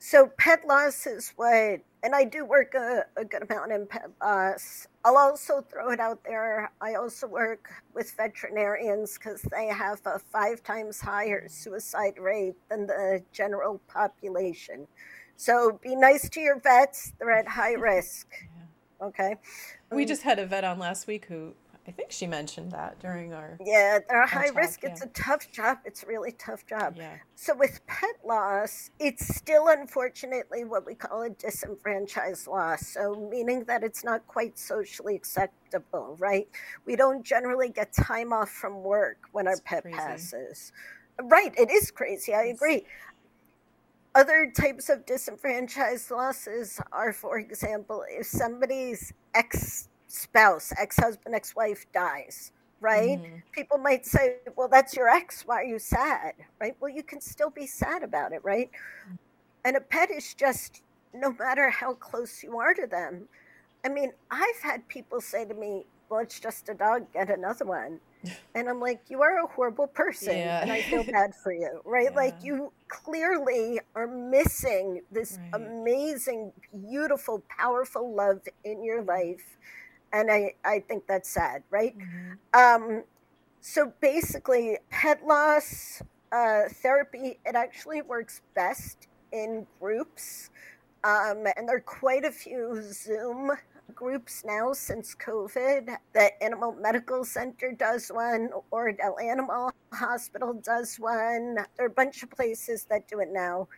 So 0.00 0.32
pet 0.36 0.66
loss 0.66 1.06
is 1.06 1.32
what, 1.36 1.78
and 2.02 2.12
I 2.12 2.24
do 2.24 2.44
work 2.44 2.74
a, 2.74 3.04
a, 3.16 3.24
good 3.24 3.48
amount 3.48 3.70
in 3.70 3.86
pet 3.86 4.10
loss. 4.20 4.88
I'll 5.04 5.16
also 5.16 5.60
throw 5.60 5.92
it 5.92 6.00
out 6.00 6.18
there. 6.24 6.72
I 6.80 6.94
also 6.94 7.28
work 7.28 7.70
with 7.94 8.12
veterinarians 8.16 9.16
because 9.16 9.42
they 9.42 9.68
have 9.68 10.00
a 10.04 10.18
five 10.18 10.64
times 10.64 11.00
higher 11.00 11.46
suicide 11.48 12.14
rate 12.18 12.56
than 12.68 12.88
the 12.88 13.22
general 13.32 13.80
population. 13.86 14.88
So 15.36 15.78
be 15.80 15.94
nice 15.94 16.28
to 16.30 16.40
your 16.40 16.58
vets; 16.58 17.12
they're 17.20 17.30
at 17.30 17.46
high 17.46 17.72
risk. 17.78 18.26
Okay. 19.00 19.36
We 19.92 20.02
um, 20.02 20.08
just 20.08 20.22
had 20.22 20.40
a 20.40 20.46
vet 20.46 20.64
on 20.64 20.80
last 20.80 21.06
week 21.06 21.26
who 21.26 21.54
I 21.86 21.90
think 21.90 22.12
she 22.12 22.28
mentioned 22.28 22.70
that 22.70 23.00
during 23.00 23.32
our. 23.32 23.58
Yeah, 23.64 23.98
they're 24.08 24.24
high 24.24 24.48
talk, 24.48 24.56
risk. 24.56 24.84
It's 24.84 25.02
a 25.02 25.08
tough 25.08 25.50
job. 25.50 25.78
It's 25.84 26.04
a 26.04 26.06
really 26.06 26.30
tough 26.32 26.64
job. 26.64 26.94
Yeah. 26.96 27.16
So 27.34 27.56
with 27.56 27.84
pet 27.88 28.14
loss, 28.24 28.90
it's 29.00 29.34
still 29.34 29.66
unfortunately 29.66 30.64
what 30.64 30.86
we 30.86 30.94
call 30.94 31.22
a 31.22 31.30
disenfranchised 31.30 32.46
loss. 32.46 32.86
So 32.86 33.28
meaning 33.30 33.64
that 33.64 33.82
it's 33.82 34.04
not 34.04 34.24
quite 34.28 34.58
socially 34.58 35.16
acceptable, 35.16 36.16
right? 36.20 36.48
We 36.86 36.94
don't 36.94 37.24
generally 37.24 37.68
get 37.68 37.92
time 37.92 38.32
off 38.32 38.50
from 38.50 38.84
work 38.84 39.18
when 39.32 39.48
our 39.48 39.58
pet 39.64 39.82
crazy. 39.82 39.98
passes. 39.98 40.72
Right, 41.20 41.52
it 41.58 41.70
is 41.70 41.90
crazy. 41.90 42.32
I 42.32 42.44
agree. 42.44 42.86
Other 44.14 44.52
types 44.54 44.88
of 44.88 45.04
disenfranchised 45.04 46.10
losses 46.10 46.80
are, 46.92 47.12
for 47.12 47.38
example, 47.38 48.04
if 48.08 48.26
somebody's 48.26 49.12
ex 49.34 49.88
spouse, 50.12 50.72
ex 50.78 50.96
husband, 50.98 51.34
ex 51.34 51.54
wife 51.56 51.86
dies, 51.92 52.52
right? 52.80 53.20
Mhm. 53.20 53.42
People 53.52 53.78
might 53.78 54.06
say, 54.06 54.38
well, 54.56 54.68
that's 54.68 54.96
your 54.96 55.08
ex. 55.08 55.46
Why 55.46 55.56
are 55.56 55.64
you 55.64 55.78
sad? 55.78 56.34
Right? 56.60 56.76
Well, 56.80 56.90
you 56.90 57.02
can 57.02 57.20
still 57.20 57.50
be 57.50 57.66
sad 57.66 58.02
about 58.02 58.32
it, 58.32 58.44
right? 58.44 58.70
And 59.64 59.76
a 59.76 59.80
pet 59.80 60.10
is 60.10 60.34
just, 60.34 60.82
no 61.12 61.32
matter 61.32 61.70
how 61.70 61.94
close 61.94 62.42
you 62.42 62.58
are 62.58 62.74
to 62.74 62.86
them. 62.86 63.28
I 63.84 63.88
mean, 63.90 64.12
I've 64.30 64.60
had 64.62 64.88
people 64.88 65.20
say 65.20 65.44
to 65.46 65.54
me, 65.54 65.86
well, 66.10 66.20
it's 66.20 66.40
just 66.40 66.68
a 66.68 66.74
dog, 66.74 67.12
get 67.12 67.30
another 67.30 67.66
one. 67.66 68.00
And 68.54 68.68
I'm 68.68 68.80
like, 68.80 69.02
you 69.08 69.22
are 69.22 69.38
a 69.44 69.46
horrible 69.48 69.86
person. 69.88 70.34
Yeah. 70.34 70.60
And 70.60 70.72
I 70.72 70.82
feel 70.82 71.04
bad 71.12 71.34
for 71.34 71.52
you, 71.52 71.80
right? 71.84 72.14
Like, 72.14 72.36
you 72.42 72.72
clearly 72.88 73.80
are 73.94 74.06
missing 74.06 75.02
this 75.10 75.38
Right. 75.38 75.50
amazing, 75.54 76.52
beautiful, 76.72 77.44
powerful 77.58 78.14
love 78.14 78.40
in 78.64 78.84
your 78.84 79.02
life. 79.02 79.58
And 80.12 80.30
I, 80.30 80.54
I 80.64 80.80
think 80.80 81.06
that's 81.06 81.28
sad, 81.28 81.62
right? 81.70 81.96
Mhm. 81.98 82.38
Um, 82.54 83.04
so 83.60 83.92
basically, 84.00 84.78
pet 84.90 85.24
loss 85.26 86.02
uh, 86.32 86.62
therapy 86.82 87.38
it 87.46 87.54
actually 87.54 88.02
works 88.02 88.42
best 88.54 89.08
in 89.32 89.66
groups, 89.80 90.50
um, 91.04 91.46
and 91.56 91.68
there 91.68 91.76
are 91.76 91.80
quite 91.80 92.24
a 92.24 92.32
few 92.32 92.82
Zoom 92.82 93.52
groups 93.94 94.42
now 94.44 94.72
since 94.72 95.14
COVID. 95.14 95.96
The 96.14 96.42
Animal 96.42 96.72
Medical 96.72 97.24
Center 97.24 97.72
does 97.72 98.08
one, 98.08 98.50
or 98.70 98.92
Oradell 98.92 99.22
Animal 99.22 99.72
Hospital 99.92 100.54
does 100.54 100.96
one. 100.98 101.56
There 101.76 101.86
are 101.86 101.86
a 101.86 101.90
bunch 101.90 102.22
of 102.22 102.30
places 102.30 102.84
that 102.90 103.08
do 103.08 103.20
it 103.20 103.30
now, 103.32 103.68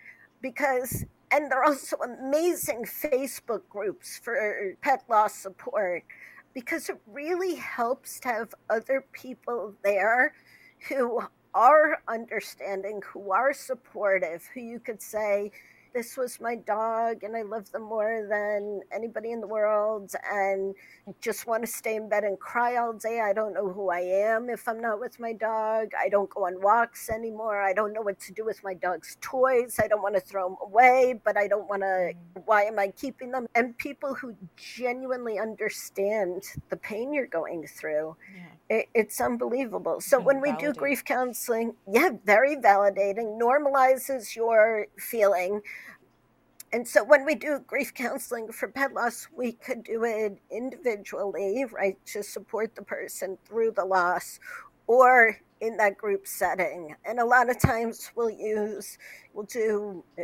because 0.43 1.05
and 1.35 1.51
there 1.51 1.59
are 1.59 1.65
also 1.65 1.97
amazing 1.97 2.85
Facebook 2.85 3.63
groups 3.69 4.21
for 4.23 4.77
pet 4.83 5.03
loss 5.09 5.35
support 5.35 6.05
because 6.55 6.89
it 6.89 6.99
really 7.09 7.57
helps 7.57 8.21
to 8.21 8.29
have 8.29 8.55
other 8.71 9.05
people 9.13 9.75
there 9.83 10.33
who 10.89 11.21
are 11.53 11.99
understanding, 12.07 13.01
who 13.13 13.33
are 13.33 13.53
supportive, 13.53 14.49
who 14.55 14.61
you 14.61 14.79
could 14.79 15.03
say, 15.03 15.51
This 15.95 16.17
was 16.17 16.41
my 16.41 16.57
dog, 16.57 17.23
and 17.23 17.37
I 17.37 17.43
love 17.43 17.71
them 17.71 17.83
more 17.83 18.27
than 18.29 18.81
anybody 18.93 19.31
in 19.31 19.41
the 19.41 19.47
world, 19.47 20.11
and 20.31 20.75
just 21.21 21.47
want 21.47 21.65
to 21.65 21.69
stay 21.71 21.95
in 21.97 22.09
bed 22.09 22.25
and 22.25 22.39
cry 22.39 22.77
all 22.77 22.93
day. 22.95 23.21
I 23.21 23.33
don't 23.33 23.55
know 23.55 23.71
who 23.73 23.91
I 23.91 24.01
am 24.01 24.51
if 24.51 24.67
I'm 24.69 24.81
not 24.81 24.99
with 25.01 25.21
my 25.21 25.33
dog. 25.33 25.93
I 25.99 26.09
don't 26.09 26.29
go 26.31 26.47
on 26.47 26.61
walks 26.61 27.09
anymore. 27.11 27.63
I 27.63 27.73
don't 27.73 27.93
know 27.93 28.03
what 28.03 28.19
to 28.23 28.33
do 28.33 28.45
with 28.45 28.63
my 28.65 28.75
dog's 28.75 29.17
toys. 29.21 29.79
I 29.83 29.87
don't 29.87 30.03
want 30.03 30.17
to 30.17 30.21
throw 30.21 30.49
them 30.49 30.57
away, 30.63 31.21
but 31.25 31.37
I 31.37 31.47
don't 31.47 31.69
want 31.69 31.83
to. 31.83 32.13
Mm. 32.37 32.43
Why 32.47 32.65
am 32.65 32.79
I 32.81 32.89
keeping 32.89 33.31
them? 33.31 33.47
And 33.55 33.79
people 33.79 34.15
who 34.15 34.35
genuinely 34.57 35.39
understand 35.39 36.43
the 36.71 36.77
pain 36.77 37.15
you're 37.15 37.27
going 37.27 37.67
through 37.69 38.17
Yeah. 38.35 38.79
it, 38.79 38.89
it's 38.95 39.21
unbelievable. 39.21 40.01
So 40.01 40.17
And 40.19 40.27
when 40.27 40.41
we 40.41 40.53
do 40.53 40.73
grief 40.73 41.05
counseling, 41.05 41.75
yeah, 41.91 42.11
very 42.25 42.57
validating, 42.57 43.39
normalizes 43.41 44.35
your 44.37 44.89
feeling. 44.99 45.63
And 46.75 46.89
so 46.89 47.05
when 47.05 47.25
we 47.25 47.37
do 47.37 47.61
grief 47.69 47.95
counseling 47.95 48.51
for 48.51 48.67
pet 48.67 48.93
loss, 48.93 49.29
we 49.33 49.53
could 49.53 49.85
do 49.85 50.03
it 50.03 50.41
individually, 50.51 51.65
right, 51.73 51.97
to 52.07 52.21
support 52.21 52.75
the 52.75 52.83
person 52.83 53.39
through 53.47 53.75
the 53.77 53.85
loss 53.85 54.41
or 54.89 55.39
in 55.61 55.77
that 55.77 55.97
group 55.97 56.27
setting. 56.27 56.97
And 57.05 57.21
a 57.21 57.25
lot 57.25 57.49
of 57.49 57.61
times 57.61 58.11
we'll 58.17 58.29
use, 58.29 58.99
we'll 59.33 59.47
do 59.47 60.03
uh, 60.19 60.23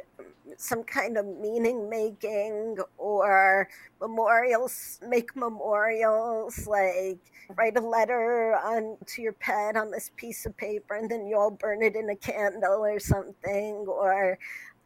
some 0.57 0.83
kind 0.83 1.17
of 1.17 1.25
meaning 1.25 1.89
making 1.89 2.79
or 2.99 3.69
memorials, 4.01 4.99
make 5.07 5.37
memorials 5.37 6.67
like 6.67 7.21
write 7.57 7.77
a 7.77 7.81
letter 7.81 8.57
on 8.57 8.97
to 9.07 9.23
your 9.23 9.33
pet 9.35 9.77
on 9.77 9.91
this 9.91 10.11
piece 10.17 10.47
of 10.47 10.57
paper 10.57 10.95
and 10.95 11.11
then 11.11 11.27
you 11.27 11.37
all 11.37 11.51
burn 11.51 11.83
it 11.83 11.97
in 11.97 12.11
a 12.11 12.17
candle 12.17 12.85
or 12.85 12.99
something 12.99 13.75
or 13.89 14.39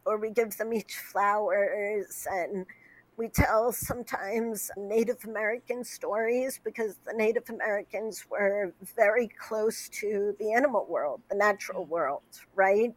or 0.05 0.17
we 0.17 0.29
give 0.29 0.57
them 0.57 0.73
each 0.73 0.97
flowers 0.97 2.27
and 2.31 2.65
we 3.17 3.29
tell 3.29 3.71
sometimes 3.71 4.69
Native 4.75 5.23
American 5.23 5.83
stories 5.83 6.59
because 6.63 6.97
the 7.05 7.13
Native 7.13 7.49
Americans 7.49 8.25
were 8.29 8.73
very 8.95 9.29
close 9.29 9.87
to 9.89 10.35
the 10.39 10.51
animal 10.51 10.85
world, 10.89 11.21
the 11.29 11.35
natural 11.35 11.83
mm-hmm. 11.83 11.93
world, 11.93 12.23
right? 12.55 12.93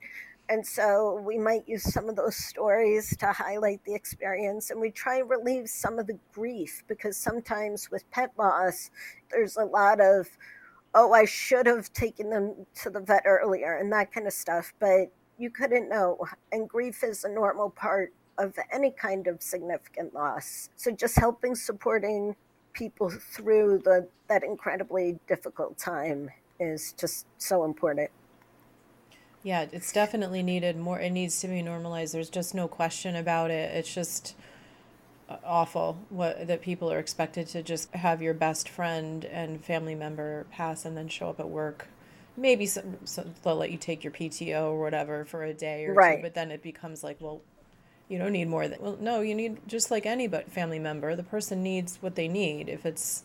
And 0.50 0.66
so 0.66 1.22
we 1.24 1.38
might 1.38 1.68
use 1.68 1.82
some 1.92 2.08
of 2.08 2.16
those 2.16 2.34
stories 2.34 3.14
to 3.18 3.32
highlight 3.32 3.84
the 3.84 3.94
experience 3.94 4.70
and 4.70 4.80
we 4.80 4.90
try 4.90 5.18
and 5.18 5.28
relieve 5.28 5.68
some 5.68 5.98
of 5.98 6.06
the 6.06 6.18
grief 6.32 6.82
because 6.88 7.16
sometimes 7.16 7.90
with 7.90 8.10
pet 8.10 8.32
loss, 8.38 8.90
there's 9.30 9.56
a 9.56 9.64
lot 9.64 10.00
of, 10.00 10.26
oh, 10.94 11.12
I 11.12 11.26
should 11.26 11.66
have 11.66 11.92
taken 11.92 12.30
them 12.30 12.66
to 12.82 12.90
the 12.90 13.00
vet 13.00 13.22
earlier 13.26 13.76
and 13.76 13.92
that 13.92 14.10
kind 14.10 14.26
of 14.26 14.32
stuff, 14.32 14.72
but 14.80 15.12
you 15.38 15.50
couldn't 15.50 15.88
know. 15.88 16.18
And 16.52 16.68
grief 16.68 17.02
is 17.02 17.24
a 17.24 17.28
normal 17.28 17.70
part 17.70 18.12
of 18.38 18.54
any 18.72 18.90
kind 18.90 19.26
of 19.26 19.42
significant 19.42 20.14
loss. 20.14 20.68
So 20.76 20.90
just 20.90 21.16
helping 21.16 21.54
supporting 21.54 22.36
people 22.72 23.10
through 23.10 23.82
the 23.84 24.06
that 24.28 24.44
incredibly 24.44 25.18
difficult 25.26 25.78
time 25.78 26.30
is 26.60 26.92
just 26.92 27.26
so 27.38 27.64
important. 27.64 28.10
Yeah, 29.42 29.66
it's 29.72 29.92
definitely 29.92 30.42
needed 30.42 30.76
more. 30.76 31.00
It 31.00 31.10
needs 31.10 31.40
to 31.40 31.48
be 31.48 31.62
normalized. 31.62 32.12
There's 32.12 32.30
just 32.30 32.54
no 32.54 32.68
question 32.68 33.16
about 33.16 33.50
it. 33.50 33.74
It's 33.74 33.92
just 33.92 34.34
uh, 35.28 35.36
awful 35.44 35.98
what 36.10 36.46
that 36.46 36.60
people 36.60 36.92
are 36.92 36.98
expected 36.98 37.46
to 37.48 37.62
just 37.62 37.92
have 37.94 38.20
your 38.20 38.34
best 38.34 38.68
friend 38.68 39.24
and 39.24 39.64
family 39.64 39.94
member 39.94 40.46
pass 40.50 40.84
and 40.84 40.96
then 40.96 41.08
show 41.08 41.30
up 41.30 41.40
at 41.40 41.48
work. 41.48 41.88
Maybe 42.38 42.66
some, 42.66 42.96
some 43.04 43.34
they'll 43.42 43.56
let 43.56 43.70
you 43.70 43.78
take 43.78 44.04
your 44.04 44.12
PTO 44.12 44.70
or 44.70 44.80
whatever 44.80 45.24
for 45.24 45.42
a 45.44 45.52
day 45.52 45.84
or 45.86 45.94
Right. 45.94 46.16
two, 46.16 46.22
but 46.22 46.34
then 46.34 46.50
it 46.50 46.62
becomes 46.62 47.02
like, 47.02 47.16
well, 47.20 47.42
you 48.08 48.18
don't 48.18 48.32
need 48.32 48.48
more 48.48 48.68
than 48.68 48.80
well, 48.80 48.96
no, 49.00 49.20
you 49.20 49.34
need 49.34 49.58
just 49.66 49.90
like 49.90 50.06
any 50.06 50.26
but 50.28 50.50
family 50.50 50.78
member. 50.78 51.14
The 51.14 51.22
person 51.22 51.62
needs 51.62 51.98
what 52.00 52.14
they 52.14 52.28
need. 52.28 52.68
If 52.68 52.86
it's 52.86 53.22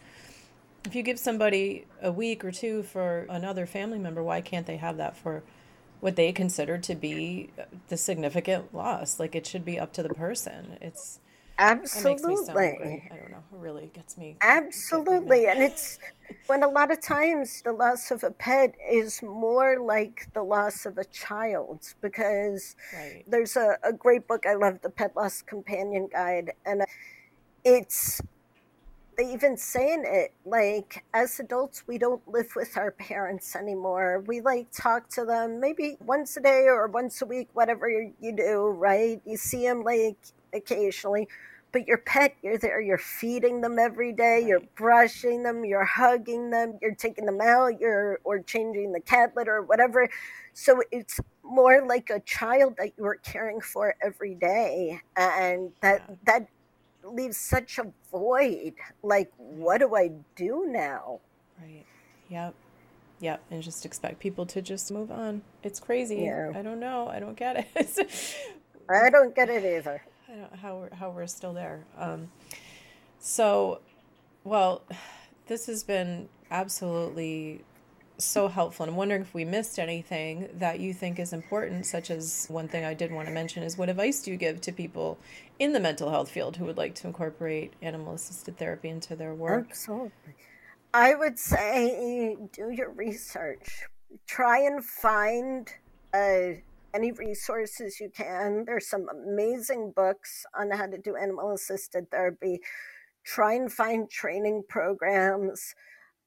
if 0.85 0.95
you 0.95 1.03
give 1.03 1.19
somebody 1.19 1.85
a 2.01 2.11
week 2.11 2.43
or 2.43 2.51
two 2.51 2.83
for 2.83 3.25
another 3.29 3.65
family 3.65 3.99
member, 3.99 4.21
why 4.21 4.41
can't 4.41 4.65
they 4.67 4.77
have 4.77 4.97
that 4.97 5.15
for 5.15 5.43
what 6.01 6.17
they 6.17 6.33
consider 6.33 6.77
to 6.77 6.95
be 6.95 7.51
uh, 7.57 7.63
the 7.87 7.95
significant 7.95 8.73
loss? 8.73 9.19
Like 9.19 9.35
it 9.35 9.47
should 9.47 9.63
be 9.63 9.79
up 9.79 9.93
to 9.93 10.03
the 10.03 10.13
person. 10.13 10.77
It's 10.81 11.19
that 11.57 11.81
makes 11.81 11.95
me 11.95 12.35
sound 12.35 12.57
Absolutely. 12.57 13.09
I 13.11 13.15
don't 13.17 13.31
know. 13.31 13.37
It 13.53 13.57
really 13.57 13.89
gets 13.93 14.17
me. 14.17 14.37
Absolutely. 14.41 15.47
And 15.47 15.61
it's 15.61 15.99
when 16.47 16.63
a 16.63 16.67
lot 16.67 16.91
of 16.91 17.01
times 17.01 17.61
the 17.63 17.71
loss 17.71 18.11
of 18.11 18.23
a 18.23 18.31
pet 18.31 18.73
is 18.91 19.21
more 19.21 19.79
like 19.79 20.27
the 20.33 20.43
loss 20.43 20.85
of 20.85 20.97
a 20.97 21.05
child 21.05 21.81
because 22.01 22.75
Right. 22.93 23.23
there's 23.27 23.55
a, 23.55 23.77
a 23.83 23.93
great 23.93 24.27
book 24.27 24.45
I 24.45 24.55
love, 24.55 24.79
the 24.81 24.89
Pet 24.89 25.15
Loss 25.15 25.43
Companion 25.43 26.09
Guide, 26.11 26.51
and 26.65 26.83
it's 27.63 28.21
they 29.17 29.31
even 29.31 29.57
say 29.57 29.93
in 29.93 30.03
it 30.05 30.33
like 30.45 31.03
as 31.13 31.39
adults 31.39 31.83
we 31.87 31.97
don't 31.97 32.25
live 32.27 32.55
with 32.55 32.77
our 32.77 32.91
parents 32.91 33.55
anymore. 33.55 34.23
We 34.27 34.41
like 34.41 34.67
talk 34.71 35.09
to 35.11 35.25
them 35.25 35.59
maybe 35.59 35.97
once 36.01 36.37
a 36.37 36.41
day 36.41 36.65
or 36.67 36.87
once 36.87 37.21
a 37.21 37.25
week 37.25 37.49
whatever 37.53 37.89
you 37.89 38.31
do 38.35 38.67
right? 38.67 39.21
You 39.25 39.37
see 39.37 39.63
them 39.63 39.83
like 39.83 40.17
occasionally 40.53 41.27
but 41.71 41.87
your 41.87 41.97
pet 41.97 42.35
you're 42.43 42.57
there 42.59 42.79
you're 42.79 42.99
feeding 42.99 43.61
them 43.61 43.79
every 43.79 44.13
day 44.13 44.45
you're 44.45 44.61
brushing 44.75 45.41
them 45.41 45.65
you're 45.65 45.83
hugging 45.83 46.51
them 46.51 46.77
you're 46.81 46.93
taking 46.93 47.25
them 47.25 47.41
out 47.41 47.79
you're 47.79 48.19
or 48.23 48.39
changing 48.41 48.91
the 48.91 48.99
cat 48.99 49.33
litter 49.35 49.55
or 49.55 49.63
whatever. 49.63 50.07
So 50.53 50.81
it's 50.91 51.19
more 51.43 51.85
like 51.87 52.09
a 52.09 52.19
child 52.21 52.75
that 52.77 52.91
you 52.97 53.05
are 53.05 53.15
caring 53.15 53.59
for 53.59 53.95
every 54.01 54.35
day 54.35 55.01
and 55.15 55.71
that 55.81 56.03
Yeah. 56.07 56.15
that 56.25 56.47
leaves 57.03 57.37
such 57.37 57.77
a 57.77 57.85
void 58.11 58.73
like 59.01 59.31
what 59.37 59.79
do 59.79 59.95
i 59.95 60.09
do 60.35 60.65
now 60.67 61.19
Right. 61.61 61.85
Yep. 62.29 62.53
Yep. 63.19 63.41
And 63.51 63.63
just 63.63 63.85
expect 63.85 64.19
people 64.19 64.45
to 64.47 64.61
just 64.61 64.91
move 64.91 65.11
on. 65.11 65.41
It's 65.61 65.79
crazy. 65.79 66.17
Yeah. 66.17 66.51
I 66.53 66.61
don't 66.61 66.79
know. 66.79 67.07
I 67.07 67.19
don't 67.19 67.37
get 67.37 67.67
it. 67.75 68.47
i 68.89 69.09
don't 69.09 69.33
get 69.33 69.49
it 69.49 69.63
either 69.63 70.01
I 70.27 70.35
don't 70.35 70.55
how 70.55 70.77
we're, 70.77 70.95
how 70.95 71.09
we're 71.11 71.27
still 71.27 71.53
there. 71.53 71.85
Um, 71.97 72.31
so, 73.19 73.79
well, 74.43 74.81
this 75.47 75.67
has 75.67 75.83
been 75.83 76.27
absolutely 76.51 77.61
so 78.23 78.47
helpful. 78.47 78.83
And 78.83 78.91
I'm 78.91 78.97
wondering 78.97 79.21
if 79.21 79.33
we 79.33 79.45
missed 79.45 79.79
anything 79.79 80.49
that 80.55 80.79
you 80.79 80.93
think 80.93 81.19
is 81.19 81.33
important, 81.33 81.85
such 81.85 82.09
as 82.09 82.47
one 82.49 82.67
thing 82.67 82.85
I 82.85 82.93
did 82.93 83.11
want 83.11 83.27
to 83.27 83.33
mention 83.33 83.63
is 83.63 83.77
what 83.77 83.89
advice 83.89 84.21
do 84.21 84.31
you 84.31 84.37
give 84.37 84.61
to 84.61 84.71
people 84.71 85.17
in 85.59 85.73
the 85.73 85.79
mental 85.79 86.09
health 86.09 86.29
field 86.29 86.57
who 86.57 86.65
would 86.65 86.77
like 86.77 86.95
to 86.95 87.07
incorporate 87.07 87.73
animal 87.81 88.13
assisted 88.13 88.57
therapy 88.57 88.89
into 88.89 89.15
their 89.15 89.33
work? 89.33 89.67
Absolutely. 89.69 90.33
I 90.93 91.15
would 91.15 91.39
say 91.39 92.37
do 92.51 92.69
your 92.69 92.91
research. 92.91 93.83
Try 94.27 94.59
and 94.59 94.83
find 94.83 95.67
uh, 96.13 96.59
any 96.93 97.11
resources 97.11 97.99
you 97.99 98.09
can. 98.09 98.65
There's 98.65 98.87
some 98.87 99.07
amazing 99.09 99.93
books 99.95 100.45
on 100.57 100.69
how 100.71 100.85
to 100.85 100.97
do 100.97 101.15
animal 101.15 101.53
assisted 101.53 102.11
therapy. 102.11 102.59
Try 103.23 103.53
and 103.53 103.71
find 103.71 104.09
training 104.09 104.63
programs 104.69 105.73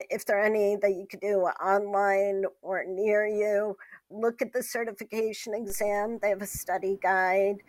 if 0.01 0.25
there 0.25 0.39
are 0.39 0.45
any 0.45 0.77
that 0.77 0.91
you 0.91 1.07
could 1.11 1.21
do 1.21 1.41
online 1.41 2.45
or 2.63 2.85
near 2.87 3.27
you, 3.27 3.77
look 4.11 4.43
at 4.43 4.53
the 4.53 4.63
certification 4.63 5.55
exam. 5.55 6.19
They 6.21 6.29
have 6.31 6.43
a 6.43 6.47
study 6.47 6.99
guide. 7.03 7.63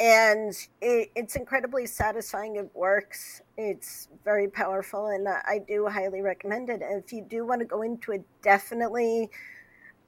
And 0.00 0.54
it, 0.80 1.10
it's 1.16 1.34
incredibly 1.34 1.86
satisfying. 1.86 2.56
It 2.56 2.70
works. 2.74 3.42
It's 3.56 4.08
very 4.24 4.46
powerful, 4.46 5.08
and 5.08 5.26
I 5.28 5.60
do 5.66 5.88
highly 5.88 6.20
recommend 6.20 6.70
it. 6.70 6.82
And 6.82 7.02
if 7.02 7.12
you 7.12 7.26
do 7.28 7.44
want 7.44 7.60
to 7.60 7.64
go 7.64 7.82
into 7.82 8.12
it, 8.12 8.22
definitely, 8.40 9.28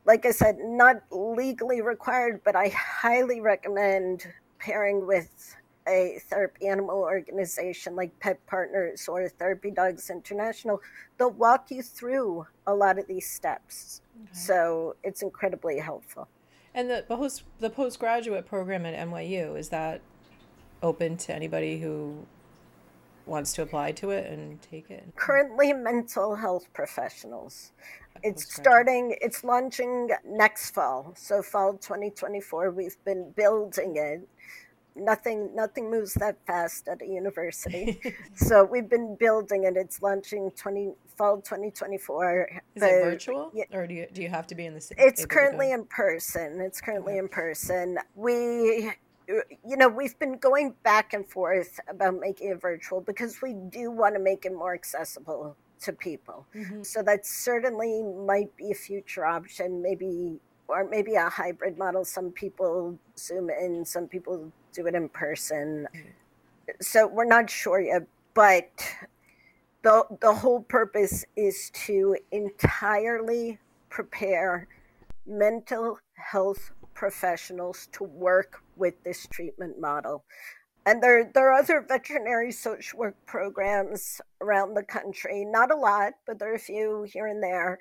like 0.04 0.26
I 0.26 0.30
said, 0.30 0.58
not 0.60 1.02
legally 1.10 1.80
required, 1.80 2.42
but 2.44 2.54
I 2.54 2.68
highly 2.68 3.40
recommend 3.40 4.26
pairing 4.60 5.06
with 5.06 5.56
a 5.86 6.20
therapy 6.28 6.68
animal 6.68 6.98
organization 6.98 7.96
like 7.96 8.18
Pet 8.20 8.44
Partners 8.46 9.08
or 9.08 9.28
Therapy 9.28 9.70
Dogs 9.70 10.10
International, 10.10 10.80
they'll 11.18 11.30
walk 11.30 11.70
you 11.70 11.82
through 11.82 12.46
a 12.66 12.74
lot 12.74 12.98
of 12.98 13.06
these 13.06 13.28
steps. 13.28 14.02
Okay. 14.22 14.30
So 14.32 14.96
it's 15.02 15.22
incredibly 15.22 15.78
helpful. 15.78 16.28
And 16.74 16.88
the 16.88 17.04
post 17.08 17.44
the 17.58 17.70
postgraduate 17.70 18.46
program 18.46 18.86
at 18.86 18.94
NYU 19.08 19.58
is 19.58 19.70
that 19.70 20.02
open 20.82 21.16
to 21.16 21.34
anybody 21.34 21.80
who 21.80 22.26
wants 23.26 23.52
to 23.54 23.62
apply 23.62 23.92
to 23.92 24.10
it 24.10 24.30
and 24.30 24.60
take 24.60 24.90
it? 24.90 25.04
Currently, 25.16 25.72
mental 25.72 26.34
health 26.34 26.66
professionals. 26.72 27.72
It's 28.22 28.52
starting, 28.54 29.16
it's 29.20 29.44
launching 29.44 30.10
next 30.26 30.72
fall. 30.72 31.14
So, 31.16 31.42
fall 31.42 31.74
2024, 31.74 32.72
we've 32.72 33.02
been 33.04 33.30
building 33.36 33.96
it 33.96 34.28
nothing 34.96 35.54
nothing 35.54 35.90
moves 35.90 36.14
that 36.14 36.36
fast 36.46 36.88
at 36.88 37.02
a 37.02 37.06
university. 37.06 38.00
so 38.34 38.64
we've 38.64 38.88
been 38.88 39.16
building 39.18 39.64
it. 39.64 39.76
It's 39.76 40.02
launching 40.02 40.50
twenty 40.56 40.92
fall 41.16 41.36
2024. 41.36 42.48
Is 42.74 42.82
it 42.82 43.04
virtual, 43.04 43.50
yeah, 43.54 43.64
or 43.72 43.86
do 43.86 43.94
you 43.94 44.06
do 44.12 44.22
you 44.22 44.28
have 44.28 44.46
to 44.48 44.54
be 44.54 44.66
in 44.66 44.74
the 44.74 44.80
city? 44.80 45.00
It's 45.02 45.26
currently 45.26 45.72
in 45.72 45.84
person. 45.84 46.60
It's 46.60 46.80
currently 46.80 47.14
okay. 47.14 47.18
in 47.18 47.28
person. 47.28 47.98
We 48.14 48.92
you 49.28 49.76
know 49.76 49.88
we've 49.88 50.18
been 50.18 50.38
going 50.38 50.74
back 50.82 51.12
and 51.12 51.28
forth 51.28 51.78
about 51.88 52.18
making 52.18 52.50
it 52.50 52.60
virtual 52.60 53.00
because 53.00 53.40
we 53.42 53.52
do 53.52 53.90
want 53.90 54.14
to 54.14 54.20
make 54.20 54.44
it 54.44 54.52
more 54.52 54.74
accessible 54.74 55.56
to 55.80 55.92
people 55.92 56.46
mm-hmm. 56.54 56.82
so 56.82 57.02
that 57.02 57.24
certainly 57.24 58.02
might 58.02 58.54
be 58.56 58.70
a 58.70 58.74
future 58.74 59.24
option 59.24 59.80
maybe 59.80 60.40
or 60.68 60.84
maybe 60.88 61.14
a 61.14 61.28
hybrid 61.28 61.78
model 61.78 62.04
some 62.04 62.30
people 62.30 62.98
zoom 63.16 63.50
in 63.50 63.84
some 63.84 64.06
people 64.06 64.50
do 64.72 64.86
it 64.86 64.94
in 64.94 65.08
person. 65.08 65.86
So 66.80 67.06
we're 67.06 67.24
not 67.24 67.50
sure 67.50 67.80
yet, 67.80 68.06
but 68.34 68.70
the 69.82 70.04
the 70.20 70.34
whole 70.34 70.62
purpose 70.62 71.24
is 71.36 71.70
to 71.86 72.16
entirely 72.30 73.58
prepare 73.88 74.68
mental 75.26 75.98
health 76.14 76.70
professionals 76.94 77.88
to 77.92 78.04
work 78.04 78.62
with 78.76 78.94
this 79.04 79.26
treatment 79.26 79.80
model. 79.80 80.24
And 80.86 81.02
there, 81.02 81.30
there 81.34 81.50
are 81.50 81.60
other 81.60 81.84
veterinary 81.86 82.52
social 82.52 82.98
work 82.98 83.16
programs 83.26 84.20
around 84.40 84.74
the 84.74 84.82
country. 84.82 85.44
Not 85.44 85.70
a 85.70 85.76
lot, 85.76 86.14
but 86.26 86.38
there 86.38 86.52
are 86.52 86.56
a 86.56 86.58
few 86.58 87.06
here 87.10 87.26
and 87.26 87.42
there, 87.42 87.78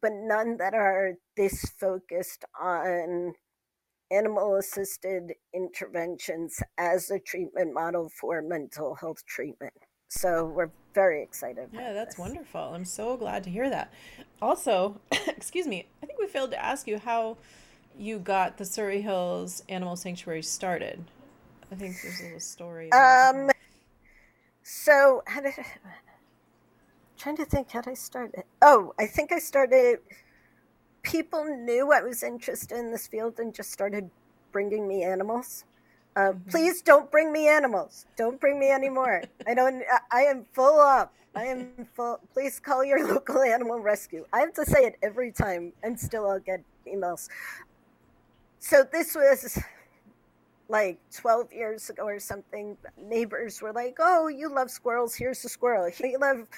but 0.00 0.12
none 0.12 0.56
that 0.56 0.74
are 0.74 1.14
this 1.36 1.64
focused 1.78 2.44
on 2.60 3.34
animal 4.10 4.56
assisted 4.56 5.34
interventions 5.54 6.60
as 6.78 7.10
a 7.10 7.18
treatment 7.18 7.72
model 7.72 8.08
for 8.08 8.42
mental 8.42 8.94
health 8.94 9.24
treatment. 9.26 9.72
So 10.08 10.44
we're 10.44 10.70
very 10.92 11.22
excited. 11.22 11.68
Yeah, 11.72 11.92
that's 11.92 12.16
this. 12.16 12.18
wonderful. 12.18 12.60
I'm 12.60 12.84
so 12.84 13.16
glad 13.16 13.44
to 13.44 13.50
hear 13.50 13.70
that. 13.70 13.92
Also, 14.42 15.00
excuse 15.28 15.66
me, 15.66 15.86
I 16.02 16.06
think 16.06 16.18
we 16.18 16.26
failed 16.26 16.50
to 16.50 16.62
ask 16.62 16.88
you 16.88 16.98
how 16.98 17.36
you 17.96 18.18
got 18.18 18.56
the 18.56 18.64
Surrey 18.64 19.02
Hills 19.02 19.62
Animal 19.68 19.96
Sanctuary 19.96 20.42
started. 20.42 21.04
I 21.70 21.76
think 21.76 21.96
there's 22.02 22.20
a 22.20 22.24
little 22.24 22.40
story. 22.40 22.90
Um, 22.92 23.50
so 24.62 25.22
how 25.26 25.40
did 25.40 25.54
I, 25.56 25.64
trying 27.16 27.36
to 27.36 27.44
think 27.44 27.70
how 27.70 27.82
did 27.82 27.90
I 27.90 27.94
start 27.94 28.34
it? 28.34 28.46
Oh, 28.62 28.94
I 28.98 29.06
think 29.06 29.30
I 29.30 29.38
started 29.38 29.98
people 31.02 31.44
knew 31.44 31.92
I 31.92 32.02
was 32.02 32.22
interested 32.22 32.78
in 32.78 32.90
this 32.90 33.06
field 33.06 33.38
and 33.38 33.54
just 33.54 33.72
started 33.72 34.10
bringing 34.52 34.86
me 34.86 35.02
animals. 35.02 35.64
Uh, 36.16 36.32
mm-hmm. 36.32 36.50
Please 36.50 36.82
don't 36.82 37.10
bring 37.10 37.32
me 37.32 37.48
animals. 37.48 38.06
Don't 38.16 38.40
bring 38.40 38.58
me 38.58 38.70
anymore. 38.70 39.22
I 39.46 39.54
don't. 39.54 39.82
I 40.10 40.22
am 40.22 40.44
full 40.52 40.80
up. 40.80 41.14
I 41.34 41.44
am 41.44 41.88
full. 41.94 42.18
Please 42.32 42.58
call 42.58 42.84
your 42.84 43.06
local 43.14 43.42
animal 43.42 43.78
rescue. 43.78 44.26
I 44.32 44.40
have 44.40 44.52
to 44.54 44.64
say 44.64 44.80
it 44.80 44.96
every 45.02 45.32
time, 45.32 45.72
and 45.82 45.98
still 45.98 46.28
I'll 46.28 46.40
get 46.40 46.62
emails. 46.86 47.28
So 48.58 48.84
this 48.90 49.14
was 49.14 49.58
like 50.68 51.00
12 51.12 51.52
years 51.52 51.90
ago 51.90 52.04
or 52.04 52.20
something. 52.20 52.76
Neighbors 52.96 53.62
were 53.62 53.72
like, 53.72 53.96
"Oh, 54.00 54.28
you 54.28 54.52
love 54.52 54.70
squirrels. 54.70 55.14
Here's 55.14 55.44
a 55.44 55.48
squirrel. 55.48 55.90
You 56.02 56.18
love 56.18 56.48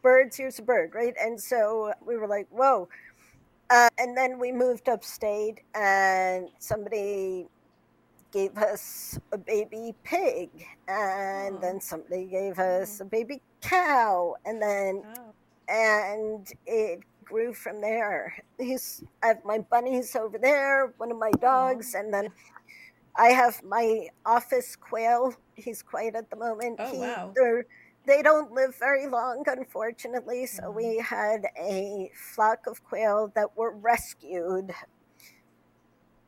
birds. 0.00 0.36
Here's 0.36 0.58
a 0.58 0.62
bird." 0.62 0.94
Right? 0.94 1.14
And 1.20 1.40
so 1.40 1.92
we 2.04 2.16
were 2.16 2.26
like, 2.26 2.48
"Whoa." 2.50 2.88
Uh, 3.70 3.88
and 3.98 4.16
then 4.16 4.38
we 4.38 4.52
moved 4.52 4.88
upstate, 4.88 5.60
and 5.74 6.48
somebody 6.58 7.46
gave 8.32 8.56
us 8.56 9.18
a 9.32 9.38
baby 9.38 9.94
pig, 10.04 10.50
and 10.88 11.56
oh. 11.56 11.58
then 11.60 11.80
somebody 11.80 12.24
gave 12.26 12.58
us 12.58 13.00
a 13.00 13.04
baby 13.04 13.40
cow, 13.60 14.34
and 14.44 14.60
then 14.60 15.02
oh. 15.18 15.32
and 15.68 16.52
it 16.66 17.00
grew 17.24 17.54
from 17.54 17.80
there. 17.80 18.34
He's 18.58 19.04
I 19.22 19.28
have 19.28 19.44
my 19.44 19.58
bunnies 19.58 20.16
over 20.16 20.38
there, 20.38 20.92
one 20.96 21.10
of 21.10 21.18
my 21.18 21.30
dogs, 21.40 21.94
oh. 21.94 22.00
and 22.00 22.12
then 22.12 22.28
I 23.16 23.28
have 23.28 23.62
my 23.62 24.08
office 24.24 24.76
quail. 24.76 25.34
He's 25.54 25.82
quiet 25.82 26.14
at 26.14 26.30
the 26.30 26.36
moment. 26.36 26.76
Oh 26.78 26.90
he, 26.90 26.98
wow! 26.98 27.32
They 28.06 28.22
don't 28.22 28.52
live 28.52 28.74
very 28.78 29.06
long, 29.06 29.44
unfortunately. 29.46 30.46
So 30.46 30.70
we 30.70 30.84
mm-hmm. 30.84 31.14
had 31.14 31.46
a 31.58 32.10
flock 32.14 32.66
of 32.66 32.82
quail 32.84 33.32
that 33.34 33.56
were 33.56 33.76
rescued. 33.76 34.72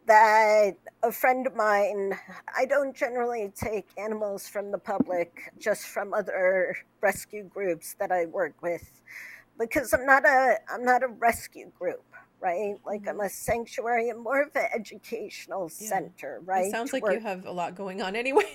That 0.06 0.74
a 1.02 1.10
friend 1.10 1.46
of 1.46 1.56
mine, 1.56 2.12
I 2.54 2.66
don't 2.66 2.94
generally 2.94 3.50
take 3.54 3.88
animals 3.96 4.46
from 4.46 4.70
the 4.70 4.76
public, 4.76 5.50
just 5.58 5.86
from 5.86 6.12
other 6.12 6.76
rescue 7.00 7.44
groups 7.44 7.96
that 7.98 8.12
I 8.12 8.26
work 8.26 8.60
with, 8.60 9.00
because 9.58 9.94
I'm 9.94 10.04
not 10.04 10.26
a 10.26 10.58
I'm 10.68 10.84
not 10.84 11.02
a 11.02 11.08
rescue 11.08 11.70
group 11.78 12.04
right? 12.44 12.74
Like 12.84 13.08
I'm 13.08 13.14
mm-hmm. 13.14 13.24
a 13.24 13.30
sanctuary 13.30 14.10
and 14.10 14.22
more 14.22 14.42
of 14.42 14.54
an 14.54 14.66
educational 14.74 15.70
yeah. 15.78 15.88
center, 15.88 16.42
right? 16.44 16.66
It 16.66 16.72
sounds 16.72 16.92
like 16.92 17.02
you 17.10 17.20
have 17.20 17.46
a 17.46 17.50
lot 17.50 17.74
going 17.74 18.02
on 18.02 18.14
anyway. 18.24 18.52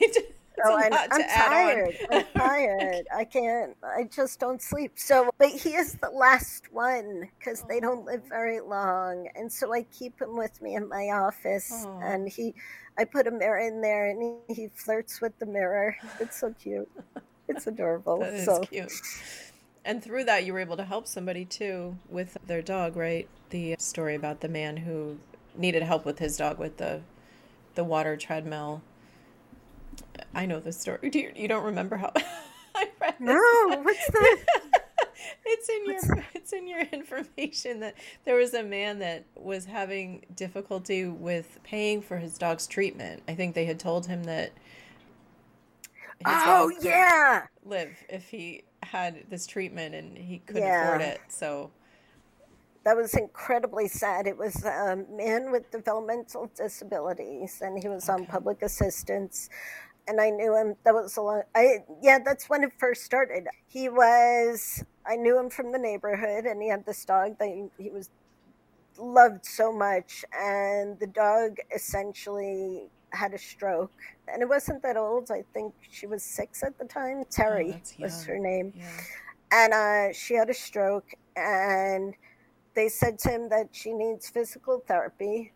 So 0.66 0.76
I'm, 0.76 0.93
I'm 0.93 1.24
tired. 1.28 1.95
I'm 2.12 2.26
tired. 2.36 3.07
I 3.16 3.24
can't. 3.24 3.76
I 3.84 4.03
just 4.03 4.39
don't 4.39 4.62
sleep. 4.62 4.93
So, 4.95 5.30
but 5.38 5.49
he 5.49 5.76
is 5.76 5.93
the 5.95 6.10
last 6.10 6.72
one 6.72 7.30
because 7.38 7.64
they 7.64 7.80
don't 7.80 8.05
live 8.05 8.22
oh. 8.26 8.30
very 8.30 8.60
long, 8.60 9.30
and 9.36 9.51
so 9.51 9.74
I 9.74 9.84
keep 9.84 10.22
him 10.22 10.36
with 10.36 10.62
me 10.62 10.76
in 10.76 10.88
my 10.88 11.10
office, 11.10 11.72
oh. 11.86 11.99
and 12.03 12.28
he, 12.28 12.53
I 12.97 13.05
put 13.05 13.28
a 13.28 13.32
mirror 13.32 13.60
in 13.60 13.82
there, 13.82 14.10
and 14.10 14.41
he, 14.47 14.53
he 14.53 14.68
flirts 14.70 15.22
with 15.22 15.38
the 15.39 15.45
mirror. 15.45 15.95
It's 16.20 16.39
so 16.39 16.53
cute. 16.62 16.89
It's 17.47 17.68
adorable. 17.68 18.20
that 18.20 18.34
is 18.34 18.45
so. 18.45 18.62
cute. 18.62 18.91
And 19.86 20.03
through 20.03 20.26
that, 20.26 20.45
you 20.45 20.53
were 20.53 20.60
able 20.60 20.78
to 20.78 20.84
help 20.84 21.07
somebody 21.07 21.45
too 21.45 21.97
with 22.10 22.38
their 22.45 22.62
dog, 22.62 22.95
right? 22.95 23.28
The 23.49 23.76
story 23.80 24.16
about 24.16 24.41
the 24.41 24.49
man 24.49 24.78
who 24.78 25.18
needed 25.55 25.84
help 25.84 26.05
with 26.05 26.20
his 26.20 26.38
dog 26.38 26.60
with 26.60 26.78
the 26.78 27.01
the 27.76 27.84
water 27.84 28.18
treadmill 28.18 28.82
I 30.34 30.45
know 30.45 30.60
the 30.60 30.72
story. 30.72 31.10
Do 31.10 31.20
you, 31.20 31.32
you 31.36 31.47
don't 31.47 31.64
remember 31.64 31.97
how 31.97 32.12
I 32.76 32.89
read 33.02 33.16
this? 33.20 33.28
No, 33.28 33.82
what's 33.82 34.08
the 34.12 34.38
It's 35.45 35.70
in 35.70 35.86
your 35.86 36.26
it's 36.34 36.54
in 36.54 36.68
your 36.68 36.82
information 36.82 37.80
that 37.82 37.95
there 38.26 38.36
was 38.36 38.54
a 38.54 38.64
man 38.64 39.00
that 39.00 39.26
was 39.36 39.66
having 39.66 40.26
difficulty 40.36 41.06
with 41.06 41.60
paying 41.64 42.02
for 42.02 42.18
his 42.18 42.38
dog's 42.38 42.68
treatment. 42.68 43.24
I 43.28 43.36
think 43.36 43.56
they 43.56 43.66
had 43.66 43.80
told 43.80 44.06
him 44.06 44.24
that 44.26 44.52
Oh 46.26 46.72
yeah. 46.82 47.45
Live 47.66 47.91
if 48.10 48.30
he 48.30 48.64
had 48.84 49.24
this 49.30 49.47
treatment 49.47 49.95
and 49.95 50.18
he 50.18 50.39
couldn't 50.39 50.64
yeah. 50.64 50.86
afford 50.86 51.02
it. 51.02 51.22
So 51.30 51.72
that 52.84 52.95
was 52.95 53.14
incredibly 53.14 53.88
sad. 53.88 54.28
It 54.28 54.38
was 54.38 54.66
um, 54.66 55.06
a 55.12 55.16
man 55.16 55.52
with 55.52 55.70
developmental 55.72 56.50
disabilities, 56.56 57.62
and 57.62 57.78
he 57.78 57.88
was 57.88 58.10
okay. 58.10 58.22
on 58.22 58.26
public 58.26 58.62
assistance. 58.62 59.50
And 60.10 60.20
I 60.20 60.32
knew 60.32 60.55
him. 60.55 60.76
That 60.84 60.95
was 60.95 61.16
a 61.18 61.22
long. 61.22 61.43
I 61.53 61.86
yeah, 62.01 62.18
that's 62.18 62.49
when 62.49 62.64
it 62.64 62.72
first 62.80 63.03
started. 63.03 63.47
He 63.68 63.89
was. 63.89 64.84
I 65.05 65.16
knew 65.16 65.38
him 65.39 65.49
from 65.49 65.72
the 65.72 65.78
neighborhood, 65.78 66.45
and 66.45 66.62
he 66.62 66.68
had 66.68 66.86
this 66.86 67.05
dog 67.05 67.38
that 67.39 67.47
he, 67.47 67.66
he 67.78 67.89
was 67.91 68.10
loved 68.97 69.45
so 69.45 69.72
much, 69.72 70.26
and 70.38 70.99
the 70.99 71.07
dog 71.07 71.57
essentially 71.74 72.89
had 73.12 73.34
a 73.34 73.38
stroke, 73.38 73.93
and 74.28 74.41
it 74.41 74.49
wasn't 74.49 74.82
that 74.84 74.97
old. 74.97 75.32
I 75.32 75.43
think 75.53 75.74
she 75.89 76.07
was 76.07 76.24
six 76.24 76.64
at 76.64 76.78
the 76.78 76.86
time. 76.86 77.24
Terry 77.30 77.76
oh, 77.76 78.03
was 78.03 78.24
her 78.26 78.39
name, 78.39 78.74
yeah. 78.76 78.86
and 79.51 79.74
uh, 79.74 80.14
she 80.14 80.34
had 80.34 80.49
a 80.49 80.53
stroke, 80.53 81.14
and 81.36 82.14
they 82.76 82.89
said 82.89 83.20
to 83.20 83.30
him 83.30 83.49
that 83.49 83.70
she 83.72 83.93
needs 83.93 84.30
physical 84.30 84.84
therapy, 84.88 85.53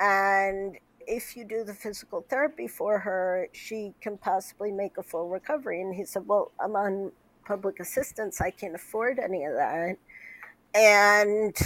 and 0.00 0.78
if 1.06 1.36
you 1.36 1.44
do 1.44 1.64
the 1.64 1.74
physical 1.74 2.24
therapy 2.28 2.66
for 2.66 2.98
her, 2.98 3.48
she 3.52 3.94
can 4.00 4.18
possibly 4.18 4.72
make 4.72 4.98
a 4.98 5.02
full 5.02 5.28
recovery. 5.28 5.80
And 5.80 5.94
he 5.94 6.04
said, 6.04 6.26
Well, 6.26 6.52
I'm 6.60 6.76
on 6.76 7.12
public 7.46 7.80
assistance. 7.80 8.40
I 8.40 8.50
can't 8.50 8.74
afford 8.74 9.18
any 9.18 9.44
of 9.44 9.54
that. 9.54 9.96
And 10.74 11.56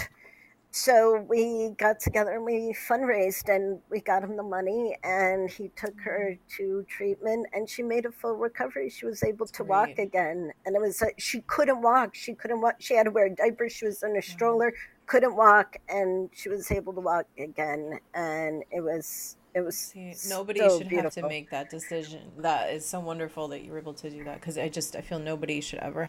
so 0.72 1.26
we 1.28 1.70
got 1.78 1.98
together 1.98 2.30
and 2.30 2.44
we 2.44 2.74
fundraised 2.88 3.52
and 3.52 3.80
we 3.90 4.00
got 4.00 4.22
him 4.22 4.36
the 4.36 4.42
money 4.42 4.96
and 5.02 5.50
he 5.50 5.68
took 5.74 6.00
her 6.00 6.36
mm-hmm. 6.36 6.56
to 6.56 6.86
treatment 6.88 7.46
and 7.52 7.68
she 7.68 7.82
made 7.82 8.06
a 8.06 8.12
full 8.12 8.36
recovery 8.36 8.88
she 8.88 9.04
was 9.04 9.24
able 9.24 9.46
to 9.46 9.64
Great. 9.64 9.68
walk 9.68 9.98
again 9.98 10.52
and 10.64 10.76
it 10.76 10.80
was 10.80 11.02
uh, 11.02 11.06
she 11.18 11.40
couldn't 11.48 11.82
walk 11.82 12.14
she 12.14 12.34
couldn't 12.34 12.60
walk 12.60 12.76
she 12.78 12.94
had 12.94 13.04
to 13.04 13.10
wear 13.10 13.26
a 13.26 13.34
diaper 13.34 13.68
she 13.68 13.84
was 13.84 14.04
in 14.04 14.16
a 14.16 14.22
stroller 14.22 14.72
couldn't 15.10 15.34
walk 15.34 15.76
and 15.88 16.30
she 16.32 16.48
was 16.48 16.70
able 16.70 16.92
to 16.92 17.00
walk 17.00 17.26
again 17.36 17.98
and 18.14 18.62
it 18.70 18.80
was 18.80 19.36
it 19.54 19.60
was 19.60 19.76
See, 19.76 20.14
nobody 20.28 20.60
so 20.60 20.78
should 20.78 20.88
beautiful. 20.88 21.02
have 21.02 21.14
to 21.14 21.28
make 21.28 21.50
that 21.50 21.68
decision 21.68 22.30
that 22.38 22.70
is 22.70 22.86
so 22.86 23.00
wonderful 23.00 23.48
that 23.48 23.62
you 23.62 23.72
were 23.72 23.78
able 23.78 23.94
to 23.94 24.08
do 24.08 24.22
that 24.22 24.40
because 24.40 24.56
i 24.56 24.68
just 24.68 24.94
i 24.94 25.00
feel 25.00 25.18
nobody 25.18 25.60
should 25.60 25.80
ever 25.80 26.08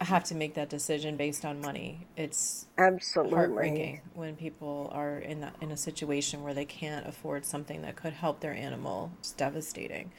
have 0.00 0.24
to 0.24 0.34
make 0.34 0.54
that 0.54 0.68
decision 0.68 1.16
based 1.16 1.44
on 1.44 1.60
money. 1.60 2.06
It's 2.16 2.66
absolutely 2.78 3.34
heartbreaking 3.34 4.00
when 4.14 4.34
people 4.34 4.90
are 4.92 5.18
in 5.18 5.40
that 5.40 5.54
in 5.60 5.70
a 5.70 5.76
situation 5.76 6.42
where 6.42 6.54
they 6.54 6.64
can't 6.64 7.06
afford 7.06 7.44
something 7.44 7.82
that 7.82 7.96
could 7.96 8.14
help 8.14 8.40
their 8.40 8.54
animal. 8.54 9.12
It's 9.18 9.32
devastating. 9.32 10.10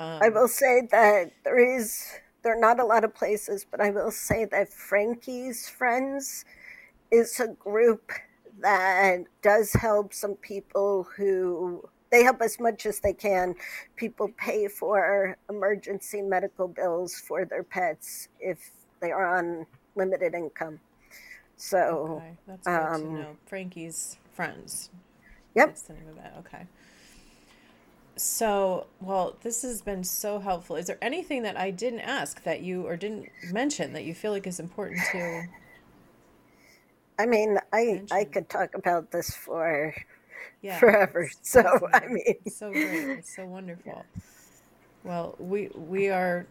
Um, 0.00 0.18
I 0.22 0.28
will 0.28 0.48
say 0.48 0.88
that 0.90 1.30
there 1.44 1.58
is 1.58 2.04
there 2.42 2.56
are 2.56 2.60
not 2.60 2.80
a 2.80 2.84
lot 2.84 3.04
of 3.04 3.14
places, 3.14 3.64
but 3.70 3.80
I 3.80 3.90
will 3.90 4.10
say 4.10 4.44
that 4.46 4.72
Frankie's 4.72 5.68
Friends 5.68 6.44
is 7.10 7.40
a 7.40 7.48
group 7.48 8.12
that 8.60 9.24
does 9.42 9.72
help 9.72 10.14
some 10.14 10.34
people 10.36 11.06
who 11.16 11.88
they 12.10 12.22
help 12.22 12.40
as 12.40 12.58
much 12.60 12.86
as 12.86 13.00
they 13.00 13.12
can. 13.12 13.54
People 13.96 14.28
pay 14.38 14.68
for 14.68 15.36
emergency 15.50 16.22
medical 16.22 16.68
bills 16.68 17.14
for 17.14 17.44
their 17.44 17.62
pets 17.62 18.28
if 18.40 18.70
they 19.00 19.10
are 19.10 19.38
on 19.38 19.66
limited 19.94 20.34
income. 20.34 20.78
So 21.56 22.22
okay. 22.22 22.36
that's 22.46 22.66
good 22.66 22.72
um, 22.72 23.02
to 23.02 23.12
know. 23.12 23.36
Frankie's 23.46 24.18
friends. 24.32 24.90
Yep. 25.54 25.68
That's 25.68 25.82
the 25.82 25.94
name 25.94 26.08
of 26.08 26.18
it. 26.18 26.32
Okay. 26.38 26.66
So, 28.18 28.86
well, 29.00 29.36
this 29.42 29.62
has 29.62 29.82
been 29.82 30.02
so 30.02 30.38
helpful. 30.38 30.76
Is 30.76 30.86
there 30.86 30.98
anything 31.02 31.42
that 31.42 31.58
I 31.58 31.70
didn't 31.70 32.00
ask 32.00 32.42
that 32.44 32.62
you 32.62 32.86
or 32.86 32.96
didn't 32.96 33.28
mention 33.52 33.92
that 33.92 34.04
you 34.04 34.14
feel 34.14 34.32
like 34.32 34.46
is 34.46 34.58
important 34.60 35.00
to? 35.12 35.44
I 37.18 37.26
mean, 37.26 37.58
I? 37.72 38.02
I 38.10 38.24
could 38.24 38.48
talk 38.48 38.74
about 38.74 39.10
this 39.10 39.34
for 39.34 39.94
yeah, 40.62 40.78
forever. 40.78 41.30
So 41.42 41.88
I 41.92 42.06
mean, 42.06 42.22
it's 42.26 42.58
so 42.58 42.70
great. 42.72 43.18
It's 43.18 43.34
so 43.34 43.46
wonderful. 43.46 44.04
Well, 45.04 45.36
we 45.38 45.70
we 45.74 46.08
are 46.08 46.46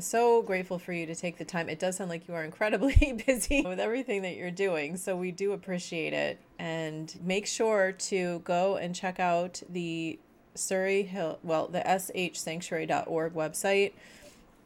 so 0.00 0.42
grateful 0.42 0.78
for 0.78 0.92
you 0.92 1.06
to 1.06 1.14
take 1.14 1.38
the 1.38 1.44
time. 1.44 1.68
It 1.68 1.78
does 1.78 1.96
sound 1.96 2.10
like 2.10 2.26
you 2.26 2.34
are 2.34 2.44
incredibly 2.44 3.22
busy 3.26 3.62
with 3.62 3.78
everything 3.78 4.22
that 4.22 4.36
you're 4.36 4.50
doing. 4.50 4.96
So 4.96 5.16
we 5.16 5.30
do 5.30 5.52
appreciate 5.52 6.12
it. 6.12 6.38
And 6.58 7.14
make 7.22 7.46
sure 7.46 7.92
to 7.92 8.40
go 8.40 8.76
and 8.76 8.94
check 8.94 9.20
out 9.20 9.62
the 9.68 10.18
Surrey 10.54 11.02
Hill, 11.02 11.38
well, 11.42 11.68
the 11.68 11.80
shsanctuary.org 11.80 13.34
website. 13.34 13.92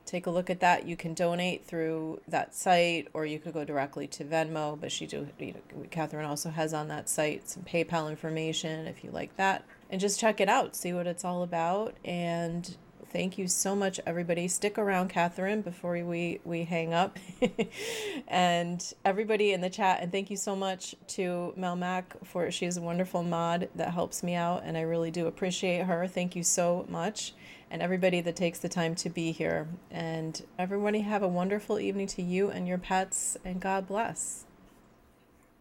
Take 0.09 0.26
a 0.26 0.30
look 0.30 0.48
at 0.48 0.61
that. 0.61 0.86
You 0.88 0.96
can 0.96 1.12
donate 1.12 1.66
through 1.66 2.22
that 2.28 2.54
site 2.54 3.09
or 3.12 3.26
you 3.26 3.38
could 3.38 3.52
go 3.52 3.62
directly 3.62 4.06
to 4.06 4.24
Venmo. 4.24 4.80
But 4.80 4.90
she 4.90 5.06
do, 5.06 5.28
you 5.38 5.52
know, 5.52 5.84
Katherine 5.90 6.24
also 6.24 6.48
has 6.48 6.72
on 6.72 6.88
that 6.88 7.11
site 7.11 7.46
some 7.46 7.62
PayPal 7.62 8.09
information 8.09 8.86
if 8.86 9.04
you 9.04 9.11
like 9.11 9.36
that. 9.36 9.66
And 9.90 10.00
just 10.00 10.18
check 10.18 10.40
it 10.40 10.48
out, 10.48 10.74
see 10.74 10.94
what 10.94 11.06
it's 11.06 11.26
all 11.26 11.42
about. 11.42 11.94
And 12.06 12.74
thank 13.12 13.36
you 13.36 13.48
so 13.48 13.76
much, 13.76 14.00
everybody. 14.06 14.48
Stick 14.48 14.78
around, 14.78 15.11
Katherine, 15.11 15.61
before 15.61 16.02
we, 16.02 16.40
we 16.42 16.64
hang 16.64 16.94
up. 16.94 17.18
and 18.28 18.94
everybody 19.04 19.52
in 19.52 19.61
the 19.61 19.68
chat. 19.68 20.00
And 20.00 20.11
thank 20.11 20.30
you 20.30 20.38
so 20.38 20.56
much 20.56 20.94
to 21.09 21.52
Mel 21.54 21.76
Mac 21.76 22.16
for 22.24 22.50
she's 22.50 22.78
a 22.78 22.82
wonderful 22.82 23.22
mod 23.22 23.68
that 23.74 23.92
helps 23.92 24.22
me 24.22 24.34
out. 24.34 24.62
And 24.64 24.78
I 24.78 24.80
really 24.80 25.11
do 25.11 25.26
appreciate 25.26 25.84
her. 25.84 26.06
Thank 26.06 26.34
you 26.34 26.42
so 26.42 26.86
much. 26.88 27.34
And 27.70 27.82
everybody 27.82 28.20
that 28.22 28.36
takes 28.36 28.58
the 28.58 28.68
time 28.68 28.94
to 28.96 29.10
be 29.10 29.32
here. 29.32 29.68
And 29.90 30.42
everybody 30.58 31.00
have 31.00 31.22
a 31.22 31.28
wonderful 31.28 31.78
evening 31.78 32.06
to 32.08 32.22
you 32.22 32.50
and 32.50 32.66
your 32.66 32.78
pets. 32.78 33.36
And 33.44 33.60
God 33.60 33.86
bless. 33.86 34.44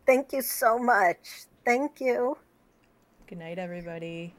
Thank 0.05 0.31
you 0.31 0.41
so 0.41 0.79
much. 0.79 1.17
Thank 1.65 1.99
you. 1.99 2.37
Good 3.27 3.39
night, 3.39 3.59
everybody. 3.59 4.33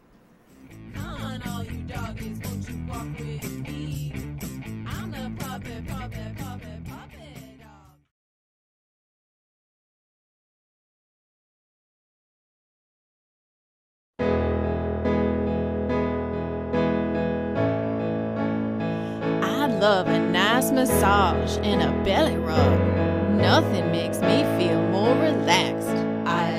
Love 19.78 20.08
a 20.08 20.18
nice 20.18 20.72
massage 20.72 21.56
and 21.58 21.80
a 21.80 22.04
belly 22.04 22.36
rub. 22.36 22.80
Nothing 23.36 23.92
makes 23.92 24.18
me 24.20 24.42
feel 24.58 24.82
more 24.88 25.14
relaxed. 25.14 25.88
I 26.26 26.57